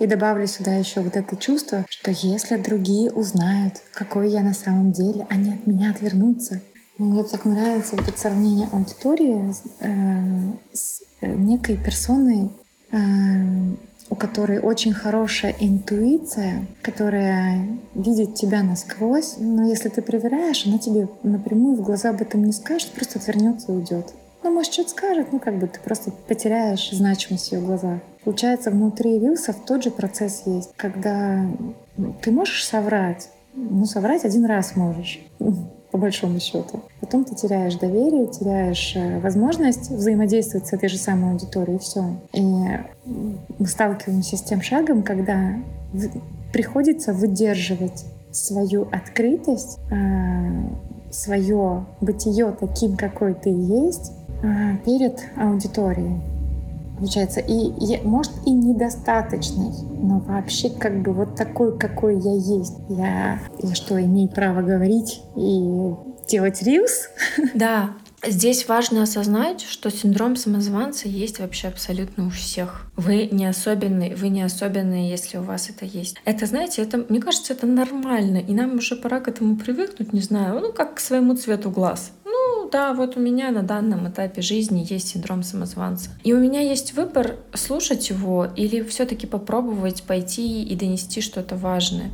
И 0.00 0.06
добавлю 0.06 0.46
сюда 0.46 0.76
еще 0.76 1.00
вот 1.00 1.16
это 1.16 1.36
чувство, 1.36 1.84
что 1.90 2.10
если 2.10 2.56
другие 2.56 3.10
узнают, 3.10 3.74
какой 3.92 4.30
я 4.30 4.42
на 4.42 4.54
самом 4.54 4.92
деле, 4.92 5.26
они 5.28 5.52
от 5.52 5.66
меня 5.66 5.90
отвернутся. 5.90 6.62
Мне 6.98 7.24
так 7.24 7.44
нравится 7.44 7.96
вот 7.96 8.08
это 8.08 8.18
сравнение 8.18 8.68
аудитории 8.72 9.52
с 10.72 11.02
э, 11.20 11.34
некой 11.34 11.76
персоной, 11.76 12.50
э, 12.90 13.76
у 14.10 14.14
которой 14.14 14.58
очень 14.58 14.92
хорошая 14.92 15.54
интуиция, 15.60 16.66
которая 16.82 17.66
видит 17.94 18.34
тебя 18.34 18.62
насквозь, 18.62 19.36
но 19.38 19.66
если 19.66 19.88
ты 19.88 20.02
проверяешь, 20.02 20.66
она 20.66 20.78
тебе 20.78 21.08
напрямую 21.22 21.76
в 21.76 21.82
глаза 21.82 22.10
об 22.10 22.22
этом 22.22 22.44
не 22.44 22.52
скажет, 22.52 22.90
просто 22.90 23.18
отвернется 23.18 23.72
и 23.72 23.76
уйдет. 23.76 24.14
Ну, 24.42 24.52
может, 24.52 24.72
что-то 24.72 24.90
скажет, 24.90 25.32
ну, 25.32 25.40
как 25.40 25.58
бы 25.58 25.66
ты 25.66 25.80
просто 25.80 26.12
потеряешь 26.28 26.90
значимость 26.92 27.52
ее 27.52 27.60
глазах. 27.60 28.00
Получается, 28.24 28.70
внутри 28.70 29.18
вилсов 29.18 29.56
тот 29.66 29.82
же 29.82 29.90
процесс 29.90 30.42
есть, 30.46 30.70
когда 30.76 31.44
ты 32.22 32.30
можешь 32.30 32.64
соврать, 32.64 33.30
ну, 33.54 33.84
соврать 33.84 34.24
один 34.24 34.44
раз 34.44 34.76
можешь 34.76 35.20
по 35.90 35.98
большому 35.98 36.38
счету. 36.40 36.82
Потом 37.00 37.24
ты 37.24 37.34
теряешь 37.34 37.74
доверие, 37.76 38.26
теряешь 38.26 38.94
э, 38.94 39.20
возможность 39.20 39.90
взаимодействовать 39.90 40.66
с 40.66 40.72
этой 40.72 40.88
же 40.88 40.98
самой 40.98 41.32
аудиторией, 41.32 41.76
и 41.76 41.80
все. 41.80 42.04
И 42.32 42.42
мы 43.58 43.66
сталкиваемся 43.66 44.36
с 44.36 44.42
тем 44.42 44.60
шагом, 44.60 45.02
когда 45.02 45.54
приходится 46.52 47.12
выдерживать 47.12 48.04
свою 48.30 48.88
открытость, 48.90 49.78
э, 49.90 50.68
свое 51.10 51.86
бытие 52.00 52.54
таким, 52.58 52.96
какой 52.96 53.34
ты 53.34 53.48
есть, 53.48 54.12
э, 54.42 54.76
перед 54.84 55.18
аудиторией. 55.36 56.20
Получается, 56.98 57.40
и, 57.40 57.52
и 57.52 58.00
может 58.02 58.32
и 58.44 58.50
недостаточный, 58.50 59.70
но 60.02 60.18
вообще 60.18 60.70
как 60.70 61.02
бы 61.02 61.12
вот 61.12 61.36
такой, 61.36 61.78
какой 61.78 62.20
я 62.20 62.34
есть. 62.34 62.74
Я, 62.88 63.40
я 63.62 63.74
что, 63.74 64.02
имею 64.02 64.28
право 64.28 64.62
говорить 64.62 65.22
и 65.36 65.94
делать 66.28 66.62
рилс? 66.62 67.08
Да, 67.54 67.90
Здесь 68.26 68.66
важно 68.66 69.04
осознать, 69.04 69.62
что 69.62 69.90
синдром 69.90 70.34
самозванца 70.34 71.06
есть 71.06 71.38
вообще 71.38 71.68
абсолютно 71.68 72.26
у 72.26 72.30
всех. 72.30 72.86
Вы 72.96 73.28
не 73.30 73.46
особенный, 73.46 74.16
вы 74.16 74.28
не 74.28 74.42
особенные, 74.42 75.08
если 75.08 75.38
у 75.38 75.42
вас 75.42 75.70
это 75.70 75.84
есть. 75.84 76.16
Это, 76.24 76.46
знаете, 76.46 76.82
это, 76.82 77.04
мне 77.08 77.20
кажется, 77.20 77.52
это 77.52 77.66
нормально, 77.66 78.38
и 78.38 78.52
нам 78.54 78.74
уже 78.74 78.96
пора 78.96 79.20
к 79.20 79.28
этому 79.28 79.56
привыкнуть, 79.56 80.12
не 80.12 80.20
знаю, 80.20 80.58
ну 80.60 80.72
как 80.72 80.96
к 80.96 81.00
своему 81.00 81.36
цвету 81.36 81.70
глаз 81.70 82.10
да, 82.70 82.94
вот 82.94 83.16
у 83.16 83.20
меня 83.20 83.50
на 83.50 83.62
данном 83.62 84.08
этапе 84.08 84.42
жизни 84.42 84.86
есть 84.88 85.08
синдром 85.08 85.42
самозванца. 85.42 86.10
И 86.24 86.32
у 86.32 86.38
меня 86.38 86.60
есть 86.60 86.94
выбор 86.94 87.36
слушать 87.54 88.08
его 88.10 88.46
или 88.56 88.82
все-таки 88.82 89.26
попробовать 89.26 90.02
пойти 90.02 90.62
и 90.62 90.76
донести 90.76 91.20
что-то 91.20 91.56
важное. 91.56 92.10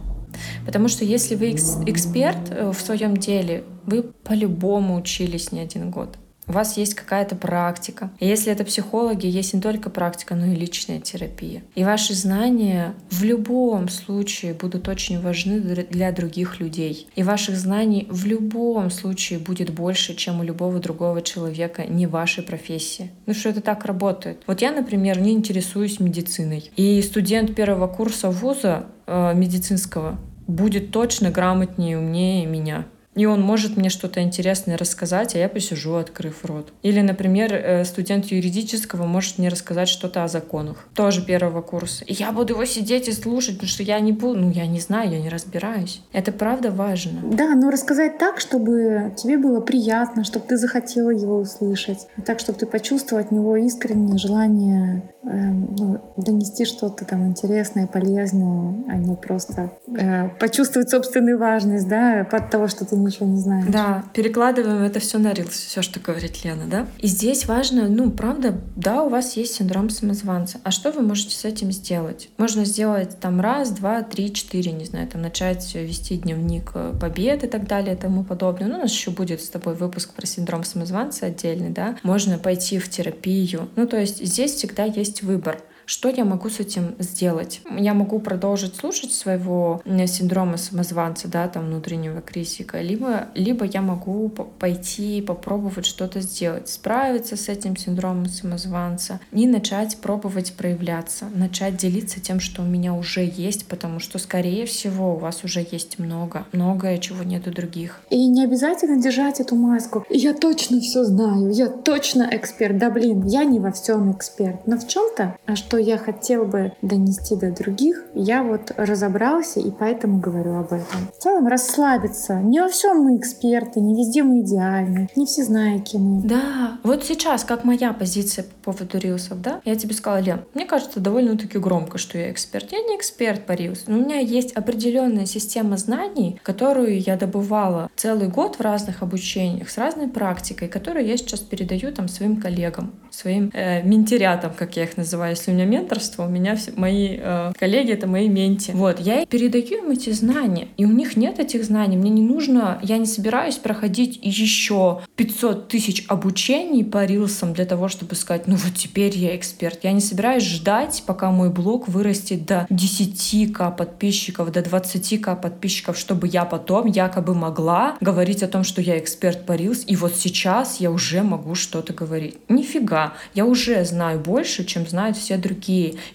Потому 0.67 0.89
что 0.89 1.05
если 1.05 1.37
вы 1.37 1.53
эксперт 1.53 2.51
э, 2.51 2.71
в 2.71 2.81
своем 2.81 3.17
деле, 3.17 3.65
вы 3.85 4.03
по-любому 4.03 4.97
учились 4.97 5.53
не 5.53 5.61
один 5.61 5.91
год 5.91 6.17
у 6.47 6.53
вас 6.53 6.77
есть 6.77 6.95
какая-то 6.95 7.37
практика. 7.37 8.11
Если 8.21 8.53
это 8.53 8.65
психологи, 8.65 9.27
есть 9.27 9.55
не 9.55 9.61
только 9.61 9.91
практика, 9.91 10.35
но 10.35 10.47
и 10.47 10.55
личная 10.55 11.01
терапия. 11.01 11.63
И 11.75 11.85
ваши 11.85 12.15
знания 12.15 12.95
в 13.11 13.25
любом 13.25 13.89
случае 13.89 14.55
будут 14.55 14.89
очень 14.89 15.21
важны 15.21 15.61
для 15.61 16.13
других 16.13 16.61
людей. 16.61 17.09
И 17.15 17.23
ваших 17.23 17.57
знаний 17.57 18.07
в 18.11 18.27
любом 18.27 18.91
случае 18.91 19.39
будет 19.39 19.71
больше, 19.71 20.15
чем 20.15 20.41
у 20.41 20.43
любого 20.43 20.79
другого 20.79 21.23
человека 21.23 21.85
не 21.87 22.07
вашей 22.07 22.43
профессии. 22.43 23.11
Ну 23.27 23.35
что 23.35 23.49
это 23.51 23.61
так 23.61 23.85
работает. 23.85 24.43
Вот 24.47 24.61
я, 24.63 24.73
например, 24.73 25.21
не 25.21 25.33
интересуюсь 25.33 26.01
медициной. 26.01 26.71
И 26.77 27.01
студент 27.03 27.55
первого 27.55 27.87
курса 27.87 28.31
вуза 28.31 28.87
э, 29.07 29.35
медицинского 29.35 30.19
будет 30.47 30.91
точно 30.91 31.31
грамотнее 31.31 31.93
и 31.93 31.97
умнее 31.97 32.47
меня. 32.47 32.85
И 33.15 33.27
он 33.27 33.41
может 33.41 33.77
мне 33.77 33.91
что-то 33.91 34.23
интересное 34.23 34.77
рассказать, 34.77 35.35
а 35.35 35.39
я 35.39 35.49
посижу, 35.49 35.95
открыв 35.95 36.45
рот. 36.45 36.73
Или, 36.83 37.01
например, 37.01 37.55
э, 37.55 37.85
студент 37.85 38.27
юридического 38.27 39.07
может 39.07 39.39
мне 39.39 39.49
рассказать 39.49 39.89
что-то 39.89 40.25
о 40.25 40.29
законах. 40.29 40.89
Тоже 40.95 41.23
первого 41.23 41.63
курса. 41.63 42.05
И 42.05 42.13
я 42.13 42.33
буду 42.33 42.55
его 42.55 42.65
сидеть 42.65 43.09
и 43.09 43.13
слушать, 43.13 43.55
потому 43.55 43.69
что 43.69 43.83
я 43.83 44.01
не 44.01 44.13
буду, 44.13 44.41
ну, 44.41 44.51
я 44.51 44.67
не 44.67 44.81
знаю, 44.81 45.11
я 45.11 45.21
не 45.21 45.29
разбираюсь. 45.29 46.03
Это 46.13 46.33
правда 46.33 46.71
важно. 46.71 47.21
Да, 47.25 47.55
но 47.55 47.71
рассказать 47.71 48.19
так, 48.19 48.41
чтобы 48.41 49.15
тебе 49.17 49.39
было 49.39 49.61
приятно, 49.61 50.25
чтобы 50.25 50.47
ты 50.47 50.57
захотела 50.57 51.11
его 51.11 51.39
услышать. 51.39 52.07
Так, 52.25 52.41
чтобы 52.41 52.59
ты 52.59 52.67
почувствовал 52.67 53.23
от 53.23 53.31
него 53.31 53.57
искреннее 53.57 54.19
желание 54.19 55.03
ну, 55.25 56.01
донести 56.17 56.65
что-то 56.65 57.05
там 57.05 57.27
интересное, 57.29 57.87
полезное, 57.87 58.85
а 58.89 58.97
не 58.97 59.17
просто 59.17 59.73
э, 59.87 60.29
почувствовать 60.39 60.91
собственную 60.91 61.39
важность, 61.39 61.89
да, 61.89 62.21
от 62.31 62.51
того, 62.51 62.69
что 62.69 62.85
ты 62.85 62.97
ничего 62.97 63.27
не 63.27 63.41
знаешь. 63.41 63.67
Да, 63.69 64.05
перекладываем 64.13 64.83
это 64.83 65.01
все 65.01 65.19
на 65.19 65.33
рилс, 65.33 65.55
все, 65.55 65.83
что 65.83 66.01
говорит 66.01 66.45
Лена, 66.45 66.65
да? 66.71 66.87
И 66.99 67.07
здесь 67.07 67.47
важно, 67.47 67.89
ну, 67.89 68.11
правда, 68.11 68.55
да, 68.77 69.03
у 69.03 69.09
вас 69.09 69.37
есть 69.37 69.55
синдром 69.55 69.89
самозванца. 69.89 70.59
А 70.63 70.71
что 70.71 70.93
вы 70.93 71.03
можете 71.03 71.35
с 71.35 71.45
этим 71.45 71.73
сделать? 71.73 72.29
Можно 72.37 72.65
сделать 72.65 73.19
там 73.21 73.41
раз, 73.41 73.71
два, 73.71 74.03
три, 74.03 74.33
четыре, 74.33 74.73
не 74.73 74.85
знаю, 74.85 75.09
там 75.09 75.23
начать 75.23 75.75
вести 75.75 76.17
дневник 76.19 76.73
э, 76.75 76.93
побед 77.01 77.45
и 77.45 77.47
так 77.47 77.67
далее 77.67 77.95
и 77.95 77.99
тому 77.99 78.25
подобное. 78.25 78.69
Ну, 78.69 78.77
у 78.77 78.79
нас 78.83 78.91
еще 78.91 79.11
будет 79.11 79.41
с 79.41 79.49
тобой 79.49 79.75
выпуск 79.75 80.13
про 80.13 80.27
синдром 80.27 80.65
самозванца 80.65 81.27
отдельный, 81.27 81.71
да? 81.71 81.97
Можно 82.03 82.39
пойти 82.39 82.79
в 82.79 82.91
терапию. 82.91 83.69
Ну, 83.77 83.87
то 83.87 83.99
есть 83.99 84.25
здесь 84.25 84.55
всегда 84.55 84.85
есть 84.85 85.14
выбор. 85.23 85.61
Что 85.87 86.09
я 86.09 86.25
могу 86.25 86.49
с 86.49 86.61
этим 86.61 86.95
сделать? 86.99 87.61
Я 87.77 87.95
могу 87.95 88.19
продолжить 88.19 88.77
слушать 88.77 89.13
своего 89.13 89.83
синдрома 90.07 90.57
самозванца, 90.57 91.29
да, 91.29 91.49
там 91.49 91.67
внутреннего 91.67 92.21
критика, 92.21 92.81
либо, 92.81 93.29
либо 93.35 93.65
я 93.65 93.83
могу 93.83 94.29
пойти 94.29 95.21
попробовать 95.23 95.87
что-то 95.87 96.21
сделать, 96.21 96.69
справиться 96.69 97.37
с 97.37 97.49
этим 97.49 97.77
синдромом 97.77 98.27
самозванца 98.27 99.21
и 99.33 99.47
начать 99.47 99.99
пробовать 99.99 100.55
проявляться, 100.55 101.27
начать 101.35 101.77
делиться 101.77 102.21
тем, 102.21 102.41
что 102.41 102.63
у 102.63 102.65
меня 102.65 102.95
уже 102.95 103.21
есть, 103.25 103.67
потому 103.67 104.01
что, 104.01 104.19
скорее 104.19 104.67
всего, 104.67 105.15
у 105.15 105.19
вас 105.19 105.45
уже 105.45 105.67
есть 105.71 105.99
много, 105.99 106.47
многое, 106.53 106.99
чего 106.99 107.23
нет 107.23 107.47
у 107.47 107.51
других. 107.51 108.01
И 108.11 108.27
не 108.27 108.45
обязательно 108.45 109.01
держать 109.01 109.41
эту 109.41 109.57
маску. 109.57 110.05
Я 110.09 110.35
точно 110.35 110.81
все 110.81 111.05
знаю, 111.05 111.51
я 111.51 111.69
точно 111.69 112.29
эксперт. 112.31 112.79
Да 112.79 112.91
блин, 112.91 113.27
я 113.27 113.45
не 113.45 113.61
во 113.61 113.73
всем 113.73 114.13
эксперт, 114.13 114.67
но 114.67 114.79
в 114.79 114.87
чем-то, 114.87 115.37
а 115.47 115.57
что 115.57 115.74
что 115.75 115.81
я 115.81 115.99
хотел 115.99 116.45
бы 116.45 116.73
донести 116.83 117.35
до 117.35 117.51
других, 117.51 118.05
я 118.15 118.45
вот 118.45 118.71
разобрался 118.77 119.59
и 119.59 119.73
поэтому 119.73 120.21
говорю 120.21 120.55
об 120.55 120.67
этом. 120.67 121.09
В 121.13 121.21
целом 121.21 121.49
расслабиться. 121.49 122.35
Не 122.35 122.61
во 122.61 122.69
всем 122.69 122.99
мы 122.99 123.17
эксперты, 123.17 123.81
не 123.81 123.97
везде 123.97 124.23
мы 124.23 124.43
идеальны, 124.43 125.09
не 125.17 125.27
все 125.27 125.43
знаем, 125.43 125.83
кем 125.83 126.03
мы. 126.03 126.29
Да, 126.29 126.79
вот 126.85 127.03
сейчас, 127.03 127.43
как 127.43 127.65
моя 127.65 127.93
позиция 127.93 128.45
по 128.45 128.73
поводу 128.73 128.99
рилсов, 128.99 129.43
да, 129.43 129.61
я 129.65 129.75
тебе 129.75 129.95
сказала, 129.95 130.21
Лен, 130.21 130.45
мне 130.55 130.65
кажется 130.65 131.01
довольно-таки 131.01 131.59
громко, 131.59 131.99
что 131.99 132.19
я 132.19 132.31
эксперт. 132.31 132.71
Я 132.71 132.79
не 132.79 132.97
эксперт 132.97 133.45
по 133.45 133.53
рилсам. 133.53 133.95
У 133.95 134.01
меня 134.01 134.21
есть 134.21 134.53
определенная 134.53 135.27
система 135.27 135.77
знаний, 135.77 136.39
которую 136.45 137.01
я 137.01 137.17
добывала 137.17 137.91
целый 137.97 138.29
год 138.29 138.57
в 138.57 138.61
разных 138.61 139.03
обучениях 139.03 139.69
с 139.69 139.77
разной 139.77 140.07
практикой, 140.07 140.69
которую 140.69 141.05
я 141.05 141.17
сейчас 141.17 141.41
передаю 141.41 141.91
там 141.91 142.07
своим 142.07 142.41
коллегам 142.41 142.93
своим 143.15 143.51
э, 143.55 143.83
менторятам, 143.83 144.53
как 144.53 144.77
я 144.77 144.85
их 144.85 144.97
называю. 144.97 145.31
Если 145.31 145.51
у 145.51 145.55
меня 145.55 145.64
менторство, 145.65 146.25
у 146.25 146.29
меня 146.29 146.57
все, 146.57 146.73
мои 146.77 147.17
э, 147.19 147.53
коллеги— 147.59 147.93
это 147.93 148.07
мои 148.07 148.29
менти. 148.29 148.71
Вот, 148.73 149.01
я 149.01 149.27
передаю 149.27 149.85
им 149.85 149.91
эти 149.91 150.11
знания, 150.11 150.69
и 150.77 150.85
у 150.85 150.91
них 150.91 151.17
нет 151.17 151.39
этих 151.39 151.65
знаний. 151.65 151.97
Мне 151.97 152.11
не 152.11 152.23
нужно, 152.23 152.79
я 152.83 152.99
не 152.99 153.07
собираюсь 153.07 153.57
проходить 153.57 154.19
еще 154.23 155.01
500 155.17 155.69
тысяч 155.69 156.05
обучений 156.09 156.85
по 156.85 157.05
рилсам 157.05 157.53
для 157.53 157.65
того, 157.65 157.89
чтобы 157.89 158.15
сказать, 158.15 158.47
ну 158.47 158.57
вот 158.57 158.75
теперь 158.75 159.17
я 159.17 159.37
эксперт. 159.37 159.81
Я 159.83 159.93
не 159.93 160.01
собираюсь 160.01 160.45
ждать, 160.45 161.03
пока 161.07 161.31
мой 161.31 161.51
блог 161.51 161.89
вырастет 161.89 162.47
до 162.47 162.67
10к 162.71 163.77
подписчиков, 163.77 164.53
до 164.53 164.61
20к 164.61 165.41
подписчиков, 165.41 165.99
чтобы 165.99 166.29
я 166.29 166.45
потом 166.45 166.87
якобы 166.87 167.35
могла 167.35 167.97
говорить 168.01 168.43
о 168.43 168.49
том, 168.49 168.65
что 168.65 168.81
я 168.81 168.99
эксперт 168.99 169.47
по 169.47 169.53
рилс, 169.53 169.85
и 169.87 169.97
вот 169.97 170.15
сейчас 170.15 170.81
я 170.81 170.91
уже 170.91 171.23
могу 171.23 171.55
что-то 171.55 171.93
говорить. 171.93 172.37
Нифига, 172.49 173.15
я 173.35 173.45
уже 173.45 173.85
знаю 173.85 174.21
больше, 174.21 174.65
чем 174.65 174.87
знают 174.87 175.17
все 175.17 175.37
другие. 175.37 175.54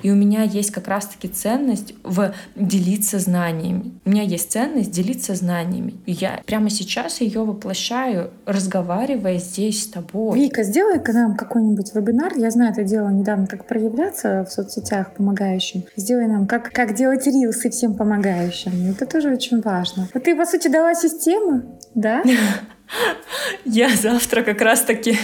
И 0.01 0.11
у 0.11 0.15
меня 0.15 0.43
есть 0.43 0.71
как 0.71 0.87
раз-таки 0.87 1.27
ценность 1.27 1.93
в 2.03 2.33
делиться 2.55 3.19
знаниями. 3.19 3.99
У 4.05 4.09
меня 4.09 4.23
есть 4.23 4.51
ценность 4.51 4.91
делиться 4.91 5.35
знаниями. 5.35 5.95
И 6.05 6.11
я 6.11 6.41
прямо 6.45 6.69
сейчас 6.69 7.21
ее 7.21 7.43
воплощаю, 7.43 8.31
разговаривая 8.45 9.37
здесь 9.37 9.83
с 9.83 9.87
тобой. 9.87 10.39
Вика, 10.39 10.63
сделай-ка 10.63 11.13
нам 11.13 11.35
какой-нибудь 11.35 11.93
вебинар. 11.93 12.33
Я 12.35 12.51
знаю, 12.51 12.71
это 12.71 12.83
дело 12.83 13.09
недавно 13.09 13.47
как 13.47 13.67
проявляться 13.67 14.45
в 14.45 14.51
соцсетях 14.51 15.13
помогающим. 15.13 15.83
Сделай 15.95 16.27
нам, 16.27 16.47
как, 16.47 16.71
как 16.71 16.95
делать 16.95 17.25
рилсы 17.25 17.69
всем 17.69 17.95
помогающим. 17.95 18.91
Это 18.91 19.05
тоже 19.05 19.31
очень 19.31 19.61
важно. 19.61 20.07
А 20.13 20.19
ты, 20.19 20.35
по 20.35 20.45
сути, 20.45 20.67
дала 20.67 20.93
систему, 20.95 21.79
да? 21.95 22.23
Я 23.65 23.89
завтра 23.95 24.41
как 24.43 24.61
раз-таки 24.61 25.17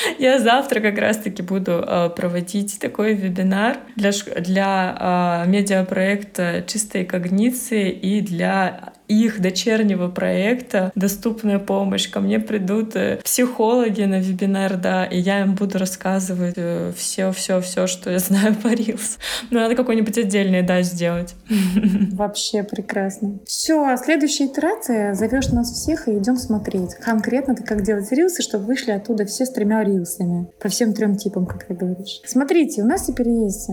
я 0.18 0.38
завтра 0.38 0.80
как 0.80 0.98
раз-таки 0.98 1.42
буду 1.42 1.72
э, 1.72 2.10
проводить 2.10 2.78
такой 2.80 3.14
вебинар 3.14 3.78
для, 3.96 4.10
для 4.40 5.44
э, 5.46 5.48
медиапроекта 5.48 6.64
«Чистые 6.66 7.04
когниции» 7.04 7.90
и 7.90 8.20
для 8.20 8.92
их 9.08 9.40
дочернего 9.40 10.08
проекта 10.08 10.92
«Доступная 10.94 11.58
помощь». 11.58 12.08
Ко 12.08 12.20
мне 12.20 12.38
придут 12.38 12.96
э, 12.96 13.20
психологи 13.22 14.02
на 14.02 14.20
вебинар, 14.20 14.76
да, 14.76 15.04
и 15.04 15.18
я 15.18 15.42
им 15.42 15.54
буду 15.54 15.78
рассказывать 15.78 16.56
все-все-все, 16.96 17.84
э, 17.84 17.86
что 17.86 18.10
я 18.10 18.18
знаю 18.18 18.54
по 18.54 18.68
Reels. 18.68 19.18
Но 19.50 19.60
надо 19.60 19.74
какой-нибудь 19.74 20.18
отдельный, 20.18 20.62
да, 20.62 20.82
сделать. 20.82 21.34
Вообще 22.12 22.62
прекрасно. 22.62 23.38
Все, 23.46 23.96
следующая 23.96 24.46
итерация. 24.46 25.14
Зовешь 25.14 25.48
нас 25.48 25.70
всех 25.72 26.08
и 26.08 26.18
идем 26.18 26.36
смотреть. 26.36 26.94
Конкретно 26.94 27.54
ты 27.54 27.62
как 27.62 27.82
делать 27.82 28.10
рилсы, 28.12 28.42
чтобы 28.42 28.66
вышли 28.66 28.92
оттуда 28.92 29.24
все 29.26 29.46
с 29.46 29.50
тремя 29.50 29.84
рилсами. 29.84 30.48
По 30.60 30.68
всем 30.68 30.92
трем 30.92 31.16
типам, 31.16 31.46
как 31.46 31.64
ты 31.64 31.74
говоришь. 31.74 32.20
Смотрите, 32.24 32.82
у 32.82 32.86
нас 32.86 33.06
теперь 33.06 33.28
есть 33.28 33.68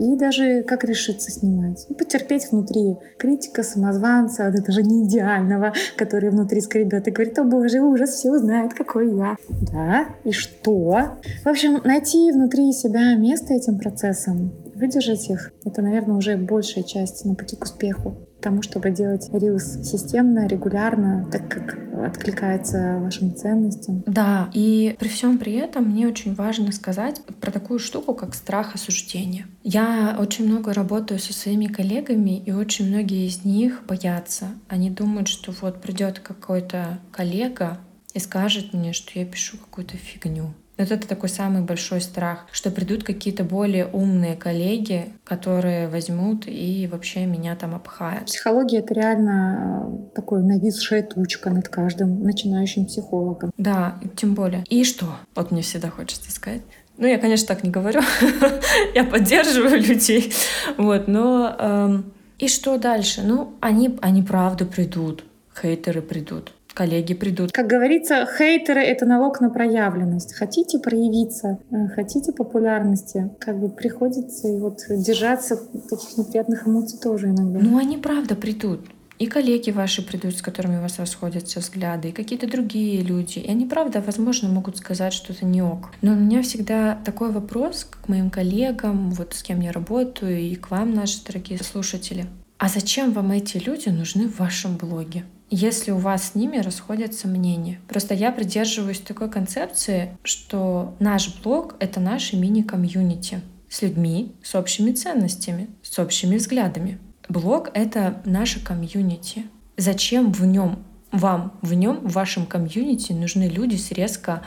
и 0.00 0.16
даже 0.16 0.62
как 0.62 0.84
решиться 0.84 1.30
снимать. 1.30 1.86
И 1.90 1.94
потерпеть 1.94 2.50
внутри 2.50 2.96
критика 3.18 3.62
самозванца, 3.62 4.46
вот 4.46 4.58
это 4.58 4.72
же 4.72 4.82
не 4.82 5.06
идеального, 5.06 5.74
который 5.96 6.30
внутри 6.30 6.62
скребет 6.62 7.06
и 7.06 7.10
говорит, 7.10 7.38
о 7.38 7.44
боже, 7.44 7.80
ужас, 7.80 8.10
все 8.10 8.30
узнают, 8.30 8.72
какой 8.72 9.14
я. 9.14 9.36
Да, 9.70 10.06
и 10.24 10.32
что? 10.32 11.18
В 11.44 11.46
общем, 11.46 11.82
найти 11.84 12.32
внутри 12.32 12.72
себя 12.72 13.14
место 13.14 13.52
этим 13.52 13.78
процессам, 13.78 14.52
выдержать 14.74 15.28
их, 15.28 15.52
это, 15.66 15.82
наверное, 15.82 16.16
уже 16.16 16.36
большая 16.38 16.82
часть 16.84 17.26
на 17.26 17.34
пути 17.34 17.56
к 17.56 17.64
успеху 17.64 18.16
тому, 18.40 18.62
чтобы 18.62 18.90
делать 18.90 19.28
рилс 19.32 19.82
системно, 19.82 20.46
регулярно, 20.46 21.28
так 21.30 21.48
как 21.48 21.78
откликается 22.04 22.98
вашим 23.00 23.34
ценностям. 23.34 24.02
Да, 24.06 24.48
и 24.52 24.96
при 24.98 25.08
всем 25.08 25.38
при 25.38 25.54
этом 25.54 25.84
мне 25.84 26.08
очень 26.08 26.34
важно 26.34 26.72
сказать 26.72 27.20
про 27.40 27.50
такую 27.50 27.78
штуку, 27.78 28.14
как 28.14 28.34
страх 28.34 28.74
осуждения. 28.74 29.46
Я 29.62 30.16
очень 30.18 30.46
много 30.46 30.72
работаю 30.72 31.20
со 31.20 31.32
своими 31.32 31.66
коллегами, 31.66 32.38
и 32.38 32.52
очень 32.52 32.88
многие 32.88 33.26
из 33.26 33.44
них 33.44 33.82
боятся. 33.86 34.48
Они 34.68 34.90
думают, 34.90 35.28
что 35.28 35.52
вот 35.60 35.80
придет 35.80 36.20
какой-то 36.20 36.98
коллега 37.12 37.78
и 38.14 38.18
скажет 38.18 38.72
мне, 38.72 38.92
что 38.92 39.18
я 39.18 39.24
пишу 39.24 39.58
какую-то 39.58 39.96
фигню 39.96 40.54
вот 40.82 40.92
это 40.92 41.06
такой 41.06 41.28
самый 41.28 41.62
большой 41.62 42.00
страх, 42.00 42.46
что 42.52 42.70
придут 42.70 43.04
какие-то 43.04 43.44
более 43.44 43.86
умные 43.86 44.36
коллеги, 44.36 45.12
которые 45.24 45.88
возьмут 45.88 46.44
и 46.46 46.88
вообще 46.90 47.26
меня 47.26 47.56
там 47.56 47.74
обхают. 47.74 48.26
Психология— 48.26 48.78
это 48.80 48.94
реально 48.94 49.86
э, 49.86 50.14
такой 50.14 50.42
нависшая 50.42 51.02
тучка 51.02 51.50
над 51.50 51.68
каждым 51.68 52.22
начинающим 52.22 52.86
психологом. 52.86 53.50
Да, 53.56 53.98
тем 54.16 54.34
более. 54.34 54.64
И 54.68 54.84
что? 54.84 55.06
Вот 55.34 55.50
мне 55.50 55.62
всегда 55.62 55.90
хочется 55.90 56.30
сказать. 56.30 56.62
Ну, 56.96 57.06
я, 57.06 57.18
конечно, 57.18 57.46
так 57.46 57.64
не 57.64 57.70
говорю. 57.70 58.00
я 58.94 59.04
поддерживаю 59.04 59.80
людей. 59.82 60.32
Вот, 60.76 61.08
но... 61.08 61.56
Эм, 61.58 62.12
и 62.38 62.48
что 62.48 62.78
дальше? 62.78 63.22
Ну, 63.22 63.54
они, 63.60 63.98
они 64.00 64.22
правда 64.22 64.64
придут. 64.64 65.24
Хейтеры 65.54 66.00
придут 66.02 66.52
коллеги 66.80 67.12
придут. 67.12 67.52
Как 67.52 67.66
говорится, 67.66 68.26
хейтеры— 68.38 68.80
это 68.92 69.04
налог 69.04 69.42
на 69.42 69.50
проявленность. 69.50 70.32
Хотите 70.32 70.78
проявиться, 70.78 71.58
э, 71.70 71.88
хотите 71.88 72.32
популярности, 72.32 73.30
как 73.38 73.60
бы 73.60 73.68
приходится 73.68 74.48
и 74.48 74.58
вот 74.58 74.78
держаться 74.88 75.56
таких 75.90 76.16
неприятных 76.16 76.66
эмоций 76.66 76.98
тоже 76.98 77.26
иногда. 77.26 77.60
Ну, 77.60 77.76
они 77.76 77.98
правда 77.98 78.34
придут. 78.34 78.80
И 79.18 79.26
коллеги 79.26 79.70
ваши 79.70 80.00
придут, 80.00 80.38
с 80.38 80.40
которыми 80.40 80.78
у 80.78 80.80
вас 80.80 80.98
расходятся 80.98 81.60
взгляды, 81.60 82.08
и 82.08 82.12
какие-то 82.12 82.46
другие 82.46 83.02
люди. 83.02 83.40
И 83.40 83.50
они, 83.50 83.66
правда, 83.66 84.00
возможно, 84.00 84.48
могут 84.48 84.78
сказать 84.78 85.12
что-то 85.12 85.44
не 85.44 85.60
ок. 85.60 85.90
Но 86.00 86.12
у 86.12 86.16
меня 86.16 86.40
всегда 86.40 86.98
такой 87.04 87.30
вопрос 87.30 87.84
к 87.84 88.08
моим 88.08 88.30
коллегам, 88.30 89.10
вот 89.10 89.34
с 89.34 89.42
кем 89.42 89.60
я 89.60 89.72
работаю, 89.72 90.40
и 90.40 90.54
к 90.54 90.70
вам, 90.70 90.94
наши 90.94 91.22
дорогие 91.26 91.58
слушатели. 91.62 92.24
А 92.56 92.68
зачем 92.68 93.12
вам 93.12 93.32
эти 93.32 93.58
люди 93.58 93.90
нужны 93.90 94.26
в 94.28 94.38
вашем 94.38 94.78
блоге? 94.78 95.24
Если 95.50 95.90
у 95.90 95.98
вас 95.98 96.30
с 96.30 96.34
ними 96.34 96.58
расходятся 96.58 97.28
мнения. 97.28 97.80
Просто 97.88 98.14
я 98.14 98.32
придерживаюсь 98.32 99.00
такой 99.00 99.30
концепции, 99.30 100.16
что 100.22 100.94
наш 101.00 101.42
блог— 101.42 101.74
это 101.80 102.00
наше 102.00 102.36
мини-комьюнити 102.36 103.40
с 103.68 103.82
людьми, 103.82 104.32
с 104.42 104.54
общими 104.54 104.92
ценностями, 104.92 105.68
с 105.82 105.98
общими 105.98 106.36
взглядами. 106.36 106.98
Блог— 107.28 107.70
это 107.74 108.22
наше 108.24 108.64
комьюнити. 108.64 109.44
Зачем 109.76 110.32
в 110.32 110.44
нем 110.44 110.84
вам 111.12 111.58
в 111.62 111.74
нем, 111.74 112.00
в 112.00 112.12
вашем 112.12 112.46
комьюнити 112.46 113.12
нужны 113.12 113.48
люди 113.48 113.76
с 113.76 113.90
резко 113.90 114.42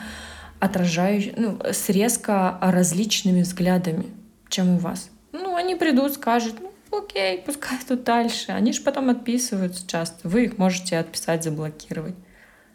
отражающими, 0.59 1.33
ну, 1.37 1.59
с 1.63 1.89
резко 1.89 2.57
различными 2.61 3.41
взглядами, 3.41 4.05
чем 4.49 4.75
у 4.75 4.77
вас. 4.77 5.09
Ну, 5.33 5.55
они 5.55 5.75
придут, 5.75 6.13
скажут, 6.13 6.55
ну, 6.61 6.71
окей, 6.97 7.41
пускай 7.45 7.77
тут 7.87 8.03
дальше. 8.03 8.51
Они 8.51 8.73
же 8.73 8.81
потом 8.81 9.09
отписываются 9.09 9.87
часто. 9.87 10.27
Вы 10.27 10.45
их 10.45 10.57
можете 10.57 10.97
отписать, 10.97 11.43
заблокировать. 11.43 12.15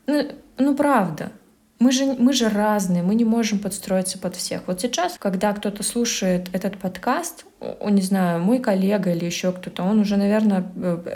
Ну, 0.06 0.32
ну 0.56 0.74
правда. 0.74 1.32
Мы 1.78 1.92
же, 1.92 2.16
мы 2.18 2.32
же 2.32 2.48
разные, 2.48 3.02
мы 3.02 3.14
не 3.14 3.24
можем 3.24 3.60
подстроиться 3.60 4.18
под 4.18 4.34
всех. 4.34 4.62
Вот 4.66 4.80
сейчас, 4.80 5.16
когда 5.18 5.52
кто-то 5.52 5.82
слушает 5.82 6.48
этот 6.52 6.76
подкаст, 6.76 7.44
не 7.88 8.02
знаю, 8.02 8.40
мой 8.40 8.58
коллега 8.58 9.12
или 9.12 9.24
еще 9.24 9.52
кто-то, 9.52 9.82
он 9.84 10.00
уже, 10.00 10.16
наверное, 10.16 10.62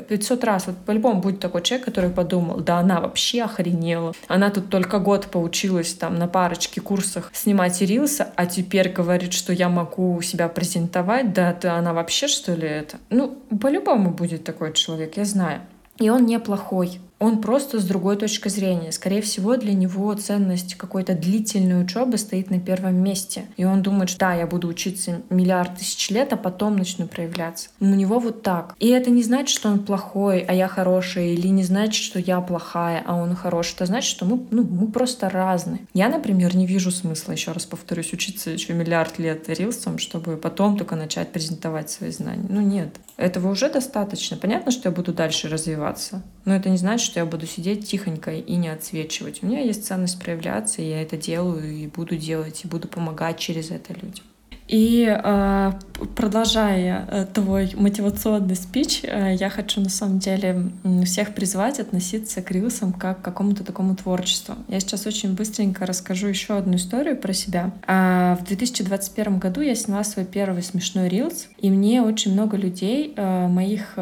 500 0.08 0.44
раз, 0.44 0.66
вот 0.66 0.76
по-любому 0.78 1.20
будет 1.20 1.40
такой 1.40 1.62
человек, 1.62 1.86
который 1.86 2.10
подумал, 2.10 2.60
да 2.60 2.78
она 2.78 3.00
вообще 3.00 3.42
охренела. 3.42 4.12
Она 4.28 4.50
тут 4.50 4.68
только 4.70 4.98
год 4.98 5.26
поучилась 5.26 5.94
там 5.94 6.16
на 6.16 6.28
парочке 6.28 6.80
курсах 6.80 7.30
снимать 7.32 7.80
рилсы, 7.80 8.26
а 8.36 8.46
теперь 8.46 8.88
говорит, 8.88 9.32
что 9.32 9.52
я 9.52 9.68
могу 9.68 10.20
себя 10.22 10.48
презентовать, 10.48 11.32
да 11.32 11.52
ты 11.52 11.68
она 11.68 11.92
вообще 11.92 12.28
что 12.28 12.54
ли 12.54 12.68
это? 12.68 12.98
Ну, 13.10 13.36
по-любому 13.60 14.10
будет 14.10 14.44
такой 14.44 14.72
человек, 14.72 15.16
я 15.16 15.24
знаю. 15.24 15.60
И 15.98 16.08
он 16.08 16.26
неплохой 16.26 17.00
он 17.22 17.40
просто 17.40 17.78
с 17.78 17.84
другой 17.84 18.16
точки 18.16 18.48
зрения. 18.48 18.90
Скорее 18.90 19.22
всего, 19.22 19.56
для 19.56 19.74
него 19.74 20.12
ценность 20.14 20.74
какой-то 20.74 21.14
длительной 21.14 21.80
учебы 21.80 22.18
стоит 22.18 22.50
на 22.50 22.58
первом 22.58 22.96
месте. 22.96 23.44
И 23.56 23.64
он 23.64 23.80
думает, 23.82 24.10
что 24.10 24.18
да, 24.18 24.34
я 24.34 24.46
буду 24.46 24.66
учиться 24.66 25.22
миллиард 25.30 25.76
тысяч 25.76 26.10
лет, 26.10 26.32
а 26.32 26.36
потом 26.36 26.76
начну 26.76 27.06
проявляться. 27.06 27.68
У 27.78 27.84
него 27.84 28.18
вот 28.18 28.42
так. 28.42 28.74
И 28.80 28.88
это 28.88 29.10
не 29.10 29.22
значит, 29.22 29.56
что 29.56 29.68
он 29.68 29.84
плохой, 29.84 30.40
а 30.40 30.52
я 30.52 30.66
хорошая, 30.66 31.26
или 31.26 31.46
не 31.46 31.62
значит, 31.62 32.02
что 32.02 32.18
я 32.18 32.40
плохая, 32.40 33.04
а 33.06 33.14
он 33.14 33.36
хороший. 33.36 33.74
Это 33.76 33.86
значит, 33.86 34.10
что 34.10 34.24
мы, 34.24 34.44
ну, 34.50 34.64
мы 34.64 34.88
просто 34.88 35.30
разные. 35.30 35.82
Я, 35.94 36.08
например, 36.08 36.56
не 36.56 36.66
вижу 36.66 36.90
смысла, 36.90 37.32
еще 37.32 37.52
раз 37.52 37.66
повторюсь, 37.66 38.12
учиться 38.12 38.50
еще 38.50 38.72
миллиард 38.72 39.20
лет 39.20 39.48
рилсом, 39.48 39.98
чтобы 39.98 40.36
потом 40.36 40.76
только 40.76 40.96
начать 40.96 41.30
презентовать 41.30 41.88
свои 41.88 42.10
знания. 42.10 42.46
Ну 42.48 42.60
нет. 42.60 42.96
Этого 43.16 43.50
уже 43.50 43.70
достаточно. 43.70 44.36
Понятно, 44.36 44.72
что 44.72 44.88
я 44.88 44.94
буду 44.94 45.12
дальше 45.12 45.48
развиваться, 45.48 46.22
но 46.44 46.56
это 46.56 46.68
не 46.68 46.78
значит, 46.78 47.11
что 47.12 47.20
я 47.20 47.26
буду 47.26 47.46
сидеть 47.46 47.86
тихонько 47.86 48.32
и 48.32 48.56
не 48.56 48.68
отсвечивать. 48.68 49.42
У 49.42 49.46
меня 49.46 49.60
есть 49.60 49.86
ценность 49.86 50.18
проявляться, 50.18 50.80
и 50.80 50.88
я 50.88 51.02
это 51.02 51.18
делаю, 51.18 51.70
и 51.70 51.86
буду 51.86 52.16
делать, 52.16 52.64
и 52.64 52.68
буду 52.68 52.88
помогать 52.88 53.38
через 53.38 53.70
это 53.70 53.92
людям. 53.92 54.24
И 54.66 55.06
э, 55.06 55.72
продолжая 56.16 57.06
э, 57.10 57.26
твой 57.34 57.72
мотивационный 57.74 58.56
спич, 58.56 59.00
э, 59.02 59.34
я 59.38 59.50
хочу 59.50 59.82
на 59.82 59.90
самом 59.90 60.20
деле 60.20 60.70
всех 61.04 61.34
призвать 61.34 61.80
относиться 61.80 62.40
к 62.40 62.50
рилсам 62.50 62.94
как 62.94 63.20
к 63.20 63.24
какому-то 63.24 63.62
такому 63.62 63.94
творчеству. 63.94 64.54
Я 64.68 64.80
сейчас 64.80 65.06
очень 65.06 65.34
быстренько 65.34 65.84
расскажу 65.84 66.28
еще 66.28 66.56
одну 66.56 66.76
историю 66.76 67.18
про 67.18 67.34
себя. 67.34 67.72
А, 67.86 68.36
в 68.36 68.44
2021 68.44 69.38
году 69.38 69.60
я 69.60 69.74
сняла 69.74 70.04
свой 70.04 70.24
первый 70.24 70.62
смешной 70.62 71.10
рилс, 71.10 71.48
и 71.58 71.68
мне 71.68 72.00
очень 72.00 72.32
много 72.32 72.56
людей, 72.56 73.12
э, 73.14 73.48
моих 73.48 73.98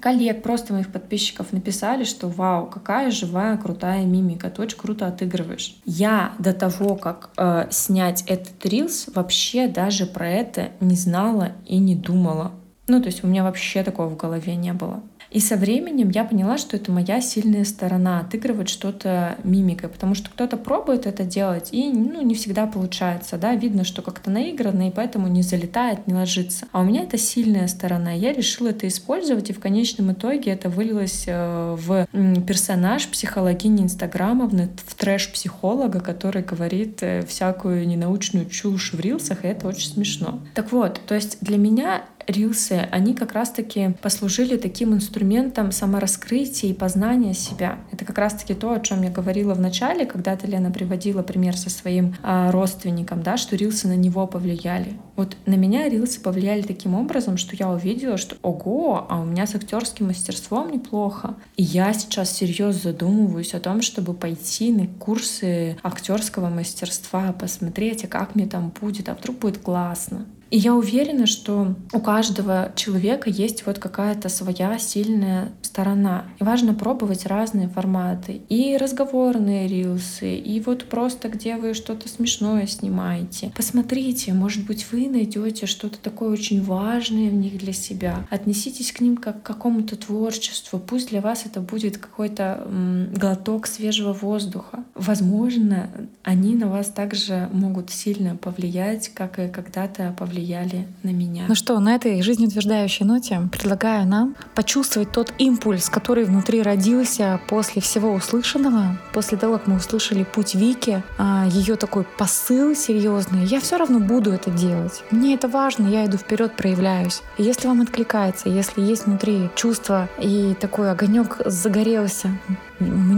коллег, 0.00 0.42
просто 0.42 0.72
моих 0.72 0.90
подписчиков 0.92 1.52
написали, 1.52 2.04
что 2.04 2.28
вау, 2.28 2.66
какая 2.66 3.10
живая, 3.10 3.56
крутая 3.56 4.04
мимика, 4.04 4.50
ты 4.50 4.62
очень 4.62 4.78
круто 4.78 5.06
отыгрываешь. 5.06 5.76
Я 5.84 6.32
до 6.38 6.52
того, 6.52 6.96
как 6.96 7.30
э, 7.36 7.66
снять 7.70 8.22
этот 8.26 8.64
рилс, 8.64 9.08
вообще 9.14 9.68
даже 9.68 10.06
про 10.06 10.28
это 10.28 10.70
не 10.80 10.96
знала 10.96 11.52
и 11.66 11.78
не 11.78 11.94
думала. 11.94 12.52
Ну, 12.88 13.00
то 13.00 13.06
есть 13.06 13.22
у 13.22 13.26
меня 13.26 13.44
вообще 13.44 13.82
такого 13.82 14.08
в 14.08 14.16
голове 14.16 14.56
не 14.56 14.72
было. 14.72 15.02
И 15.30 15.40
со 15.40 15.56
временем 15.56 16.08
я 16.10 16.24
поняла, 16.24 16.56
что 16.58 16.76
это 16.76 16.90
моя 16.90 17.20
сильная 17.20 17.64
сторона, 17.64 18.20
отыгрывать 18.20 18.68
что-то 18.68 19.36
мимикой, 19.44 19.88
потому 19.88 20.14
что 20.14 20.30
кто-то 20.30 20.56
пробует 20.56 21.06
это 21.06 21.24
делать, 21.24 21.68
и 21.72 21.90
ну, 21.90 22.22
не 22.22 22.34
всегда 22.34 22.66
получается, 22.66 23.36
да, 23.36 23.54
видно, 23.54 23.84
что 23.84 24.02
как-то 24.02 24.30
наигранно, 24.30 24.88
и 24.88 24.90
поэтому 24.90 25.28
не 25.28 25.42
залетает, 25.42 26.06
не 26.06 26.14
ложится. 26.14 26.66
А 26.72 26.80
у 26.80 26.84
меня 26.84 27.02
это 27.02 27.18
сильная 27.18 27.68
сторона, 27.68 28.12
я 28.12 28.32
решила 28.32 28.68
это 28.68 28.88
использовать, 28.88 29.50
и 29.50 29.52
в 29.52 29.60
конечном 29.60 30.12
итоге 30.12 30.52
это 30.52 30.70
вылилось 30.70 31.24
э, 31.26 31.76
в 31.78 32.06
персонаж 32.46 33.08
психологини 33.08 33.82
Инстаграмовны, 33.82 34.70
в 34.86 34.94
трэш-психолога, 34.94 36.00
который 36.00 36.42
говорит 36.42 37.02
э, 37.02 37.24
всякую 37.26 37.86
ненаучную 37.86 38.46
чушь 38.46 38.92
в 38.92 39.00
рилсах, 39.00 39.44
и 39.44 39.48
это 39.48 39.68
очень 39.68 39.90
смешно. 39.90 40.40
Так 40.54 40.72
вот, 40.72 41.00
то 41.06 41.14
есть 41.14 41.38
для 41.40 41.58
меня 41.58 42.02
рилсы, 42.28 42.88
они 42.90 43.14
как 43.14 43.32
раз-таки 43.32 43.96
послужили 44.02 44.56
таким 44.56 44.94
инструментом 44.94 45.72
самораскрытия 45.72 46.70
и 46.70 46.74
познания 46.74 47.34
себя. 47.34 47.78
Это 47.90 48.04
как 48.04 48.18
раз-таки 48.18 48.54
то, 48.54 48.72
о 48.72 48.80
чем 48.80 49.02
я 49.02 49.10
говорила 49.10 49.54
в 49.54 49.60
начале, 49.60 50.06
когда-то 50.06 50.46
Лена 50.46 50.70
приводила 50.70 51.22
пример 51.22 51.56
со 51.56 51.70
своим 51.70 52.14
а, 52.22 52.52
родственником, 52.52 53.22
да, 53.22 53.36
что 53.36 53.56
рилсы 53.56 53.88
на 53.88 53.96
него 53.96 54.26
повлияли. 54.26 54.98
Вот 55.16 55.36
на 55.46 55.54
меня 55.54 55.88
рилсы 55.88 56.20
повлияли 56.20 56.62
таким 56.62 56.94
образом, 56.94 57.38
что 57.38 57.56
я 57.56 57.70
увидела, 57.70 58.18
что 58.18 58.36
ого, 58.42 59.06
а 59.08 59.20
у 59.20 59.24
меня 59.24 59.46
с 59.46 59.54
актерским 59.54 60.06
мастерством 60.06 60.70
неплохо. 60.70 61.36
И 61.56 61.62
я 61.62 61.92
сейчас 61.92 62.30
серьезно 62.30 62.92
задумываюсь 62.92 63.54
о 63.54 63.60
том, 63.60 63.82
чтобы 63.82 64.14
пойти 64.14 64.70
на 64.72 64.86
курсы 64.86 65.76
актерского 65.82 66.50
мастерства, 66.50 67.32
посмотреть, 67.32 68.04
а 68.04 68.08
как 68.08 68.34
мне 68.34 68.46
там 68.46 68.72
будет, 68.80 69.08
а 69.08 69.14
вдруг 69.14 69.38
будет 69.38 69.58
классно. 69.58 70.26
И 70.50 70.56
я 70.56 70.74
уверена, 70.74 71.26
что 71.26 71.74
у 71.92 72.00
каждого 72.00 72.72
человека 72.74 73.28
есть 73.28 73.66
вот 73.66 73.78
какая-то 73.78 74.28
своя 74.28 74.78
сильная 74.78 75.52
сторона. 75.62 76.24
И 76.40 76.44
важно 76.44 76.74
пробовать 76.74 77.26
разные 77.26 77.68
форматы. 77.68 78.40
И 78.48 78.76
разговорные 78.76 79.68
рилсы, 79.68 80.36
и 80.36 80.60
вот 80.60 80.84
просто 80.86 81.28
где 81.28 81.56
вы 81.56 81.74
что-то 81.74 82.08
смешное 82.08 82.66
снимаете. 82.66 83.52
Посмотрите, 83.54 84.32
может 84.32 84.64
быть, 84.66 84.86
вы 84.90 85.08
найдете 85.08 85.66
что-то 85.66 85.98
такое 85.98 86.30
очень 86.30 86.62
важное 86.62 87.28
в 87.28 87.34
них 87.34 87.58
для 87.58 87.72
себя. 87.72 88.26
Отнеситесь 88.30 88.92
к 88.92 89.00
ним 89.00 89.16
как 89.16 89.42
к 89.42 89.46
какому-то 89.46 89.96
творчеству. 89.96 90.78
Пусть 90.78 91.10
для 91.10 91.20
вас 91.20 91.44
это 91.44 91.60
будет 91.60 91.98
какой-то 91.98 92.66
глоток 93.14 93.66
свежего 93.66 94.12
воздуха. 94.12 94.84
Возможно, 94.94 95.90
они 96.22 96.54
на 96.54 96.68
вас 96.68 96.88
также 96.88 97.48
могут 97.52 97.90
сильно 97.90 98.36
повлиять, 98.36 99.10
как 99.10 99.38
и 99.38 99.48
когда-то 99.48 100.14
повлияли 100.18 100.37
повлияли 100.38 100.86
на 101.02 101.10
меня. 101.10 101.44
Ну 101.48 101.54
что, 101.54 101.78
на 101.80 101.94
этой 101.94 102.22
жизнеутверждающей 102.22 103.04
ноте 103.04 103.40
предлагаю 103.50 104.06
нам 104.06 104.36
почувствовать 104.54 105.12
тот 105.12 105.32
импульс, 105.38 105.88
который 105.88 106.24
внутри 106.24 106.62
родился 106.62 107.40
после 107.48 107.82
всего 107.82 108.12
услышанного, 108.12 108.98
после 109.12 109.36
того, 109.38 109.58
как 109.58 109.66
мы 109.66 109.76
услышали 109.76 110.24
путь 110.24 110.54
Вики, 110.54 111.02
а, 111.18 111.46
ее 111.48 111.76
такой 111.76 112.04
посыл 112.18 112.74
серьезный. 112.74 113.44
Я 113.44 113.60
все 113.60 113.76
равно 113.76 113.98
буду 113.98 114.30
это 114.30 114.50
делать. 114.50 115.02
Мне 115.10 115.34
это 115.34 115.48
важно, 115.48 115.88
я 115.88 116.06
иду 116.06 116.16
вперед, 116.16 116.52
проявляюсь. 116.56 117.22
Если 117.36 117.66
вам 117.66 117.80
откликается, 117.80 118.48
если 118.48 118.80
есть 118.80 119.06
внутри 119.06 119.50
чувство 119.54 120.08
и 120.20 120.54
такой 120.60 120.90
огонек 120.90 121.38
загорелся, 121.44 122.30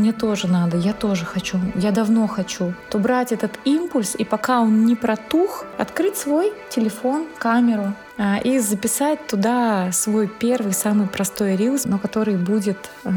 мне 0.01 0.13
тоже 0.13 0.49
надо, 0.49 0.77
я 0.77 0.93
тоже 0.93 1.25
хочу, 1.25 1.59
я 1.75 1.91
давно 1.91 2.27
хочу, 2.27 2.75
то 2.89 2.99
брать 2.99 3.33
этот 3.33 3.53
импульс 3.65 4.15
и 4.19 4.25
пока 4.25 4.61
он 4.61 4.87
не 4.87 4.97
протух, 4.97 5.65
открыть 5.79 6.17
свой 6.17 6.53
телефон, 6.71 7.27
камеру 7.39 7.93
а, 8.19 8.39
и 8.39 8.59
записать 8.59 9.27
туда 9.27 9.93
свой 9.93 10.27
первый, 10.27 10.73
самый 10.73 11.07
простой 11.07 11.57
рилс, 11.57 11.85
но 11.85 11.99
который 11.99 12.37
будет 12.37 12.91
э, 13.05 13.11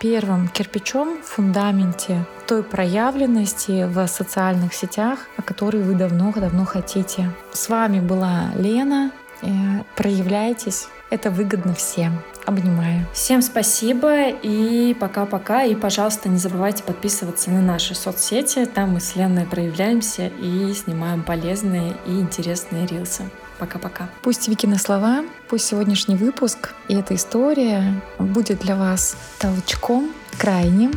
первым 0.00 0.48
кирпичом 0.48 1.22
в 1.22 1.26
фундаменте 1.26 2.24
той 2.46 2.62
проявленности 2.62 3.84
в 3.84 4.06
социальных 4.06 4.74
сетях, 4.74 5.18
о 5.36 5.42
которой 5.42 5.82
вы 5.82 5.94
давно-давно 5.94 6.64
хотите. 6.64 7.30
С 7.52 7.68
вами 7.68 8.00
была 8.00 8.50
Лена. 8.56 9.12
Э, 9.42 9.46
проявляйтесь, 9.94 10.88
это 11.10 11.30
выгодно 11.30 11.74
всем. 11.74 12.22
Обнимаю. 12.50 13.06
Всем 13.14 13.42
спасибо 13.42 14.28
и 14.28 14.92
пока-пока. 14.98 15.62
И, 15.62 15.76
пожалуйста, 15.76 16.28
не 16.28 16.38
забывайте 16.38 16.82
подписываться 16.82 17.48
на 17.52 17.60
наши 17.60 17.94
соцсети. 17.94 18.64
Там 18.64 18.94
мы 18.94 19.00
с 19.00 19.14
Леной 19.14 19.46
проявляемся 19.46 20.26
и 20.26 20.74
снимаем 20.74 21.22
полезные 21.22 21.94
и 22.08 22.18
интересные 22.18 22.88
рилсы. 22.88 23.22
Пока-пока. 23.60 24.08
Пусть 24.22 24.48
Викины 24.48 24.78
слова, 24.78 25.22
пусть 25.48 25.66
сегодняшний 25.66 26.16
выпуск 26.16 26.74
и 26.88 26.94
эта 26.96 27.14
история 27.14 28.02
будет 28.18 28.58
для 28.58 28.74
вас 28.74 29.14
толчком 29.38 30.10
крайним 30.36 30.90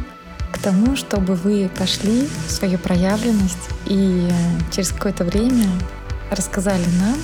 к 0.52 0.58
тому, 0.58 0.96
чтобы 0.96 1.36
вы 1.36 1.70
пошли 1.78 2.28
в 2.48 2.50
свою 2.50 2.80
проявленность 2.80 3.70
и 3.86 4.28
через 4.72 4.92
какое-то 4.92 5.24
время 5.24 5.68
рассказали 6.32 6.86
нам 7.00 7.18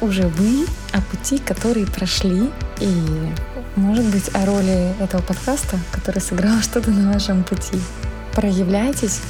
уже 0.00 0.26
вы 0.28 0.66
о 0.92 1.00
пути, 1.02 1.38
которые 1.38 1.86
прошли 1.86 2.50
и 2.80 3.02
может 3.76 4.04
быть, 4.06 4.30
о 4.34 4.46
роли 4.46 4.94
этого 5.00 5.22
подкаста, 5.22 5.78
который 5.92 6.20
сыграл 6.20 6.58
что-то 6.62 6.90
на 6.90 7.12
вашем 7.12 7.44
пути. 7.44 7.78
Проявляйтесь, 8.34 9.20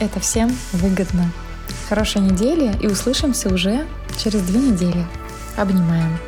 это 0.00 0.20
всем 0.20 0.56
выгодно. 0.72 1.30
Хорошей 1.88 2.20
недели 2.20 2.74
и 2.80 2.86
услышимся 2.86 3.52
уже 3.52 3.86
через 4.16 4.42
две 4.42 4.60
недели. 4.60 5.04
Обнимаем. 5.56 6.18